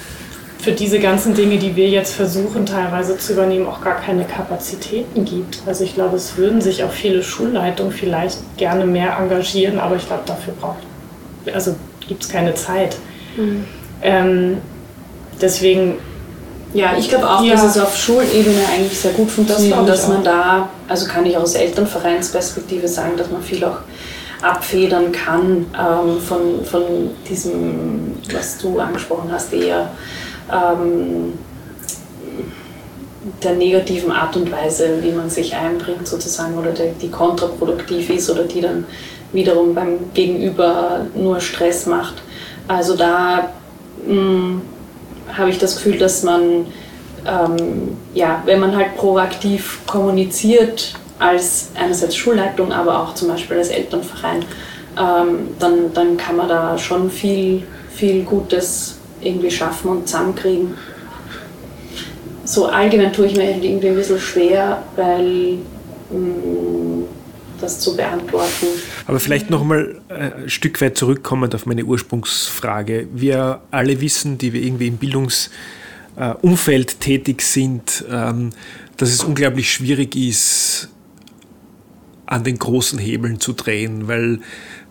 für 0.60 0.74
diese 0.74 1.00
ganzen 1.00 1.34
Dinge, 1.34 1.58
die 1.58 1.76
wir 1.76 1.88
jetzt 1.88 2.14
versuchen 2.14 2.66
teilweise 2.66 3.18
zu 3.18 3.34
übernehmen, 3.34 3.66
auch 3.66 3.82
gar 3.82 4.02
keine 4.02 4.26
Kapazitäten 4.26 5.24
gibt. 5.24 5.62
Also 5.66 5.86
ich 5.86 5.96
glaube, 5.96 6.18
es 6.18 6.36
würden 6.36 6.60
sich 6.60 6.84
auch 6.84 6.92
viele 6.92 7.24
Schulleitungen 7.24 7.94
vielleicht 7.94 8.40
gerne 8.58 8.86
mehr 8.86 9.18
engagieren, 9.18 9.80
aber 9.80 9.96
ich 9.96 10.06
glaube, 10.06 10.24
dafür 10.26 10.54
braucht, 10.60 10.80
also 11.54 11.76
gibt 12.06 12.24
es 12.24 12.30
keine 12.30 12.56
Zeit. 12.56 12.98
Mhm. 13.38 13.64
Ähm, 14.02 14.58
deswegen 15.42 15.96
ja, 16.74 16.96
ich 16.98 17.10
glaube 17.10 17.28
auch, 17.28 17.44
ja. 17.44 17.54
dass 17.54 17.64
es 17.64 17.82
auf 17.82 17.98
Schulebene 17.98 18.62
eigentlich 18.72 19.00
sehr 19.00 19.14
gut 19.14 19.32
funktioniert 19.32 19.74
das 19.74 19.80
und 19.80 19.90
dass 19.90 20.08
man 20.08 20.24
da, 20.24 20.70
also 20.88 21.08
kann 21.08 21.26
ich 21.26 21.36
aus 21.36 21.56
Elternvereinsperspektive 21.56 22.88
sagen, 22.88 23.18
dass 23.18 23.32
man 23.32 23.42
viel 23.42 23.64
auch 23.66 23.80
abfedern 24.42 25.12
kann 25.12 25.66
ähm, 25.74 26.22
von, 26.22 26.64
von 26.66 26.84
diesem, 27.28 28.14
was 28.32 28.60
du 28.60 28.80
angesprochen 28.80 29.32
hast, 29.32 29.52
eher 29.52 29.92
ähm, 30.52 31.34
der 33.44 33.54
negativen 33.54 34.12
Art 34.12 34.36
und 34.36 34.52
Weise, 34.52 35.02
wie 35.02 35.12
man 35.12 35.30
sich 35.30 35.56
einbringt 35.56 36.08
sozusagen 36.08 36.58
oder 36.58 36.72
der, 36.72 36.94
die 37.02 37.10
kontraproduktiv 37.10 38.10
ist 38.10 38.30
oder 38.30 38.44
die 38.44 38.62
dann 38.62 38.86
wiederum 39.32 39.76
beim 39.76 40.14
Gegenüber 40.14 41.06
nur 41.16 41.40
Stress 41.40 41.86
macht. 41.86 42.16
Also 42.68 42.96
da 42.96 43.50
mm, 44.08 44.62
habe 45.34 45.50
ich 45.50 45.58
das 45.58 45.76
Gefühl, 45.76 45.98
dass 45.98 46.24
man, 46.24 46.66
ähm, 47.26 47.98
ja, 48.14 48.42
wenn 48.46 48.60
man 48.60 48.76
halt 48.76 48.96
proaktiv 48.96 49.80
kommuniziert, 49.86 50.94
als 51.20 51.72
einerseits 51.76 52.16
Schulleitung, 52.16 52.72
aber 52.72 53.02
auch 53.02 53.14
zum 53.14 53.28
Beispiel 53.28 53.58
als 53.58 53.70
Elternverein, 53.70 54.46
ähm, 54.98 55.50
dann, 55.60 55.94
dann 55.94 56.18
kann 56.18 56.38
man 56.38 56.48
da 56.48 56.78
schon 56.78 57.12
viel, 57.12 57.64
viel 57.92 58.24
Gutes 58.24 58.99
irgendwie 59.22 59.52
schaffen 59.52 59.90
und 59.90 60.08
zusammenkriegen. 60.08 60.74
So 62.46 62.66
allgemein 62.66 63.14
tue 63.14 63.28
ich 63.28 63.36
mir 63.36 63.52
irgendwie 63.52 63.90
ein 63.90 63.96
bisschen 63.96 64.20
schwer, 64.20 64.84
weil 64.96 65.60
mm, 66.12 67.04
das 67.62 67.80
zu 67.80 67.96
beantworten. 67.96 68.68
Aber 69.06 69.20
vielleicht 69.20 69.50
noch 69.50 69.64
mal 69.64 70.02
äh, 70.10 70.44
ein 70.44 70.50
Stück 70.50 70.82
weit 70.82 70.98
zurückkommend 70.98 71.54
auf 71.56 71.66
meine 71.66 71.84
Ursprungsfrage. 71.84 73.08
Wir 73.14 73.62
alle 73.72 74.02
wissen, 74.02 74.38
die 74.38 74.54
wir 74.54 74.62
irgendwie 74.64 74.88
im 74.88 74.98
Bildungsumfeld 74.98 76.92
äh, 76.92 76.96
tätig 77.00 77.42
sind, 77.42 78.06
ähm, 78.10 78.50
dass 78.98 79.10
es 79.10 79.24
unglaublich 79.24 79.72
schwierig 79.72 80.16
ist, 80.16 80.90
an 82.26 82.44
den 82.44 82.60
großen 82.60 83.00
Hebeln 83.00 83.40
zu 83.40 83.54
drehen, 83.54 84.08
weil 84.08 84.40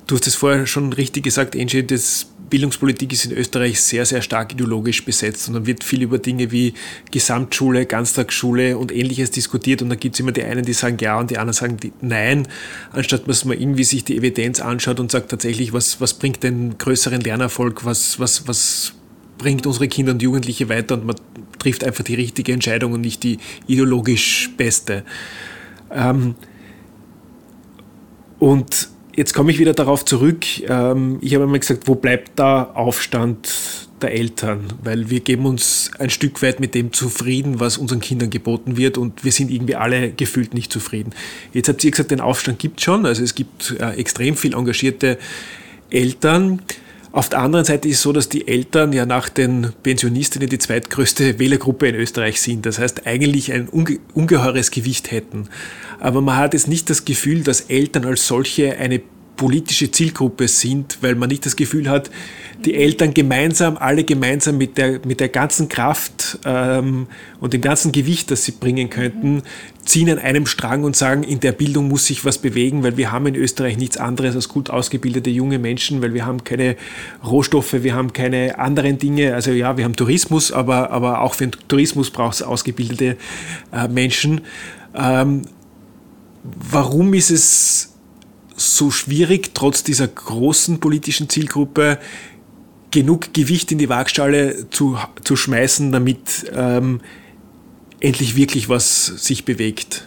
du 0.06 0.16
hast 0.16 0.26
es 0.26 0.34
vorher 0.34 0.66
schon 0.66 0.92
richtig 0.92 1.22
gesagt, 1.22 1.54
Angie, 1.54 1.84
das 1.84 2.26
Bildungspolitik 2.50 3.12
ist 3.12 3.26
in 3.26 3.32
Österreich 3.32 3.80
sehr, 3.80 4.06
sehr 4.06 4.22
stark 4.22 4.52
ideologisch 4.52 5.04
besetzt 5.04 5.48
und 5.48 5.54
dann 5.54 5.66
wird 5.66 5.84
viel 5.84 6.02
über 6.02 6.18
Dinge 6.18 6.50
wie 6.50 6.74
Gesamtschule, 7.10 7.86
Ganztagsschule 7.86 8.78
und 8.78 8.92
ähnliches 8.92 9.30
diskutiert 9.30 9.82
und 9.82 9.90
dann 9.90 9.98
gibt 9.98 10.14
es 10.14 10.20
immer 10.20 10.32
die 10.32 10.42
einen, 10.42 10.64
die 10.64 10.72
sagen 10.72 10.96
ja 11.00 11.18
und 11.18 11.30
die 11.30 11.38
anderen 11.38 11.54
sagen 11.54 11.78
nein, 12.00 12.48
anstatt 12.92 13.28
dass 13.28 13.44
man 13.44 13.58
irgendwie 13.58 13.84
sich 13.84 14.04
die 14.04 14.16
Evidenz 14.16 14.60
anschaut 14.60 15.00
und 15.00 15.10
sagt 15.10 15.30
tatsächlich, 15.30 15.72
was, 15.72 16.00
was 16.00 16.14
bringt 16.14 16.42
den 16.42 16.78
größeren 16.78 17.20
Lernerfolg, 17.20 17.84
was, 17.84 18.18
was, 18.18 18.48
was 18.48 18.94
bringt 19.36 19.66
unsere 19.66 19.88
Kinder 19.88 20.12
und 20.12 20.22
Jugendliche 20.22 20.68
weiter 20.68 20.94
und 20.94 21.06
man 21.06 21.16
trifft 21.58 21.84
einfach 21.84 22.04
die 22.04 22.14
richtige 22.14 22.52
Entscheidung 22.52 22.92
und 22.92 23.00
nicht 23.00 23.22
die 23.22 23.38
ideologisch 23.66 24.50
beste. 24.56 25.04
Ähm, 25.90 26.34
und 28.38 28.88
jetzt 29.18 29.34
komme 29.34 29.50
ich 29.50 29.58
wieder 29.58 29.74
darauf 29.74 30.04
zurück. 30.04 30.44
Ähm, 30.68 31.18
ich 31.20 31.34
habe 31.34 31.44
immer 31.44 31.58
gesagt, 31.58 31.88
wo 31.88 31.96
bleibt 31.96 32.38
der 32.38 32.70
Aufstand 32.74 33.52
der 34.00 34.12
Eltern? 34.12 34.72
Weil 34.84 35.10
wir 35.10 35.18
geben 35.18 35.44
uns 35.44 35.90
ein 35.98 36.08
Stück 36.08 36.40
weit 36.40 36.60
mit 36.60 36.76
dem 36.76 36.92
zufrieden, 36.92 37.58
was 37.58 37.78
unseren 37.78 38.00
Kindern 38.00 38.30
geboten 38.30 38.76
wird 38.76 38.96
und 38.96 39.24
wir 39.24 39.32
sind 39.32 39.50
irgendwie 39.50 39.74
alle 39.74 40.12
gefühlt 40.12 40.54
nicht 40.54 40.72
zufrieden. 40.72 41.10
Jetzt 41.52 41.68
habt 41.68 41.82
ihr 41.82 41.90
gesagt, 41.90 42.12
den 42.12 42.20
Aufstand 42.20 42.60
gibt 42.60 42.78
es 42.78 42.84
schon. 42.84 43.06
Also 43.06 43.24
es 43.24 43.34
gibt 43.34 43.74
äh, 43.80 43.90
extrem 43.96 44.36
viel 44.36 44.54
engagierte 44.54 45.18
Eltern. 45.90 46.62
Auf 47.10 47.28
der 47.30 47.40
anderen 47.40 47.64
Seite 47.64 47.88
ist 47.88 47.96
es 47.96 48.02
so, 48.02 48.12
dass 48.12 48.28
die 48.28 48.46
Eltern 48.46 48.92
ja 48.92 49.06
nach 49.06 49.28
den 49.28 49.72
Pensionistinnen 49.82 50.48
die 50.48 50.58
zweitgrößte 50.58 51.38
Wählergruppe 51.38 51.88
in 51.88 51.94
Österreich 51.94 52.40
sind. 52.40 52.66
Das 52.66 52.78
heißt, 52.78 53.06
eigentlich 53.06 53.52
ein 53.52 53.68
unge 53.68 53.98
ungeheures 54.14 54.70
Gewicht 54.70 55.10
hätten. 55.10 55.48
Aber 56.00 56.20
man 56.20 56.36
hat 56.36 56.52
jetzt 56.52 56.68
nicht 56.68 56.90
das 56.90 57.04
Gefühl, 57.06 57.42
dass 57.42 57.62
Eltern 57.62 58.04
als 58.04 58.26
solche 58.26 58.76
eine 58.76 59.00
politische 59.38 59.90
Zielgruppe 59.90 60.48
sind, 60.48 60.98
weil 61.00 61.14
man 61.14 61.30
nicht 61.30 61.46
das 61.46 61.56
Gefühl 61.56 61.88
hat, 61.88 62.10
die 62.64 62.74
Eltern 62.74 63.14
gemeinsam, 63.14 63.78
alle 63.78 64.02
gemeinsam 64.02 64.58
mit 64.58 64.76
der, 64.76 65.00
mit 65.06 65.20
der 65.20 65.28
ganzen 65.28 65.68
Kraft 65.68 66.40
ähm, 66.44 67.06
und 67.40 67.52
dem 67.52 67.60
ganzen 67.60 67.92
Gewicht, 67.92 68.30
das 68.32 68.44
sie 68.44 68.52
bringen 68.52 68.90
könnten, 68.90 69.42
ziehen 69.84 70.10
an 70.10 70.18
einem 70.18 70.44
Strang 70.44 70.82
und 70.82 70.96
sagen, 70.96 71.22
in 71.22 71.38
der 71.38 71.52
Bildung 71.52 71.86
muss 71.86 72.06
sich 72.06 72.24
was 72.24 72.38
bewegen, 72.38 72.82
weil 72.82 72.96
wir 72.96 73.12
haben 73.12 73.28
in 73.28 73.36
Österreich 73.36 73.78
nichts 73.78 73.96
anderes 73.96 74.34
als 74.34 74.48
gut 74.48 74.70
ausgebildete 74.70 75.30
junge 75.30 75.60
Menschen, 75.60 76.02
weil 76.02 76.14
wir 76.14 76.26
haben 76.26 76.42
keine 76.42 76.76
Rohstoffe, 77.24 77.72
wir 77.72 77.94
haben 77.94 78.12
keine 78.12 78.58
anderen 78.58 78.98
Dinge. 78.98 79.34
Also 79.34 79.52
ja, 79.52 79.76
wir 79.76 79.84
haben 79.84 79.94
Tourismus, 79.96 80.50
aber, 80.50 80.90
aber 80.90 81.20
auch 81.20 81.34
für 81.34 81.46
den 81.46 81.56
Tourismus 81.68 82.10
braucht 82.10 82.34
es 82.34 82.42
ausgebildete 82.42 83.16
äh, 83.72 83.86
Menschen. 83.86 84.40
Ähm, 84.96 85.42
warum 86.42 87.14
ist 87.14 87.30
es 87.30 87.97
so 88.58 88.90
schwierig, 88.90 89.54
trotz 89.54 89.82
dieser 89.82 90.08
großen 90.08 90.80
politischen 90.80 91.28
Zielgruppe 91.28 91.98
genug 92.90 93.32
Gewicht 93.34 93.70
in 93.72 93.78
die 93.78 93.88
Waagschale 93.88 94.70
zu, 94.70 94.98
zu 95.22 95.36
schmeißen, 95.36 95.92
damit 95.92 96.50
ähm, 96.54 97.00
endlich 98.00 98.36
wirklich 98.36 98.68
was 98.68 99.06
sich 99.06 99.44
bewegt? 99.44 100.06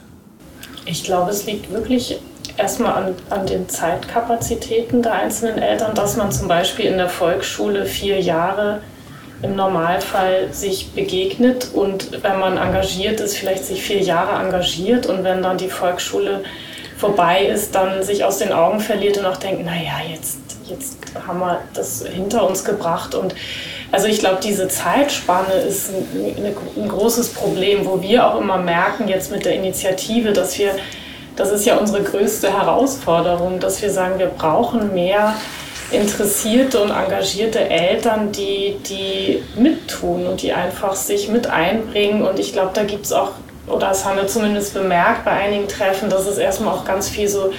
Ich 0.85 1.03
glaube, 1.03 1.31
es 1.31 1.45
liegt 1.45 1.71
wirklich 1.71 2.17
erstmal 2.57 2.93
an, 2.93 3.15
an 3.29 3.45
den 3.45 3.69
Zeitkapazitäten 3.69 5.01
der 5.01 5.13
einzelnen 5.13 5.59
Eltern, 5.59 5.95
dass 5.95 6.17
man 6.17 6.31
zum 6.31 6.47
Beispiel 6.47 6.85
in 6.85 6.97
der 6.97 7.09
Volksschule 7.09 7.85
vier 7.85 8.19
Jahre 8.19 8.81
im 9.41 9.55
Normalfall 9.55 10.53
sich 10.53 10.91
begegnet 10.91 11.69
und 11.73 12.11
wenn 12.23 12.39
man 12.39 12.57
engagiert 12.57 13.19
ist, 13.19 13.37
vielleicht 13.37 13.65
sich 13.65 13.81
vier 13.81 14.01
Jahre 14.01 14.43
engagiert 14.43 15.07
und 15.07 15.23
wenn 15.23 15.41
dann 15.41 15.57
die 15.57 15.69
Volksschule 15.69 16.43
vorbei 17.01 17.45
ist, 17.45 17.73
dann 17.73 18.03
sich 18.03 18.23
aus 18.23 18.37
den 18.37 18.53
Augen 18.53 18.79
verliert 18.79 19.17
und 19.17 19.25
auch 19.25 19.37
denkt, 19.37 19.65
naja, 19.65 19.99
jetzt, 20.09 20.37
jetzt 20.69 20.99
haben 21.27 21.39
wir 21.39 21.61
das 21.73 22.05
hinter 22.05 22.47
uns 22.47 22.63
gebracht 22.63 23.15
und 23.15 23.33
also 23.91 24.07
ich 24.07 24.19
glaube, 24.19 24.37
diese 24.41 24.69
Zeitspanne 24.69 25.53
ist 25.67 25.89
ein, 25.89 26.55
ein, 26.77 26.87
großes 26.87 27.29
Problem, 27.33 27.85
wo 27.85 28.01
wir 28.01 28.25
auch 28.25 28.39
immer 28.39 28.57
merken 28.57 29.09
jetzt 29.09 29.31
mit 29.31 29.43
der 29.43 29.55
Initiative, 29.55 30.31
dass 30.31 30.57
wir, 30.57 30.75
das 31.35 31.51
ist 31.51 31.65
ja 31.65 31.75
unsere 31.75 32.01
größte 32.01 32.53
Herausforderung, 32.53 33.59
dass 33.59 33.81
wir 33.81 33.89
sagen, 33.89 34.17
wir 34.17 34.27
brauchen 34.27 34.93
mehr 34.93 35.33
interessierte 35.91 36.81
und 36.81 36.91
engagierte 36.91 37.69
Eltern, 37.69 38.31
die, 38.31 38.77
die 38.87 39.43
mittun 39.59 40.25
und 40.25 40.41
die 40.41 40.53
einfach 40.53 40.95
sich 40.95 41.27
mit 41.27 41.47
einbringen. 41.47 42.23
Und 42.23 42.39
ich 42.39 42.53
glaube, 42.53 42.71
da 42.73 42.83
gibt 42.83 43.05
es 43.05 43.11
auch, 43.11 43.31
oder 43.67 43.89
das 43.89 44.05
haben 44.05 44.17
wir 44.17 44.27
zumindest 44.27 44.73
bemerkt 44.73 45.25
bei 45.25 45.31
einigen 45.31 45.67
Treffen, 45.67 46.09
dass 46.09 46.25
es 46.25 46.37
erstmal 46.37 46.73
auch 46.73 46.85
ganz 46.85 47.09
viel 47.09 47.27
so 47.27 47.51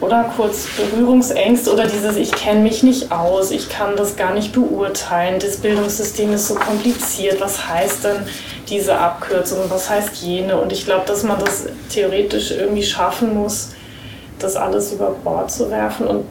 oder 0.00 0.30
kurz 0.36 0.66
Berührungsängste 0.76 1.72
oder 1.72 1.86
dieses 1.86 2.16
Ich 2.16 2.30
kenne 2.30 2.60
mich 2.60 2.82
nicht 2.82 3.10
aus, 3.10 3.50
ich 3.50 3.68
kann 3.68 3.96
das 3.96 4.16
gar 4.16 4.32
nicht 4.32 4.52
beurteilen, 4.52 5.40
das 5.40 5.56
Bildungssystem 5.56 6.32
ist 6.32 6.48
so 6.48 6.54
kompliziert, 6.54 7.40
was 7.40 7.68
heißt 7.68 8.04
denn 8.04 8.26
diese 8.68 8.96
Abkürzung, 8.96 9.58
was 9.68 9.90
heißt 9.90 10.16
jene? 10.16 10.60
Und 10.60 10.72
ich 10.72 10.84
glaube, 10.84 11.04
dass 11.06 11.24
man 11.24 11.40
das 11.40 11.66
theoretisch 11.90 12.52
irgendwie 12.52 12.84
schaffen 12.84 13.34
muss, 13.34 13.70
das 14.38 14.54
alles 14.54 14.92
über 14.92 15.10
Bord 15.24 15.50
zu 15.50 15.70
werfen 15.70 16.06
und 16.06 16.24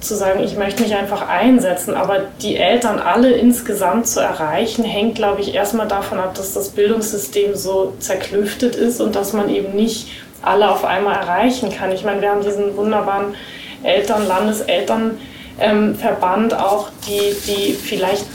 zu 0.00 0.14
sagen, 0.14 0.42
ich 0.42 0.56
möchte 0.56 0.82
mich 0.82 0.94
einfach 0.94 1.28
einsetzen. 1.28 1.94
Aber 1.94 2.20
die 2.42 2.56
Eltern 2.56 2.98
alle 2.98 3.32
insgesamt 3.32 4.06
zu 4.06 4.20
erreichen, 4.20 4.84
hängt, 4.84 5.16
glaube 5.16 5.40
ich, 5.40 5.54
erstmal 5.54 5.88
davon 5.88 6.18
ab, 6.18 6.34
dass 6.34 6.52
das 6.52 6.68
Bildungssystem 6.70 7.54
so 7.54 7.94
zerklüftet 7.98 8.76
ist 8.76 9.00
und 9.00 9.16
dass 9.16 9.32
man 9.32 9.48
eben 9.48 9.74
nicht 9.74 10.08
alle 10.42 10.70
auf 10.70 10.84
einmal 10.84 11.16
erreichen 11.16 11.70
kann. 11.70 11.92
Ich 11.92 12.04
meine, 12.04 12.20
wir 12.20 12.30
haben 12.30 12.42
diesen 12.42 12.76
wunderbaren 12.76 13.34
Eltern, 13.82 14.26
Landeselternverband 14.26 16.52
ähm, 16.52 16.58
auch, 16.58 16.90
die, 17.06 17.34
die 17.46 17.72
vielleicht 17.72 18.26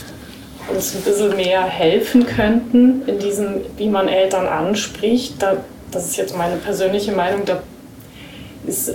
uns 0.68 0.94
ein 0.94 1.02
bisschen 1.02 1.36
mehr 1.36 1.64
helfen 1.64 2.26
könnten 2.26 3.02
in 3.06 3.18
diesem, 3.18 3.62
wie 3.76 3.88
man 3.88 4.08
Eltern 4.08 4.46
anspricht. 4.46 5.34
Da, 5.40 5.58
das 5.90 6.06
ist 6.06 6.16
jetzt 6.16 6.36
meine 6.36 6.56
persönliche 6.56 7.12
Meinung, 7.12 7.44
da 7.44 7.62
ist, 8.66 8.92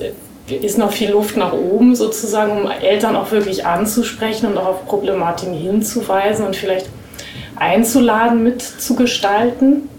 ist 0.56 0.78
noch 0.78 0.92
viel 0.92 1.12
Luft 1.12 1.38
nach 1.38 1.54
oben 1.54 1.96
sozusagen, 1.96 2.64
um 2.64 2.72
Eltern 2.72 3.16
auch 3.16 3.32
wirklich 3.32 3.66
anzusprechen 3.66 4.48
und 4.48 4.58
auch 4.58 4.68
auf 4.68 4.86
Problematiken 4.86 5.54
hinzuweisen 5.54 6.46
und 6.46 6.56
vielleicht 6.56 6.88
einzuladen, 7.56 8.44
mitzugestalten. 8.44 9.90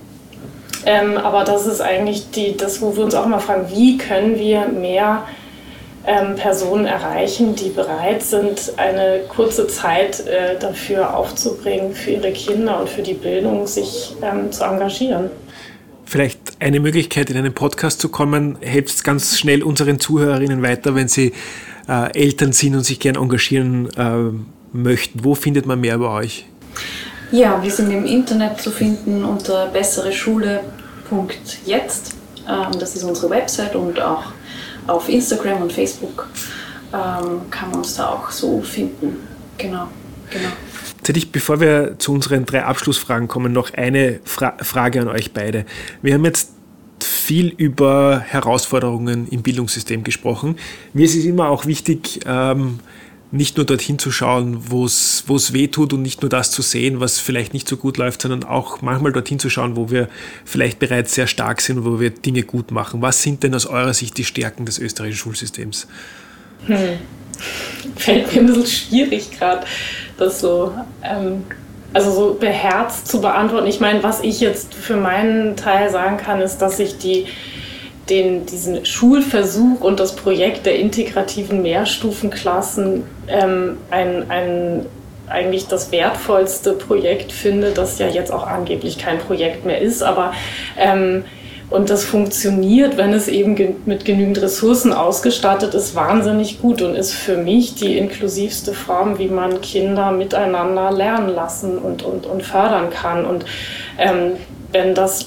Ähm, 0.87 1.19
aber 1.19 1.45
das 1.45 1.67
ist 1.67 1.81
eigentlich 1.81 2.31
die, 2.31 2.57
das, 2.57 2.81
wo 2.81 2.97
wir 2.97 3.05
uns 3.05 3.15
auch 3.15 3.27
immer 3.27 3.41
fragen, 3.41 3.67
wie 3.71 3.99
können 3.99 4.39
wir 4.39 4.69
mehr 4.69 5.25
ähm, 6.07 6.37
Personen 6.37 6.87
erreichen, 6.87 7.55
die 7.55 7.69
bereit 7.69 8.23
sind, 8.23 8.73
eine 8.79 9.21
kurze 9.29 9.67
Zeit 9.67 10.27
äh, 10.27 10.59
dafür 10.59 11.15
aufzubringen, 11.15 11.93
für 11.93 12.13
ihre 12.13 12.33
Kinder 12.33 12.81
und 12.81 12.89
für 12.89 13.03
die 13.03 13.15
Bildung 13.15 13.67
sich 13.67 14.15
ähm, 14.23 14.51
zu 14.51 14.65
engagieren. 14.65 15.31
Vielleicht 16.09 16.41
eine 16.59 16.81
Möglichkeit, 16.81 17.29
in 17.29 17.37
einen 17.37 17.53
Podcast 17.53 18.01
zu 18.01 18.09
kommen, 18.09 18.57
hilft 18.63 19.05
ganz 19.05 19.39
schnell 19.39 19.63
unseren 19.63 20.01
Zuhörerinnen 20.01 20.63
weiter, 20.63 20.95
wenn 20.95 21.07
sie 21.07 21.35
äh, 21.87 22.19
Eltern 22.19 22.53
sind 22.53 22.75
und 22.75 22.85
sich 22.85 22.99
gern 22.99 23.17
engagieren 23.17 23.91
äh, 23.95 24.31
möchten. 24.73 25.23
Wo 25.23 25.35
findet 25.35 25.67
man 25.67 25.83
mehr 25.83 25.97
über 25.97 26.13
euch? 26.13 26.47
Ja, 27.31 27.63
wir 27.63 27.71
sind 27.71 27.91
im 27.91 28.07
Internet 28.07 28.59
zu 28.59 28.71
finden 28.71 29.23
unter 29.23 29.67
bessereschule.jetzt. 29.67 32.15
Ähm, 32.49 32.79
das 32.81 32.97
ist 32.97 33.05
unsere 33.05 33.29
Website 33.29 33.77
und 33.77 34.01
auch 34.01 34.33
auf 34.87 35.11
Instagram 35.11 35.61
und 35.61 35.75
Facebook 35.75 36.27
ähm, 36.95 37.51
kann 37.51 37.71
man 37.71 37.81
uns 37.81 37.97
da 37.97 38.09
auch 38.09 38.31
so 38.31 38.63
finden. 38.63 39.19
Genau, 39.59 39.89
genau. 40.31 40.49
Jetzt 41.09 41.17
hätte 41.17 41.25
ich, 41.27 41.33
bevor 41.33 41.59
wir 41.59 41.99
zu 41.99 42.13
unseren 42.13 42.45
drei 42.45 42.65
Abschlussfragen 42.65 43.29
kommen, 43.29 43.51
noch 43.51 43.73
eine 43.73 44.21
Fra 44.25 44.59
Frage 44.61 45.01
an 45.01 45.09
euch 45.09 45.33
beide. 45.33 45.65
Wir 46.03 46.13
haben 46.13 46.25
jetzt 46.27 46.51
viel 47.03 47.49
über 47.49 48.21
Herausforderungen 48.21 49.27
im 49.29 49.41
Bildungssystem 49.41 50.05
gesprochen. 50.05 50.57
Mir 50.93 51.07
ist 51.07 51.17
es 51.17 51.25
immer 51.25 51.49
auch 51.49 51.65
wichtig, 51.65 52.21
ähm, 52.27 52.81
nicht 53.31 53.57
nur 53.57 53.65
dorthin 53.65 53.99
zu 53.99 54.11
schauen, 54.11 54.71
wo 54.71 54.85
es 54.85 55.53
weh 55.55 55.69
tut 55.69 55.95
und 55.95 56.03
nicht 56.03 56.21
nur 56.21 56.29
das 56.29 56.51
zu 56.51 56.61
sehen, 56.61 57.01
was 57.01 57.19
vielleicht 57.19 57.55
nicht 57.55 57.71
so 57.71 57.79
gut 57.79 57.97
läuft, 57.97 58.21
sondern 58.21 58.45
auch 58.45 58.83
manchmal 58.83 59.13
dorthin 59.15 59.39
zu 59.39 59.49
schauen, 59.49 59.77
wo 59.77 59.91
wir 59.91 60.11
vielleicht 60.45 60.79
bereits 60.79 61.15
sehr 61.15 61.27
stark 61.27 61.63
sind 61.63 61.79
und 61.79 61.85
wo 61.87 62.01
wir 62.01 62.11
Dinge 62.11 62.43
gut 62.43 62.71
machen. 62.71 63.01
Was 63.01 63.23
sind 63.23 63.43
denn 63.45 63.55
aus 63.55 63.65
eurer 63.65 63.95
Sicht 63.95 64.19
die 64.19 64.25
Stärken 64.25 64.67
des 64.67 64.79
österreichischen 64.79 65.21
Schulsystems? 65.21 65.89
Hm. 66.67 66.99
Fällt 67.97 68.33
mir 68.33 68.41
ein 68.41 68.47
bisschen 68.47 68.67
schwierig 68.67 69.31
gerade, 69.39 69.67
das 70.17 70.41
so, 70.41 70.73
ähm, 71.03 71.45
also 71.93 72.11
so 72.11 72.35
beherzt 72.35 73.09
zu 73.09 73.21
beantworten. 73.21 73.67
Ich 73.67 73.81
meine, 73.81 74.03
was 74.03 74.21
ich 74.21 74.41
jetzt 74.41 74.75
für 74.75 74.97
meinen 74.97 75.57
Teil 75.57 75.91
sagen 75.91 76.17
kann, 76.17 76.41
ist, 76.41 76.59
dass 76.59 76.79
ich 76.79 76.99
die 76.99 77.27
den, 78.11 78.47
diesen 78.47 78.85
Schulversuch 78.87 79.81
und 79.81 80.01
das 80.01 80.17
Projekt 80.17 80.67
der 80.67 80.79
integrativen 80.79 81.63
Mehrstufenklassen 81.63 83.05
ähm, 83.29 83.79
ein, 83.91 84.31
ein, 84.31 84.87
eigentlich 85.29 85.67
das 85.67 85.93
wertvollste 85.93 86.73
Projekt 86.73 87.33
finde, 87.33 87.73
das 87.73 87.99
ja 87.99 88.09
jetzt 88.09 88.33
auch 88.33 88.47
angeblich 88.47 88.99
kein 88.99 89.19
Projekt 89.19 89.67
mehr 89.67 89.81
ist, 89.81 90.03
aber 90.03 90.33
ähm, 90.79 91.25
und 91.71 91.91
das 91.91 92.05
funktioniert, 92.05 92.97
wenn 92.97 93.13
es 93.13 93.29
eben 93.29 93.55
ge 93.55 93.75
mit 93.85 94.05
genügend 94.07 94.41
Ressourcen 94.41 94.93
ausgestattet 94.93 95.75
ist, 95.75 95.95
wahnsinnig 95.95 96.63
gut 96.63 96.81
und 96.81 96.95
ist 96.95 97.13
für 97.13 97.37
mich 97.37 97.75
die 97.75 97.99
inklusivste 97.99 98.73
Form, 98.73 99.19
wie 99.19 99.29
man 99.29 99.61
Kinder 99.61 100.11
miteinander 100.11 100.91
lernen 100.91 101.29
lassen 101.29 101.77
und, 101.77 102.03
und, 102.03 102.25
und 102.25 102.43
fördern 102.43 102.89
kann. 102.89 103.27
Und 103.27 103.45
ähm, 103.99 104.33
wenn 104.73 104.95
das 104.95 105.27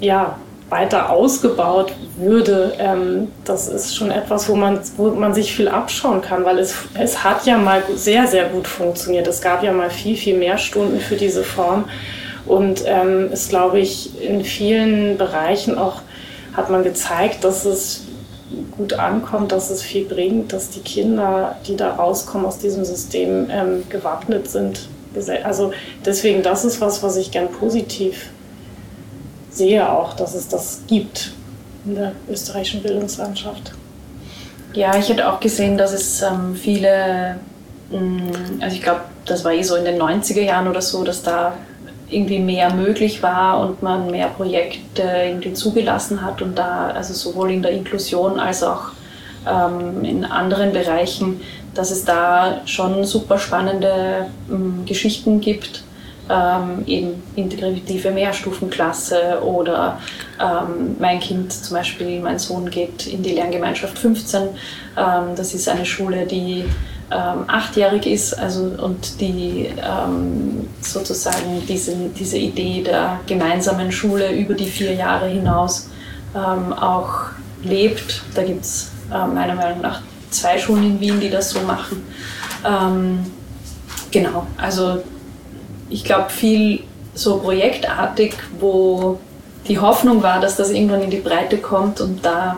ja, 0.00 0.36
weiter 0.68 1.08
ausgebaut 1.08 1.92
würde, 2.18 2.74
ähm, 2.78 3.28
das 3.44 3.68
ist 3.68 3.96
schon 3.96 4.10
etwas, 4.10 4.48
wo 4.50 4.56
man, 4.56 4.80
wo 4.96 5.10
man 5.10 5.32
sich 5.32 5.54
viel 5.54 5.68
abschauen 5.68 6.20
kann, 6.20 6.44
weil 6.44 6.58
es, 6.58 6.74
es 6.98 7.24
hat 7.24 7.46
ja 7.46 7.56
mal 7.56 7.82
sehr, 7.94 8.26
sehr 8.26 8.46
gut 8.46 8.66
funktioniert. 8.66 9.26
Es 9.26 9.40
gab 9.40 9.62
ja 9.62 9.72
mal 9.72 9.88
viel, 9.88 10.16
viel 10.16 10.36
mehr 10.36 10.58
Stunden 10.58 11.00
für 11.00 11.16
diese 11.16 11.42
Form 11.42 11.86
und 12.46 12.84
ähm, 12.86 13.30
es, 13.32 13.48
glaube 13.48 13.80
ich, 13.80 14.20
in 14.22 14.44
vielen 14.44 15.16
Bereichen 15.16 15.78
auch 15.78 16.02
hat 16.54 16.70
man 16.70 16.84
gezeigt, 16.84 17.42
dass 17.44 17.64
es 17.64 18.02
gut 18.76 18.94
ankommt, 18.94 19.52
dass 19.52 19.70
es 19.70 19.82
viel 19.82 20.04
bringt, 20.04 20.52
dass 20.52 20.70
die 20.70 20.80
Kinder, 20.80 21.56
die 21.66 21.76
da 21.76 21.94
rauskommen 21.94 22.46
aus 22.46 22.58
diesem 22.58 22.84
System, 22.84 23.48
ähm, 23.50 23.84
gewappnet 23.88 24.48
sind. 24.48 24.88
Also 25.44 25.72
deswegen, 26.04 26.42
das 26.42 26.64
ist 26.64 26.80
was, 26.80 27.02
was 27.02 27.16
ich 27.16 27.30
gern 27.30 27.48
positiv 27.48 28.30
sehe 29.50 29.88
auch, 29.90 30.14
dass 30.14 30.34
es 30.34 30.48
das 30.48 30.82
gibt 30.88 31.32
in 31.86 31.94
der 31.94 32.12
österreichischen 32.28 32.82
Bildungslandschaft. 32.82 33.72
Ja, 34.72 34.96
ich 34.96 35.08
hätte 35.08 35.32
auch 35.32 35.38
gesehen, 35.38 35.78
dass 35.78 35.92
es 35.92 36.20
ähm, 36.22 36.56
viele, 36.56 37.36
mh, 37.90 38.00
mm, 38.00 38.60
also 38.60 38.74
ich 38.74 38.82
glaube, 38.82 39.02
das 39.24 39.44
war 39.44 39.52
eh 39.52 39.62
so 39.62 39.76
in 39.76 39.84
den 39.84 40.00
90er 40.00 40.42
Jahren 40.42 40.66
oder 40.66 40.82
so, 40.82 41.04
dass 41.04 41.22
da 41.22 41.54
irgendwie 42.10 42.38
mehr 42.38 42.72
möglich 42.72 43.22
war 43.22 43.60
und 43.60 43.82
man 43.82 44.10
mehr 44.10 44.28
Projekte 44.28 45.02
irgendwie 45.02 45.52
zugelassen 45.52 46.22
hat 46.22 46.42
und 46.42 46.58
da, 46.58 46.88
also 46.88 47.14
sowohl 47.14 47.50
in 47.50 47.62
der 47.62 47.72
Inklusion 47.72 48.38
als 48.38 48.62
auch 48.62 48.90
ähm, 49.46 50.04
in 50.04 50.24
anderen 50.24 50.72
Bereichen, 50.72 51.40
dass 51.74 51.90
es 51.90 52.04
da 52.04 52.60
schon 52.66 53.04
super 53.04 53.38
spannende 53.38 54.26
ähm, 54.50 54.84
Geschichten 54.86 55.40
gibt 55.40 55.84
ähm, 56.28 56.84
eben 56.86 57.22
integrative 57.36 58.10
Mehrstufenklasse 58.10 59.42
oder 59.42 60.00
ähm, 60.40 60.96
mein 60.98 61.20
Kind 61.20 61.52
zum 61.52 61.76
Beispiel, 61.76 62.20
mein 62.20 62.38
Sohn 62.38 62.70
geht 62.70 63.06
in 63.06 63.22
die 63.22 63.32
Lerngemeinschaft 63.32 63.98
15. 63.98 64.42
Ähm, 64.96 65.36
das 65.36 65.54
ist 65.54 65.68
eine 65.68 65.84
Schule, 65.84 66.26
die 66.26 66.64
ähm, 67.10 67.44
achtjährig 67.46 68.06
ist 68.06 68.34
also, 68.34 68.72
und 68.82 69.20
die 69.20 69.68
ähm, 69.76 70.68
sozusagen 70.80 71.62
diese, 71.68 71.94
diese 72.18 72.38
Idee 72.38 72.82
der 72.82 73.20
gemeinsamen 73.26 73.92
Schule 73.92 74.32
über 74.32 74.54
die 74.54 74.66
vier 74.66 74.94
Jahre 74.94 75.28
hinaus 75.28 75.90
ähm, 76.34 76.72
auch 76.72 77.26
lebt. 77.62 78.22
Da 78.34 78.42
gibt 78.42 78.64
es 78.64 78.90
äh, 79.12 79.26
meiner 79.26 79.54
Meinung 79.54 79.80
nach 79.80 80.00
zwei 80.30 80.58
Schulen 80.58 80.84
in 80.84 81.00
Wien, 81.00 81.20
die 81.20 81.30
das 81.30 81.50
so 81.50 81.60
machen. 81.60 82.02
genau, 84.10 84.46
also 84.56 85.02
ich 85.90 86.02
glaube, 86.02 86.30
viel 86.30 86.82
so 87.14 87.38
projektartig, 87.38 88.34
wo 88.58 89.20
die 89.68 89.78
Hoffnung 89.78 90.22
war, 90.22 90.40
dass 90.40 90.56
das 90.56 90.70
irgendwann 90.70 91.02
in 91.02 91.10
die 91.10 91.20
Breite 91.20 91.58
kommt 91.58 92.00
und 92.00 92.24
da 92.24 92.56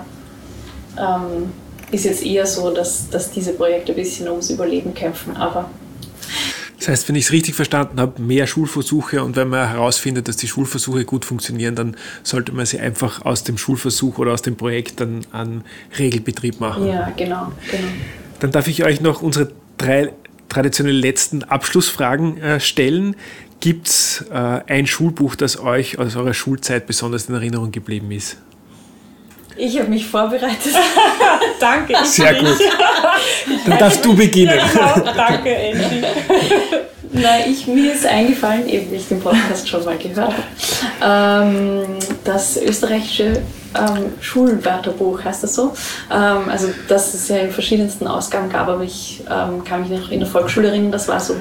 ähm, 0.98 1.52
ist 1.90 2.04
jetzt 2.04 2.24
eher 2.24 2.46
so, 2.46 2.72
dass, 2.72 3.08
dass 3.10 3.30
diese 3.30 3.52
Projekte 3.52 3.92
ein 3.92 3.96
bisschen 3.96 4.28
ums 4.28 4.50
Überleben 4.50 4.94
kämpfen, 4.94 5.36
aber 5.36 5.70
das 6.78 6.88
heißt, 6.88 7.08
wenn 7.08 7.16
ich 7.16 7.24
es 7.24 7.32
richtig 7.32 7.54
verstanden 7.54 7.98
habe, 7.98 8.22
mehr 8.22 8.46
Schulversuche 8.46 9.22
und 9.24 9.34
wenn 9.34 9.48
man 9.48 9.68
herausfindet, 9.68 10.28
dass 10.28 10.36
die 10.36 10.46
Schulversuche 10.46 11.04
gut 11.04 11.24
funktionieren, 11.24 11.74
dann 11.74 11.96
sollte 12.22 12.52
man 12.52 12.64
sie 12.64 12.78
einfach 12.78 13.24
aus 13.24 13.42
dem 13.42 13.58
Schulversuch 13.58 14.18
oder 14.18 14.32
aus 14.32 14.42
dem 14.42 14.56
Projekt 14.56 15.00
dann 15.00 15.26
an 15.32 15.64
Regelbetrieb 15.98 16.60
machen. 16.60 16.86
Ja, 16.86 17.12
genau, 17.16 17.52
genau. 17.70 17.88
Dann 18.38 18.52
darf 18.52 18.68
ich 18.68 18.84
euch 18.84 19.00
noch 19.00 19.22
unsere 19.22 19.50
drei 19.78 20.12
traditionell 20.48 20.96
letzten 20.96 21.42
Abschlussfragen 21.42 22.38
äh, 22.38 22.60
stellen. 22.60 23.16
Gibt 23.58 23.88
es 23.88 24.24
äh, 24.30 24.34
ein 24.34 24.86
Schulbuch, 24.86 25.34
das 25.34 25.58
euch 25.58 25.98
aus 25.98 26.14
eurer 26.14 26.34
Schulzeit 26.34 26.86
besonders 26.86 27.28
in 27.28 27.34
Erinnerung 27.34 27.72
geblieben 27.72 28.12
ist? 28.12 28.36
Ich 29.56 29.78
habe 29.78 29.88
mich 29.88 30.06
vorbereitet. 30.06 30.74
danke. 31.60 31.94
Sehr 32.04 32.34
gut. 32.34 32.58
Dann 33.66 33.78
darfst 33.78 34.04
du 34.04 34.14
beginnen. 34.14 34.54
Ja, 34.56 34.94
genau. 34.94 35.12
Danke, 35.14 35.56
Angie. 35.56 36.04
Nein, 37.12 37.44
ich, 37.50 37.66
mir 37.66 37.94
ist 37.94 38.04
eingefallen, 38.04 38.68
eben 38.68 38.90
wie 38.90 38.96
ich 38.96 39.08
den 39.08 39.20
Podcast 39.20 39.66
schon 39.66 39.84
mal 39.84 39.96
gehört 39.96 40.34
habe, 41.00 41.46
ähm, 41.46 41.98
das 42.24 42.58
österreichische 42.58 43.42
ähm, 43.74 44.12
Schulwörterbuch, 44.20 45.24
heißt 45.24 45.44
das 45.44 45.54
so. 45.54 45.72
Ähm, 46.12 46.48
also, 46.50 46.68
dass 46.88 47.14
es 47.14 47.28
ja 47.28 47.38
in 47.38 47.50
verschiedensten 47.50 48.06
Ausgaben 48.06 48.50
gab, 48.50 48.68
aber 48.68 48.82
ich 48.82 49.22
ähm, 49.30 49.64
kann 49.64 49.88
mich 49.88 49.98
noch 49.98 50.10
in 50.10 50.20
der 50.20 50.28
Volksschule 50.28 50.68
erinnern, 50.68 50.92
das 50.92 51.08
war 51.08 51.20
so 51.20 51.36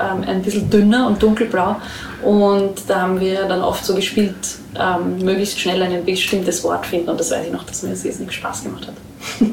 ähm, 0.00 0.24
ein 0.26 0.42
bisschen 0.42 0.70
dünner 0.70 1.06
und 1.06 1.22
dunkelblau. 1.22 1.76
Und 2.22 2.88
da 2.88 3.02
haben 3.02 3.20
wir 3.20 3.44
dann 3.44 3.62
oft 3.62 3.84
so 3.84 3.94
gespielt, 3.94 4.34
ähm, 4.78 5.18
möglichst 5.24 5.60
schnell 5.60 5.82
ein 5.82 6.04
bestimmtes 6.04 6.62
Wort 6.64 6.86
finden. 6.86 7.10
Und 7.10 7.20
das 7.20 7.30
weiß 7.30 7.46
ich 7.46 7.52
noch, 7.52 7.64
dass 7.64 7.82
mir 7.82 7.90
das 7.90 8.04
riesig 8.04 8.32
Spaß 8.32 8.64
gemacht 8.64 8.86
hat. 8.86 8.94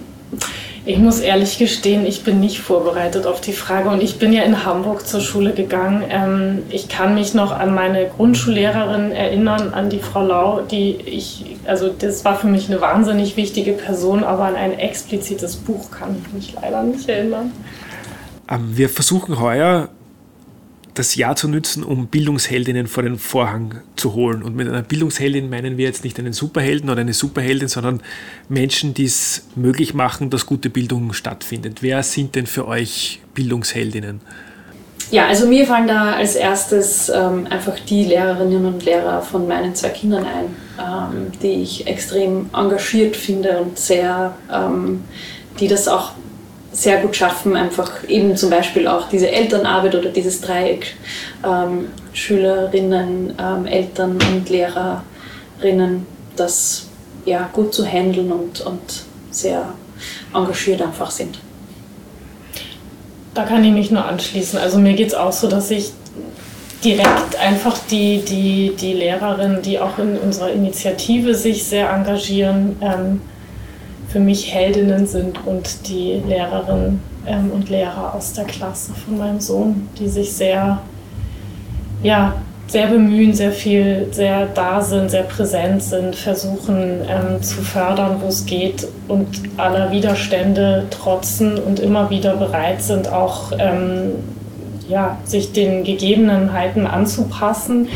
Ich 0.87 0.99
muss 0.99 1.19
ehrlich 1.19 1.57
gestehen, 1.57 2.05
ich 2.05 2.23
bin 2.23 2.39
nicht 2.39 2.59
vorbereitet 2.59 3.25
auf 3.25 3.41
die 3.41 3.51
Frage 3.51 3.89
und 3.89 4.01
ich 4.01 4.19
bin 4.19 4.31
ja 4.31 4.43
in 4.43 4.63
Hamburg 4.63 5.05
zur 5.05 5.19
Schule 5.19 5.51
gegangen. 5.51 6.05
Ähm, 6.09 6.63
ich 6.69 6.87
kann 6.87 7.13
mich 7.13 7.33
noch 7.33 7.51
an 7.51 7.75
meine 7.75 8.07
Grundschullehrerin 8.07 9.11
erinnern, 9.11 9.73
an 9.73 9.89
die 9.89 9.99
Frau 9.99 10.25
Lau, 10.25 10.61
die 10.61 10.91
ich, 10.91 11.57
also 11.65 11.89
das 11.89 12.23
war 12.23 12.37
für 12.37 12.47
mich 12.47 12.69
eine 12.69 12.79
wahnsinnig 12.79 13.35
wichtige 13.35 13.73
Person, 13.73 14.23
aber 14.23 14.45
an 14.45 14.55
ein 14.55 14.79
explizites 14.79 15.57
Buch 15.57 15.91
kann 15.91 16.23
ich 16.25 16.33
mich 16.33 16.55
leider 16.61 16.81
nicht 16.83 17.09
erinnern. 17.09 17.51
Ähm, 18.49 18.77
wir 18.77 18.87
versuchen 18.87 19.41
heuer 19.41 19.89
das 20.97 21.15
Jahr 21.15 21.35
zu 21.35 21.47
nützen, 21.47 21.83
um 21.83 22.07
Bildungsheldinnen 22.07 22.87
vor 22.87 23.03
den 23.03 23.17
Vorhang 23.17 23.81
zu 23.95 24.13
holen. 24.13 24.43
Und 24.43 24.55
mit 24.55 24.67
einer 24.67 24.81
Bildungsheldin 24.81 25.49
meinen 25.49 25.77
wir 25.77 25.85
jetzt 25.85 26.03
nicht 26.03 26.19
einen 26.19 26.33
Superhelden 26.33 26.89
oder 26.89 27.01
eine 27.01 27.13
Superheldin, 27.13 27.67
sondern 27.67 28.01
Menschen, 28.49 28.93
die 28.93 29.05
es 29.05 29.47
möglich 29.55 29.93
machen, 29.93 30.29
dass 30.29 30.45
gute 30.45 30.69
Bildung 30.69 31.13
stattfindet. 31.13 31.81
Wer 31.81 32.03
sind 32.03 32.35
denn 32.35 32.47
für 32.47 32.67
euch 32.67 33.21
Bildungsheldinnen? 33.33 34.21
Ja, 35.09 35.27
also 35.27 35.47
mir 35.47 35.65
fallen 35.65 35.87
da 35.87 36.13
als 36.13 36.35
erstes 36.35 37.07
ähm, 37.07 37.47
einfach 37.49 37.79
die 37.79 38.03
Lehrerinnen 38.03 38.65
und 38.65 38.83
Lehrer 38.83 39.21
von 39.21 39.47
meinen 39.47 39.73
zwei 39.73 39.89
Kindern 39.89 40.25
ein, 40.25 40.55
ähm, 40.77 41.31
die 41.41 41.61
ich 41.61 41.87
extrem 41.87 42.49
engagiert 42.53 43.15
finde 43.15 43.59
und 43.59 43.79
sehr, 43.79 44.35
ähm, 44.51 45.03
die 45.61 45.69
das 45.69 45.87
auch 45.87 46.11
sehr 46.77 47.01
gut 47.01 47.15
schaffen, 47.15 47.55
einfach 47.55 48.07
eben 48.07 48.37
zum 48.37 48.51
Beispiel 48.51 48.87
auch 48.87 49.09
diese 49.09 49.31
Elternarbeit 49.31 49.95
oder 49.95 50.09
dieses 50.09 50.41
Dreieck 50.41 50.95
ähm, 51.43 51.87
Schülerinnen, 52.13 53.33
ähm, 53.39 53.65
Eltern 53.65 54.19
und 54.31 54.47
Lehrerinnen, 54.47 56.05
das 56.35 56.85
ja, 57.25 57.49
gut 57.51 57.73
zu 57.73 57.83
handeln 57.83 58.31
und, 58.31 58.61
und 58.61 58.79
sehr 59.31 59.73
engagiert 60.35 60.83
einfach 60.83 61.09
sind. 61.09 61.39
Da 63.33 63.43
kann 63.43 63.63
ich 63.63 63.71
mich 63.71 63.89
nur 63.89 64.05
anschließen. 64.05 64.59
Also 64.59 64.77
mir 64.77 64.93
geht 64.93 65.07
es 65.07 65.13
auch 65.15 65.31
so, 65.31 65.47
dass 65.47 65.71
ich 65.71 65.91
direkt 66.83 67.39
einfach 67.39 67.79
die, 67.89 68.21
die, 68.21 68.75
die 68.79 68.93
Lehrerinnen, 68.93 69.63
die 69.63 69.79
auch 69.79 69.97
in 69.97 70.15
unserer 70.19 70.51
Initiative 70.51 71.33
sich 71.33 71.63
sehr 71.63 71.89
engagieren, 71.89 72.75
ähm, 72.81 73.21
für 74.07 74.19
mich 74.19 74.53
Heldinnen 74.53 75.05
sind 75.05 75.45
und 75.45 75.87
die 75.87 76.21
Lehrerinnen 76.27 77.01
ähm, 77.25 77.51
und 77.53 77.69
Lehrer 77.69 78.13
aus 78.15 78.33
der 78.33 78.45
Klasse 78.45 78.93
von 78.93 79.17
meinem 79.17 79.39
Sohn, 79.39 79.89
die 79.99 80.07
sich 80.07 80.33
sehr, 80.33 80.79
ja, 82.03 82.33
sehr 82.67 82.87
bemühen, 82.87 83.33
sehr 83.33 83.51
viel, 83.51 84.07
sehr 84.11 84.47
da 84.47 84.81
sind, 84.81 85.09
sehr 85.09 85.23
präsent 85.23 85.81
sind, 85.83 86.15
versuchen 86.15 87.01
ähm, 87.07 87.41
zu 87.41 87.61
fördern, 87.61 88.17
wo 88.21 88.27
es 88.27 88.45
geht 88.45 88.87
und 89.07 89.27
aller 89.55 89.91
Widerstände 89.91 90.85
trotzen 90.89 91.57
und 91.57 91.79
immer 91.79 92.09
wieder 92.09 92.35
bereit 92.35 92.81
sind, 92.81 93.11
auch 93.11 93.53
ähm, 93.57 94.11
ja, 94.89 95.17
sich 95.23 95.53
den 95.53 95.83
Gegebenheiten 95.83 96.87
anzupassen 96.87 97.87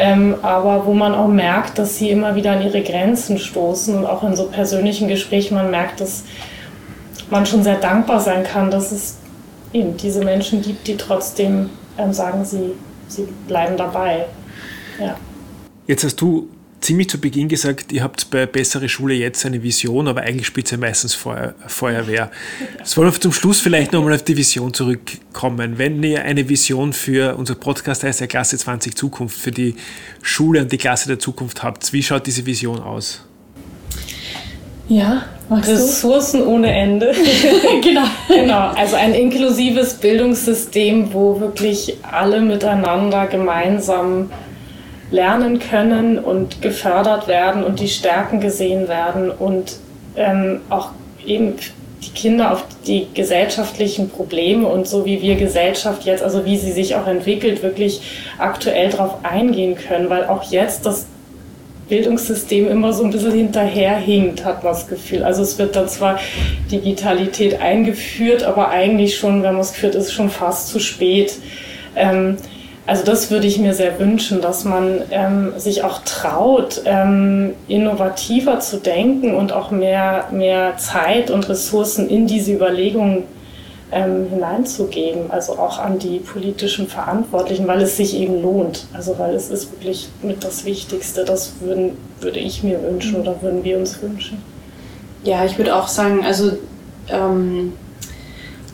ähm, 0.00 0.36
aber 0.42 0.86
wo 0.86 0.94
man 0.94 1.12
auch 1.12 1.26
merkt, 1.26 1.76
dass 1.76 1.96
sie 1.96 2.10
immer 2.10 2.36
wieder 2.36 2.52
an 2.52 2.62
ihre 2.62 2.82
Grenzen 2.82 3.36
stoßen 3.36 3.96
und 3.96 4.06
auch 4.06 4.22
in 4.22 4.36
so 4.36 4.44
persönlichen 4.44 5.08
Gesprächen 5.08 5.56
man 5.56 5.72
merkt, 5.72 6.00
dass 6.00 6.22
man 7.30 7.44
schon 7.46 7.64
sehr 7.64 7.78
dankbar 7.78 8.20
sein 8.20 8.44
kann, 8.44 8.70
dass 8.70 8.92
es 8.92 9.16
eben 9.72 9.96
diese 9.96 10.24
Menschen 10.24 10.62
gibt, 10.62 10.86
die 10.86 10.96
trotzdem 10.96 11.70
ähm, 11.98 12.12
sagen, 12.12 12.44
sie, 12.44 12.74
sie 13.08 13.26
bleiben 13.48 13.76
dabei. 13.76 14.26
Ja. 15.00 15.16
Jetzt 15.88 16.04
hast 16.04 16.20
du 16.20 16.48
ziemlich 16.88 17.10
zu 17.10 17.20
Beginn 17.20 17.48
gesagt, 17.48 17.92
ihr 17.92 18.02
habt 18.02 18.30
bei 18.30 18.46
Bessere 18.46 18.88
Schule 18.88 19.12
jetzt 19.12 19.44
eine 19.44 19.62
Vision, 19.62 20.08
aber 20.08 20.22
eigentlich 20.22 20.46
spielt 20.46 20.72
ihr 20.72 20.78
meistens 20.78 21.14
Feuer, 21.14 21.54
Feuerwehr. 21.66 22.30
Jetzt 22.78 22.96
wollen 22.96 23.12
wir 23.12 23.20
zum 23.20 23.30
Schluss 23.30 23.60
vielleicht 23.60 23.92
nochmal 23.92 24.14
auf 24.14 24.22
die 24.22 24.38
Vision 24.38 24.72
zurückkommen. 24.72 25.76
Wenn 25.76 26.02
ihr 26.02 26.24
eine 26.24 26.48
Vision 26.48 26.94
für 26.94 27.36
unser 27.36 27.56
Podcast 27.56 28.04
heißt 28.04 28.22
ja 28.22 28.26
Klasse 28.26 28.56
20 28.56 28.96
Zukunft, 28.96 29.38
für 29.38 29.50
die 29.50 29.74
Schule 30.22 30.62
und 30.62 30.72
die 30.72 30.78
Klasse 30.78 31.08
der 31.08 31.18
Zukunft 31.18 31.62
habt, 31.62 31.92
wie 31.92 32.02
schaut 32.02 32.26
diese 32.26 32.46
Vision 32.46 32.80
aus? 32.80 33.22
Ja, 34.88 35.26
Ressourcen 35.50 36.40
du? 36.40 36.46
ohne 36.46 36.74
Ende. 36.74 37.12
genau. 37.82 38.06
genau. 38.28 38.68
Also 38.68 38.96
ein 38.96 39.12
inklusives 39.12 39.92
Bildungssystem, 39.92 41.12
wo 41.12 41.38
wirklich 41.38 41.98
alle 42.00 42.40
miteinander 42.40 43.26
gemeinsam 43.26 44.30
lernen 45.10 45.58
können 45.58 46.18
und 46.18 46.60
gefördert 46.60 47.28
werden 47.28 47.64
und 47.64 47.80
die 47.80 47.88
Stärken 47.88 48.40
gesehen 48.40 48.88
werden 48.88 49.30
und 49.30 49.76
ähm, 50.16 50.60
auch 50.68 50.90
eben 51.24 51.54
die 52.02 52.10
Kinder 52.10 52.52
auf 52.52 52.64
die 52.86 53.06
gesellschaftlichen 53.12 54.10
Probleme 54.10 54.66
und 54.68 54.86
so 54.86 55.04
wie 55.04 55.20
wir 55.20 55.36
Gesellschaft 55.36 56.04
jetzt, 56.04 56.22
also 56.22 56.44
wie 56.44 56.56
sie 56.56 56.72
sich 56.72 56.94
auch 56.94 57.06
entwickelt, 57.06 57.62
wirklich 57.62 58.00
aktuell 58.38 58.90
darauf 58.90 59.24
eingehen 59.24 59.74
können, 59.74 60.08
weil 60.08 60.26
auch 60.26 60.44
jetzt 60.50 60.86
das 60.86 61.06
Bildungssystem 61.88 62.68
immer 62.68 62.92
so 62.92 63.02
ein 63.02 63.10
bisschen 63.10 63.32
hinterherhinkt, 63.32 64.44
hat 64.44 64.62
man 64.62 64.74
das 64.74 64.86
Gefühl. 64.86 65.24
Also 65.24 65.42
es 65.42 65.58
wird 65.58 65.74
dann 65.74 65.88
zwar 65.88 66.20
Digitalität 66.70 67.60
eingeführt, 67.60 68.44
aber 68.44 68.68
eigentlich 68.68 69.16
schon, 69.16 69.42
wenn 69.42 69.52
man 69.52 69.62
es 69.62 69.70
führt, 69.70 69.94
ist 69.94 70.12
schon 70.12 70.30
fast 70.30 70.68
zu 70.68 70.80
spät. 70.80 71.36
Ähm, 71.96 72.36
also 72.88 73.04
das 73.04 73.30
würde 73.30 73.46
ich 73.46 73.58
mir 73.58 73.74
sehr 73.74 73.98
wünschen, 73.98 74.40
dass 74.40 74.64
man 74.64 75.02
ähm, 75.10 75.52
sich 75.58 75.84
auch 75.84 75.98
traut, 76.06 76.80
ähm, 76.86 77.52
innovativer 77.68 78.60
zu 78.60 78.78
denken 78.78 79.34
und 79.34 79.52
auch 79.52 79.70
mehr, 79.70 80.28
mehr 80.32 80.78
Zeit 80.78 81.30
und 81.30 81.46
Ressourcen 81.50 82.08
in 82.08 82.26
diese 82.26 82.50
Überlegungen 82.50 83.24
ähm, 83.92 84.30
hineinzugeben, 84.30 85.30
also 85.30 85.58
auch 85.58 85.78
an 85.78 85.98
die 85.98 86.18
politischen 86.18 86.88
Verantwortlichen, 86.88 87.66
weil 87.66 87.82
es 87.82 87.98
sich 87.98 88.16
eben 88.16 88.40
lohnt. 88.40 88.86
Also 88.94 89.18
weil 89.18 89.34
es 89.34 89.50
ist 89.50 89.70
wirklich 89.70 90.08
mit 90.22 90.42
das 90.42 90.64
Wichtigste, 90.64 91.26
das 91.26 91.56
würden, 91.60 91.98
würde 92.22 92.38
ich 92.38 92.62
mir 92.62 92.82
wünschen 92.82 93.16
oder 93.20 93.42
würden 93.42 93.64
wir 93.64 93.76
uns 93.76 94.00
wünschen. 94.00 94.42
Ja, 95.24 95.44
ich 95.44 95.58
würde 95.58 95.76
auch 95.76 95.88
sagen, 95.88 96.24
also 96.24 96.52
ähm, 97.10 97.74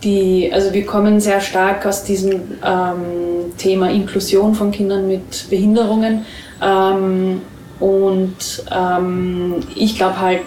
die, 0.05 0.51
also 0.53 0.73
wir 0.73 0.85
kommen 0.87 1.21
sehr 1.21 1.41
stark 1.41 1.87
aus 1.87 2.05
diesem 2.05 2.33
ähm, 2.65 3.57
Thema 3.57 3.91
Inklusion 3.91 4.55
von 4.55 4.71
Kindern 4.71 5.09
mit 5.09 5.49
Behinderungen. 5.51 6.27
Ähm, 6.63 7.41
und 7.81 8.65
ähm, 8.71 9.57
ich 9.75 9.97
glaube 9.97 10.21
halt, 10.21 10.43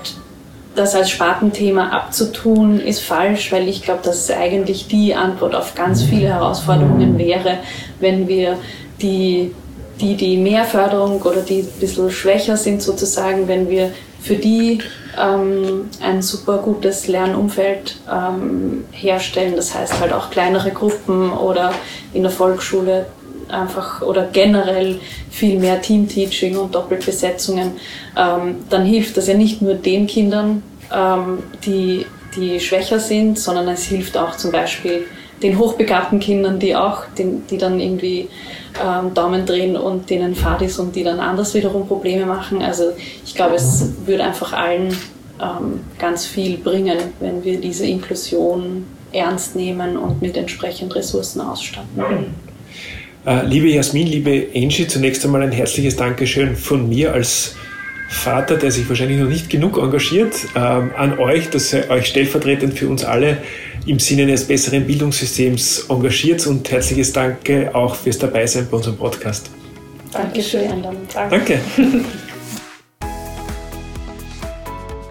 das 0.75 0.95
als 0.95 1.09
Spartenthema 1.09 1.89
abzutun, 1.89 2.79
ist 2.79 3.01
falsch, 3.01 3.51
weil 3.51 3.67
ich 3.67 3.81
glaube, 3.81 4.01
dass 4.03 4.29
es 4.29 4.31
eigentlich 4.31 4.87
die 4.87 5.15
Antwort 5.15 5.55
auf 5.55 5.73
ganz 5.73 6.03
viele 6.03 6.29
Herausforderungen 6.29 7.17
wäre, 7.17 7.57
wenn 7.99 8.27
wir 8.27 8.57
die, 9.01 9.51
die, 9.99 10.15
die 10.15 10.37
mehr 10.37 10.65
Förderung 10.65 11.21
oder 11.23 11.41
die 11.41 11.61
ein 11.61 11.79
bisschen 11.79 12.11
schwächer 12.11 12.57
sind 12.57 12.83
sozusagen, 12.83 13.47
wenn 13.47 13.69
wir 13.69 13.91
für 14.27 14.35
die 14.35 14.79
ähm, 15.17 15.89
ein 16.01 16.21
super 16.21 16.57
gutes 16.57 17.07
Lernumfeld 17.07 17.95
ähm, 18.11 18.83
herstellen. 18.91 19.55
Das 19.55 19.73
heißt 19.73 19.99
halt 20.01 20.11
auch 20.11 20.29
kleinere 20.29 20.71
Gruppen 20.71 21.31
oder 21.31 21.73
in 22.13 22.23
der 22.23 22.31
Volksschule 22.31 23.05
einfach 23.47 24.01
oder 24.01 24.27
generell 24.31 24.99
viel 25.31 25.57
mehr 25.57 25.81
Teamteaching 25.81 26.57
und 26.57 26.75
Doppelbesetzungen. 26.75 27.71
Ähm, 28.17 28.57
dann 28.69 28.85
hilft 28.85 29.15
das 29.15 29.27
ja 29.27 29.33
nicht 29.33 29.61
nur 29.61 29.75
den 29.75 30.07
Kindern, 30.07 30.61
ähm, 30.93 31.39
die, 31.65 32.05
die 32.35 32.59
schwächer 32.59 32.99
sind, 32.99 33.39
sondern 33.39 33.69
es 33.69 33.85
hilft 33.85 34.17
auch 34.17 34.35
zum 34.35 34.51
Beispiel 34.51 35.05
den 35.41 35.57
hochbegabten 35.57 36.19
Kindern, 36.19 36.59
die 36.59 36.75
auch, 36.75 37.03
die, 37.17 37.41
die 37.49 37.57
dann 37.57 37.79
irgendwie 37.79 38.27
ähm, 38.83 39.13
Daumen 39.13 39.45
drehen 39.45 39.75
und 39.75 40.09
denen 40.09 40.35
fad 40.35 40.61
ist 40.61 40.79
und 40.79 40.95
die 40.95 41.03
dann 41.03 41.19
anders 41.19 41.53
wiederum 41.53 41.87
Probleme 41.87 42.25
machen. 42.25 42.61
Also 42.61 42.93
ich 43.25 43.35
glaube, 43.35 43.55
es 43.55 43.91
würde 44.05 44.23
einfach 44.23 44.53
allen 44.53 44.89
ähm, 45.41 45.81
ganz 45.99 46.25
viel 46.25 46.57
bringen, 46.57 46.97
wenn 47.19 47.43
wir 47.43 47.59
diese 47.59 47.85
Inklusion 47.85 48.85
ernst 49.11 49.55
nehmen 49.55 49.97
und 49.97 50.21
mit 50.21 50.35
entsprechenden 50.37 50.91
Ressourcen 50.91 51.41
ausstatten. 51.41 52.35
Äh, 53.25 53.45
liebe 53.45 53.67
Jasmin, 53.67 54.07
liebe 54.07 54.47
Angie, 54.55 54.87
zunächst 54.87 55.23
einmal 55.25 55.43
ein 55.43 55.51
herzliches 55.51 55.95
Dankeschön 55.95 56.55
von 56.55 56.89
mir 56.89 57.13
als 57.13 57.55
Vater, 58.09 58.55
der 58.55 58.71
sich 58.71 58.87
wahrscheinlich 58.87 59.19
noch 59.19 59.27
nicht 59.27 59.49
genug 59.49 59.77
engagiert, 59.77 60.33
ähm, 60.55 60.91
an 60.95 61.19
euch, 61.19 61.49
dass 61.49 61.73
ihr 61.73 61.89
euch 61.89 62.07
stellvertretend 62.07 62.77
für 62.79 62.87
uns 62.87 63.03
alle 63.03 63.39
im 63.87 63.99
Sinne 63.99 64.23
eines 64.23 64.45
besseren 64.45 64.85
Bildungssystems 64.85 65.85
engagiert 65.89 66.45
und 66.45 66.69
herzliches 66.69 67.13
Danke 67.13 67.73
auch 67.73 67.95
fürs 67.95 68.17
Dabeisein 68.17 68.67
bei 68.69 68.77
unserem 68.77 68.97
Podcast. 68.97 69.49
Dankeschön. 70.11 70.83
Danke. 71.13 71.59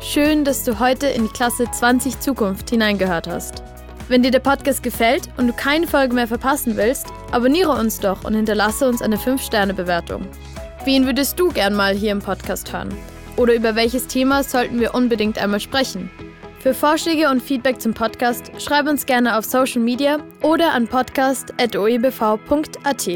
Schön, 0.01 0.45
dass 0.45 0.65
du 0.65 0.79
heute 0.79 1.07
in 1.07 1.25
die 1.25 1.33
Klasse 1.33 1.65
20 1.71 2.21
Zukunft 2.21 2.71
hineingehört 2.71 3.27
hast. 3.29 3.63
Wenn 4.09 4.23
dir 4.23 4.31
der 4.31 4.41
Podcast 4.41 4.83
gefällt 4.83 5.29
und 5.37 5.49
du 5.49 5.53
keine 5.53 5.87
Folge 5.87 6.15
mehr 6.15 6.29
verpassen 6.29 6.77
willst, 6.77 7.07
abonniere 7.33 7.73
uns 7.73 7.99
doch 7.99 8.25
und 8.25 8.35
hinterlasse 8.35 8.89
uns 8.89 9.03
eine 9.03 9.17
5-Sterne-Bewertung. 9.17 10.27
Wen 10.85 11.07
würdest 11.07 11.41
du 11.41 11.49
gern 11.51 11.75
mal 11.75 11.95
hier 11.95 12.13
im 12.13 12.21
Podcast 12.21 12.73
hören? 12.73 12.95
Oder 13.37 13.55
über 13.55 13.75
welches 13.75 14.07
Thema 14.07 14.45
sollten 14.45 14.81
wir 14.81 14.95
unbedingt 14.95 15.39
einmal 15.39 15.61
sprechen? 15.61 16.11
Für 16.67 16.75
Vorschläge 16.75 17.31
und 17.31 17.41
Feedback 17.41 17.81
zum 17.81 17.95
Podcast 17.95 18.51
schreib 18.61 18.89
uns 18.89 19.07
gerne 19.07 19.39
auf 19.39 19.45
Social 19.45 19.81
Media 19.81 20.19
oder 20.43 20.73
an 20.73 20.89
podcast.oebv.at. 20.89 23.09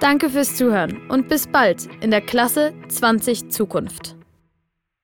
Danke 0.00 0.28
fürs 0.28 0.56
Zuhören 0.56 1.08
und 1.08 1.28
bis 1.28 1.46
bald 1.46 1.88
in 2.00 2.10
der 2.10 2.22
Klasse 2.22 2.74
20 2.88 3.52
Zukunft. 3.52 4.17